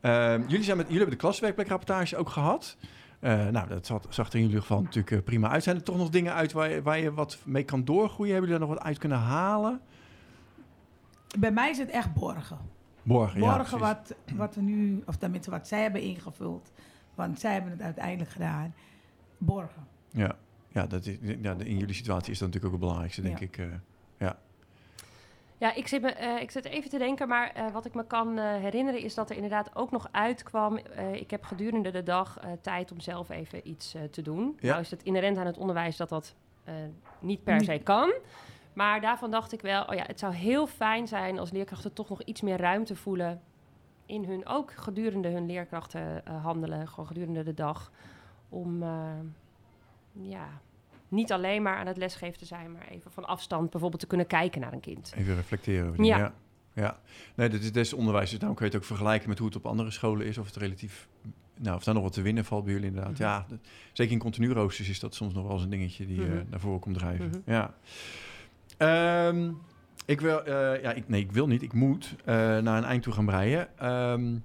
ehm, 0.00 0.42
jullie, 0.46 0.64
zijn 0.64 0.76
met, 0.76 0.86
jullie 0.86 1.00
hebben 1.00 1.10
de 1.10 1.16
klaswerkplekrapportage 1.22 2.16
ook 2.16 2.28
gehad. 2.28 2.76
Eh, 3.20 3.46
nou, 3.46 3.68
dat 3.68 3.86
zat, 3.86 4.06
zag 4.08 4.28
er 4.28 4.34
in 4.34 4.40
jullie 4.44 4.60
geval 4.60 4.82
natuurlijk 4.82 5.10
eh, 5.10 5.18
prima 5.24 5.48
uit. 5.50 5.62
Zijn 5.62 5.76
er 5.76 5.82
toch 5.82 5.96
nog 5.96 6.08
dingen 6.10 6.34
uit 6.34 6.52
waar 6.52 6.70
je, 6.70 6.82
waar 6.82 6.98
je 6.98 7.12
wat 7.14 7.38
mee 7.44 7.64
kan 7.64 7.84
doorgroeien? 7.84 8.32
Hebben 8.32 8.50
jullie 8.50 8.66
daar 8.66 8.68
nog 8.68 8.78
wat 8.78 8.86
uit 8.88 8.98
kunnen 8.98 9.18
halen? 9.18 9.80
Bij 11.38 11.50
mij 11.50 11.70
is 11.70 11.78
het 11.78 11.90
echt 11.90 12.14
borgen. 12.14 12.58
Morgen, 13.02 13.40
ja. 13.40 13.46
Borgen 13.56 13.78
precies. 13.78 13.86
wat, 13.86 14.14
wat 14.36 14.54
we 14.54 14.60
nu, 14.60 15.02
of 15.06 15.16
tenminste 15.16 15.50
wat 15.50 15.68
zij 15.68 15.82
hebben 15.82 16.00
ingevuld. 16.00 16.72
Want 17.14 17.40
zij 17.40 17.52
hebben 17.52 17.70
het 17.70 17.82
uiteindelijk 17.82 18.30
gedaan. 18.30 18.74
Borgen. 19.38 19.86
Ja, 20.10 20.36
ja, 20.68 20.86
dat 20.86 21.06
is, 21.06 21.16
ja, 21.42 21.54
in 21.58 21.78
jullie 21.78 21.94
situatie 21.94 22.32
is 22.32 22.38
dat 22.38 22.48
natuurlijk 22.48 22.64
ook 22.64 22.70
het 22.70 22.80
belangrijkste, 22.80 23.22
denk 23.22 23.38
Ja. 23.38 23.44
ik. 23.44 23.58
eh. 23.58 23.66
Ja, 25.58 25.74
ik 25.74 25.86
zit, 25.86 26.02
me, 26.02 26.10
eh, 26.12 26.42
ik 26.42 26.50
zit 26.50 26.64
even 26.64 26.90
te 26.90 26.98
denken, 26.98 27.28
maar 27.28 27.50
eh, 27.52 27.70
wat 27.72 27.84
ik 27.86 27.94
me 27.94 28.06
kan 28.06 28.38
eh, 28.38 28.44
herinneren 28.56 29.00
is 29.00 29.14
dat 29.14 29.30
er 29.30 29.34
inderdaad 29.36 29.70
ook 29.76 29.90
nog 29.90 30.08
uitkwam. 30.10 30.76
eh, 30.76 31.14
ik 31.14 31.30
heb 31.30 31.44
gedurende 31.44 31.90
de 31.90 32.02
dag 32.02 32.38
eh, 32.38 32.50
tijd 32.60 32.92
om 32.92 33.00
zelf 33.00 33.28
even 33.30 33.68
iets 33.68 33.94
eh, 33.94 34.02
te 34.02 34.22
doen. 34.22 34.56
Ja. 34.60 34.68
Nou 34.68 34.80
is 34.80 34.90
het 34.90 35.02
inherent 35.02 35.36
aan 35.38 35.46
het 35.46 35.58
onderwijs 35.58 35.96
dat 35.96 36.08
dat 36.08 36.34
eh, 36.64 36.74
niet 37.18 37.44
per 37.44 37.54
Niet. 37.56 37.64
se 37.64 37.78
kan. 37.84 38.12
Maar 38.72 39.00
daarvan 39.00 39.30
dacht 39.30 39.52
ik 39.52 39.60
wel, 39.60 39.84
oh 39.84 39.94
ja, 39.94 40.02
het 40.06 40.18
zou 40.18 40.34
heel 40.34 40.66
fijn 40.66 41.08
zijn 41.08 41.38
als 41.38 41.50
leerkrachten 41.50 41.92
toch 41.92 42.08
nog 42.08 42.22
iets 42.22 42.40
meer 42.40 42.56
ruimte 42.56 42.96
voelen 42.96 43.40
in 44.06 44.24
hun, 44.24 44.46
ook 44.46 44.72
gedurende 44.72 45.28
hun 45.28 45.46
leerkrachten 45.46 46.26
eh, 46.26 46.44
handelen, 46.44 46.88
gewoon 46.88 47.06
gedurende 47.06 47.42
de 47.42 47.54
dag. 47.54 47.90
Om 48.48 48.82
eh, 48.82 49.10
ja, 50.12 50.48
niet 51.08 51.32
alleen 51.32 51.62
maar 51.62 51.76
aan 51.76 51.86
het 51.86 51.96
lesgeven 51.96 52.38
te 52.38 52.44
zijn, 52.44 52.72
maar 52.72 52.88
even 52.88 53.10
van 53.10 53.24
afstand 53.24 53.70
bijvoorbeeld 53.70 54.00
te 54.00 54.06
kunnen 54.08 54.26
kijken 54.26 54.60
naar 54.60 54.72
een 54.72 54.80
kind. 54.80 55.12
Even 55.16 55.34
reflecteren. 55.34 56.04
Ja. 56.04 56.18
ja. 56.18 56.32
ja. 56.72 56.98
Nee, 57.34 57.48
dit 57.48 57.62
is 57.62 57.72
des 57.72 57.92
onderwijs. 57.92 58.30
Dus 58.30 58.38
daarom 58.38 58.56
kun 58.56 58.66
je 58.66 58.72
het 58.72 58.80
ook 58.80 58.86
vergelijken 58.88 59.28
met 59.28 59.38
hoe 59.38 59.46
het 59.46 59.56
op 59.56 59.66
andere 59.66 59.90
scholen 59.90 60.26
is. 60.26 60.38
Of 60.38 60.46
het 60.46 60.56
relatief... 60.56 61.08
Nou, 61.58 61.76
of 61.76 61.84
daar 61.84 61.94
nog 61.94 62.02
wat 62.02 62.12
te 62.12 62.22
winnen 62.22 62.44
valt 62.44 62.64
bij 62.64 62.72
jullie 62.72 62.88
inderdaad. 62.88 63.12
Mhm. 63.12 63.22
Ja, 63.22 63.46
zeker 63.92 64.12
in 64.12 64.18
continu 64.18 64.52
roosters 64.52 64.88
is 64.88 65.00
dat 65.00 65.14
soms 65.14 65.34
nog 65.34 65.42
wel 65.44 65.52
eens 65.52 65.62
een 65.62 65.70
dingetje 65.70 66.06
die 66.06 66.20
Mhm. 66.20 66.42
naar 66.50 66.60
voren 66.60 66.80
komt 66.80 66.98
drijven. 66.98 67.26
Mhm. 67.28 67.38
Ja. 67.44 67.74
Ehm, 68.80 69.50
ik 70.06 70.20
wil... 70.20 70.42
eh, 70.44 70.82
ja, 70.82 70.92
ik, 70.92 71.08
nee, 71.08 71.20
ik 71.20 71.32
wil 71.32 71.46
niet. 71.46 71.62
Ik 71.62 71.72
moet 71.72 72.14
eh, 72.24 72.34
naar 72.34 72.78
een 72.78 72.84
eind 72.84 73.02
toe 73.02 73.12
gaan 73.12 73.24
breien. 73.24 73.78
Ehm, 73.78 74.36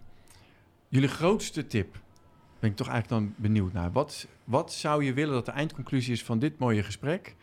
jullie 0.87 1.09
grootste 1.09 1.67
tip... 1.67 2.03
Ben 2.59 2.69
ik 2.69 2.75
toch 2.75 2.87
eigenlijk 2.87 3.21
dan 3.21 3.33
benieuwd 3.37 3.73
naar. 3.73 3.91
Wat, 3.91 4.27
wat 4.43 4.73
zou 4.73 5.03
je 5.03 5.13
willen 5.13 5.33
dat 5.33 5.45
de 5.45 5.51
eindconclusie 5.51 6.13
is 6.13 6.23
van 6.23 6.39
dit 6.39 6.59
mooie 6.59 6.83
gesprek? 6.83 7.35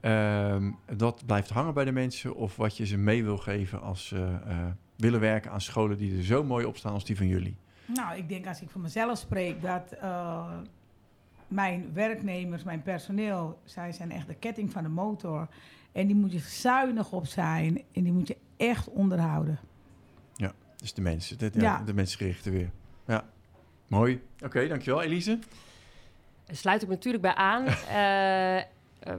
Ehm, 0.00 0.70
dat 0.96 1.22
blijft 1.26 1.50
hangen 1.50 1.74
bij 1.74 1.84
de 1.84 1.92
mensen 1.92 2.34
of 2.34 2.56
wat 2.56 2.76
je 2.76 2.86
ze 2.86 2.96
mee 2.96 3.24
wil 3.24 3.38
geven 3.38 3.80
als 3.80 4.06
ze 4.06 4.38
eh, 4.46 4.66
willen 4.96 5.20
werken 5.20 5.50
aan 5.50 5.60
scholen 5.60 5.98
die 5.98 6.16
er 6.16 6.24
zo 6.24 6.44
mooi 6.44 6.64
op 6.64 6.76
staan 6.76 6.92
als 6.92 7.04
die 7.04 7.16
van 7.16 7.26
jullie. 7.26 7.56
Nou, 7.86 8.16
ik 8.16 8.28
denk 8.28 8.46
als 8.46 8.60
ik 8.60 8.70
voor 8.70 8.80
mezelf 8.80 9.18
spreek 9.18 9.62
dat 9.62 9.96
mijn 11.48 11.90
werknemers, 11.92 12.62
mijn 12.62 12.82
personeel, 12.82 13.60
zij 13.64 13.92
zijn 13.92 14.10
echt 14.10 14.26
de 14.26 14.34
ketting 14.34 14.72
van 14.72 14.82
de 14.82 14.88
motor. 14.88 15.48
En 15.92 16.06
die 16.06 16.16
moet 16.16 16.32
je 16.32 16.38
zuinig 16.38 17.12
op 17.12 17.26
zijn 17.26 17.82
en 17.92 18.02
die 18.02 18.12
moet 18.12 18.28
je 18.28 18.36
echt 18.56 18.88
onderhouden. 18.88 19.58
Dus 20.76 20.94
de 20.94 21.00
mensen, 21.02 21.38
de, 21.38 21.50
ja, 21.54 21.60
Ja. 21.62 21.82
de 21.84 21.94
mensen 21.94 22.26
richten 22.26 22.52
weer. 22.52 22.70
Ja, 23.06 23.24
mooi. 23.86 24.22
Oké, 24.44 24.68
dankjewel 24.68 25.02
Elise. 25.02 25.38
Daar 26.44 26.56
sluit 26.56 26.82
ik 26.82 26.88
me 26.88 26.94
natuurlijk 26.94 27.22
bij 27.22 27.34
aan. 27.34 27.64
Eh, 27.88 28.58
eh, 28.58 28.64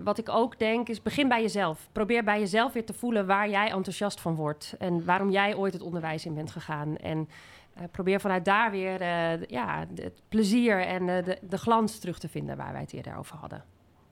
wat 0.03 0.17
ik 0.17 0.29
ook 0.29 0.59
denk 0.59 0.89
is, 0.89 1.01
begin 1.01 1.27
bij 1.27 1.41
jezelf. 1.41 1.89
Probeer 1.91 2.23
bij 2.23 2.39
jezelf 2.39 2.73
weer 2.73 2.85
te 2.85 2.93
voelen 2.93 3.25
waar 3.25 3.49
jij 3.49 3.71
enthousiast 3.71 4.21
van 4.21 4.35
wordt. 4.35 4.75
En 4.79 5.05
waarom 5.05 5.29
jij 5.31 5.55
ooit 5.55 5.73
het 5.73 5.81
onderwijs 5.81 6.25
in 6.25 6.33
bent 6.33 6.51
gegaan. 6.51 6.97
En 6.97 7.29
eh, 7.73 7.83
probeer 7.91 8.19
vanuit 8.19 8.45
daar 8.45 8.71
weer 8.71 9.01
eh, 9.01 9.43
ja, 9.43 9.85
het 9.95 10.21
plezier 10.29 10.85
en 10.85 11.05
de, 11.05 11.37
de 11.41 11.57
glans 11.57 11.99
terug 11.99 12.19
te 12.19 12.29
vinden 12.29 12.57
waar 12.57 12.71
wij 12.71 12.81
het 12.81 12.93
eerder 12.93 13.17
over 13.17 13.37
hadden. 13.37 13.63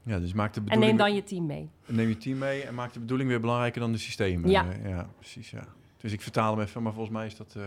Ja, 0.03 0.19
dus 0.19 0.33
maak 0.33 0.53
de 0.53 0.59
En 0.59 0.65
bedoeling... 0.65 0.91
neem 0.91 1.07
dan 1.07 1.15
je 1.15 1.23
team 1.23 1.45
mee. 1.45 1.69
neem 1.85 2.07
je 2.09 2.17
team 2.17 2.37
mee 2.37 2.63
en 2.63 2.75
maak 2.75 2.93
de 2.93 2.99
bedoeling 2.99 3.29
weer 3.29 3.39
belangrijker 3.39 3.81
dan 3.81 3.91
de 3.91 3.97
systemen. 3.97 4.49
Ja. 4.49 4.65
Eh, 4.71 4.89
ja, 4.89 5.09
precies, 5.19 5.49
ja. 5.49 5.63
Dus 5.97 6.11
ik 6.11 6.21
vertaal 6.21 6.51
hem 6.55 6.61
even, 6.65 6.83
maar 6.83 6.93
volgens 6.93 7.15
mij 7.15 7.25
is 7.25 7.35
dat 7.35 7.55
eh, 7.57 7.63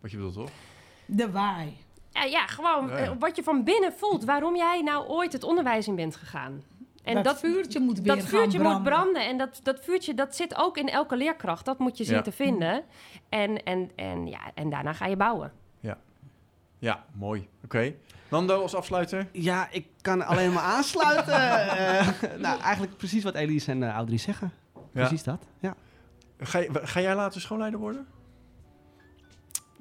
wat 0.00 0.10
je 0.10 0.16
bedoelt, 0.16 0.34
toch? 0.34 0.50
De 1.06 1.30
waai. 1.30 1.76
Ja, 2.10 2.24
ja 2.24 2.46
gewoon 2.46 2.88
Ja, 2.88 2.98
ja. 2.98 3.04
eh, 3.04 3.12
wat 3.18 3.36
je 3.36 3.42
van 3.42 3.64
binnen 3.64 3.92
voelt. 3.92 4.24
Waarom 4.24 4.56
jij 4.56 4.82
nou 4.82 5.08
ooit 5.08 5.32
het 5.32 5.42
onderwijs 5.44 5.86
in 5.88 5.94
bent 5.94 6.16
gegaan. 6.16 6.62
En 7.02 7.14
dat, 7.14 7.24
dat, 7.24 7.38
vuurtje 7.38 7.80
moet 7.80 8.00
weer 8.00 8.16
dat 8.16 8.24
vuurtje 8.24 8.58
branden. 8.58 8.72
moet 8.72 8.82
branden. 8.90 9.26
En 9.26 9.38
dat, 9.38 9.60
dat 9.62 9.80
vuurtje 9.84 10.14
dat 10.14 10.36
zit 10.36 10.56
ook 10.56 10.76
in 10.76 10.88
elke 10.88 11.16
leerkracht. 11.16 11.64
Dat 11.64 11.78
moet 11.78 11.98
je 11.98 12.04
zien 12.04 12.16
Ja. 12.16 12.22
te 12.22 12.32
vinden. 12.32 12.82
En, 13.28 13.62
en, 13.64 13.90
en, 13.96 14.26
ja, 14.26 14.40
en 14.54 14.70
daarna 14.70 14.92
ga 14.92 15.06
je 15.06 15.16
bouwen. 15.16 15.52
Ja, 16.82 17.04
mooi. 17.14 17.48
Oké. 17.64 17.94
Nando 18.30 18.62
als 18.62 18.74
afsluiter? 18.74 19.26
Ja, 19.32 19.68
ik 19.70 19.86
kan 20.00 20.26
alleen 20.26 20.52
maar 20.52 20.62
aansluiten. 20.76 21.34
Eh, 21.34 22.08
nou, 22.38 22.60
eigenlijk 22.60 22.96
precies 22.96 23.24
wat 23.24 23.34
Elise 23.34 23.70
en 23.70 23.82
uh, 23.82 23.88
Audrey 23.90 24.18
zeggen. 24.18 24.50
Ja. 24.74 24.80
Precies 24.92 25.22
dat. 25.22 25.46
Ja. 25.60 25.74
Ga, 26.38 26.58
je- 26.58 26.70
ga 26.72 27.00
jij 27.00 27.14
later 27.14 27.40
schoolleider 27.40 27.80
worden? 27.80 28.06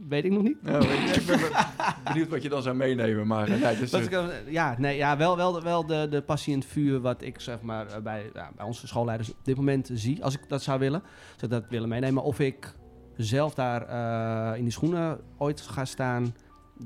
Weet 0.10 0.26
ik 0.26 0.32
nog 0.32 0.44
niet. 0.44 0.58
Ja, 0.64 0.80
ik 1.14 1.24
ben 1.26 1.40
benieuwd 2.04 2.30
wat 2.30 2.42
je 2.44 2.50
dan 2.50 2.62
zou 2.62 2.76
meenemen. 2.76 3.28
Maar 3.28 3.46
dus, 3.80 3.92
Wat 3.92 4.02
eh, 4.02 4.24
eh, 4.24 4.30
ja, 4.52 4.76
nee, 4.78 4.98
ja, 4.98 5.18
wel, 5.18 5.38
wel, 5.38 5.64
wel 5.64 5.86
de, 5.86 6.08
de 6.10 6.22
passie 6.22 6.54
en 6.54 6.60
het 6.60 6.68
vuur 6.70 7.00
wat 7.02 7.22
ik 7.22 7.40
zeg 7.40 7.62
maar, 7.62 8.02
bij, 8.04 8.30
ja, 8.34 8.52
bij 8.56 8.66
onze 8.66 8.88
schoolleiders 8.88 9.30
op 9.30 9.36
dit 9.44 9.56
moment 9.56 9.90
zie, 9.94 10.24
als 10.24 10.34
ik 10.34 10.42
dat 10.50 10.64
zou 10.64 10.80
willen. 10.80 11.02
Zou 11.38 11.54
ik 11.54 11.62
dat 11.62 11.70
willen 11.70 11.90
meenemen. 11.90 12.24
Of 12.24 12.40
ik 12.40 12.74
zelf 13.18 13.54
daar 13.54 14.58
in 14.58 14.64
die 14.64 14.72
schoenen 14.74 15.20
ooit 15.38 15.62
ga 15.62 15.86
staan, 15.86 16.36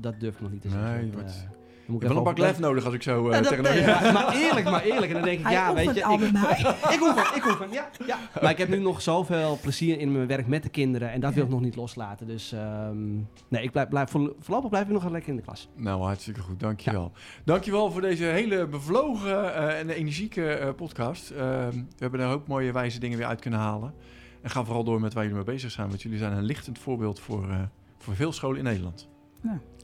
dat 0.00 0.20
durf 0.20 0.34
ik 0.34 0.40
nog 0.40 0.50
niet 0.52 0.62
te 0.62 0.68
zeggen. 0.68 0.90
Nee, 1.00 1.12
wat- 1.12 1.22
eh, 1.22 1.94
ik 1.94 2.00
heb 2.00 2.08
wel 2.08 2.16
een 2.18 2.24
bak 2.24 2.38
lef 2.38 2.58
nodig 2.58 2.84
als 2.84 2.94
ik 2.94 3.02
zo 3.02 3.28
eh 3.28 3.34
Ja, 3.34 3.40
dat- 3.40 3.48
tegen 3.48 3.64
nee, 4.02 4.12
maar, 4.12 4.34
eerlijk, 4.34 4.70
maar 4.70 4.82
eerlijk. 4.82 5.06
En 5.06 5.12
dan 5.12 5.22
denk 5.22 5.38
ik, 5.38 5.44
Hij 5.44 5.52
ja, 5.52 5.74
weet 5.74 5.94
je, 5.94 6.00
ik, 6.00 6.32
mij. 6.32 6.74
ik 6.94 7.00
oefen, 7.02 7.36
ik 7.36 7.44
oefen, 7.46 7.70
ja, 7.72 7.88
ja. 8.06 8.18
Maar 8.42 8.50
ik 8.50 8.58
heb 8.58 8.68
nu 8.68 8.78
nog 8.78 9.02
zoveel 9.02 9.58
plezier 9.62 9.98
in 10.00 10.12
mijn 10.12 10.26
werk 10.26 10.46
met 10.46 10.62
de 10.62 10.68
kinderen 10.68 11.10
en 11.12 11.20
dat 11.20 11.34
wil 11.34 11.44
ik 11.44 11.50
nog 11.50 11.60
niet 11.60 11.76
loslaten. 11.76 12.26
Dus 12.26 12.52
ehm, 12.52 13.14
nee, 13.48 13.62
ik 13.62 13.70
blijf, 13.72 13.88
blijf, 13.88 14.10
voorl- 14.10 14.36
voorlopig 14.40 14.70
blijf 14.70 14.84
ik 14.86 14.92
nog 14.92 15.10
lekker 15.10 15.30
in 15.30 15.36
de 15.36 15.42
klas. 15.42 15.68
Nou, 15.76 16.02
hartstikke 16.02 16.40
goed. 16.40 16.60
Dankjewel. 16.60 17.12
Dankjewel 17.44 17.90
voor 17.90 18.00
deze 18.00 18.24
hele 18.24 18.66
bevlogen 18.66 19.54
eh, 19.54 19.78
en 19.78 19.90
energieke 19.90 20.48
eh, 20.52 20.74
podcast. 20.74 21.30
Eh, 21.30 21.38
we 21.68 21.84
hebben 21.98 22.20
er 22.20 22.26
een 22.26 22.32
hoop 22.32 22.46
mooie 22.48 22.72
wijze 22.72 22.98
dingen 22.98 23.18
weer 23.18 23.26
uit 23.26 23.40
kunnen 23.40 23.60
halen. 23.60 23.94
En 24.42 24.50
ga 24.50 24.64
vooral 24.64 24.84
door 24.84 25.00
met 25.00 25.12
waar 25.14 25.22
jullie 25.22 25.38
mee 25.44 25.54
bezig 25.54 25.70
zijn. 25.70 25.88
Want 25.88 26.02
jullie 26.02 26.18
zijn 26.18 26.32
een 26.32 26.42
lichtend 26.44 26.78
voorbeeld 26.78 27.20
voor, 27.20 27.48
eh, 27.50 27.60
voor 27.98 28.14
veel 28.14 28.32
scholen 28.32 28.58
in 28.58 28.64
Nederland. 28.64 29.08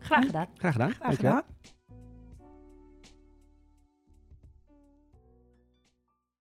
Graag 0.02 0.24
gedaan. 0.26 0.48
Graag 0.56 0.72
gedaan. 0.72 0.92
Graag 0.98 1.16
gedaan. 1.16 1.42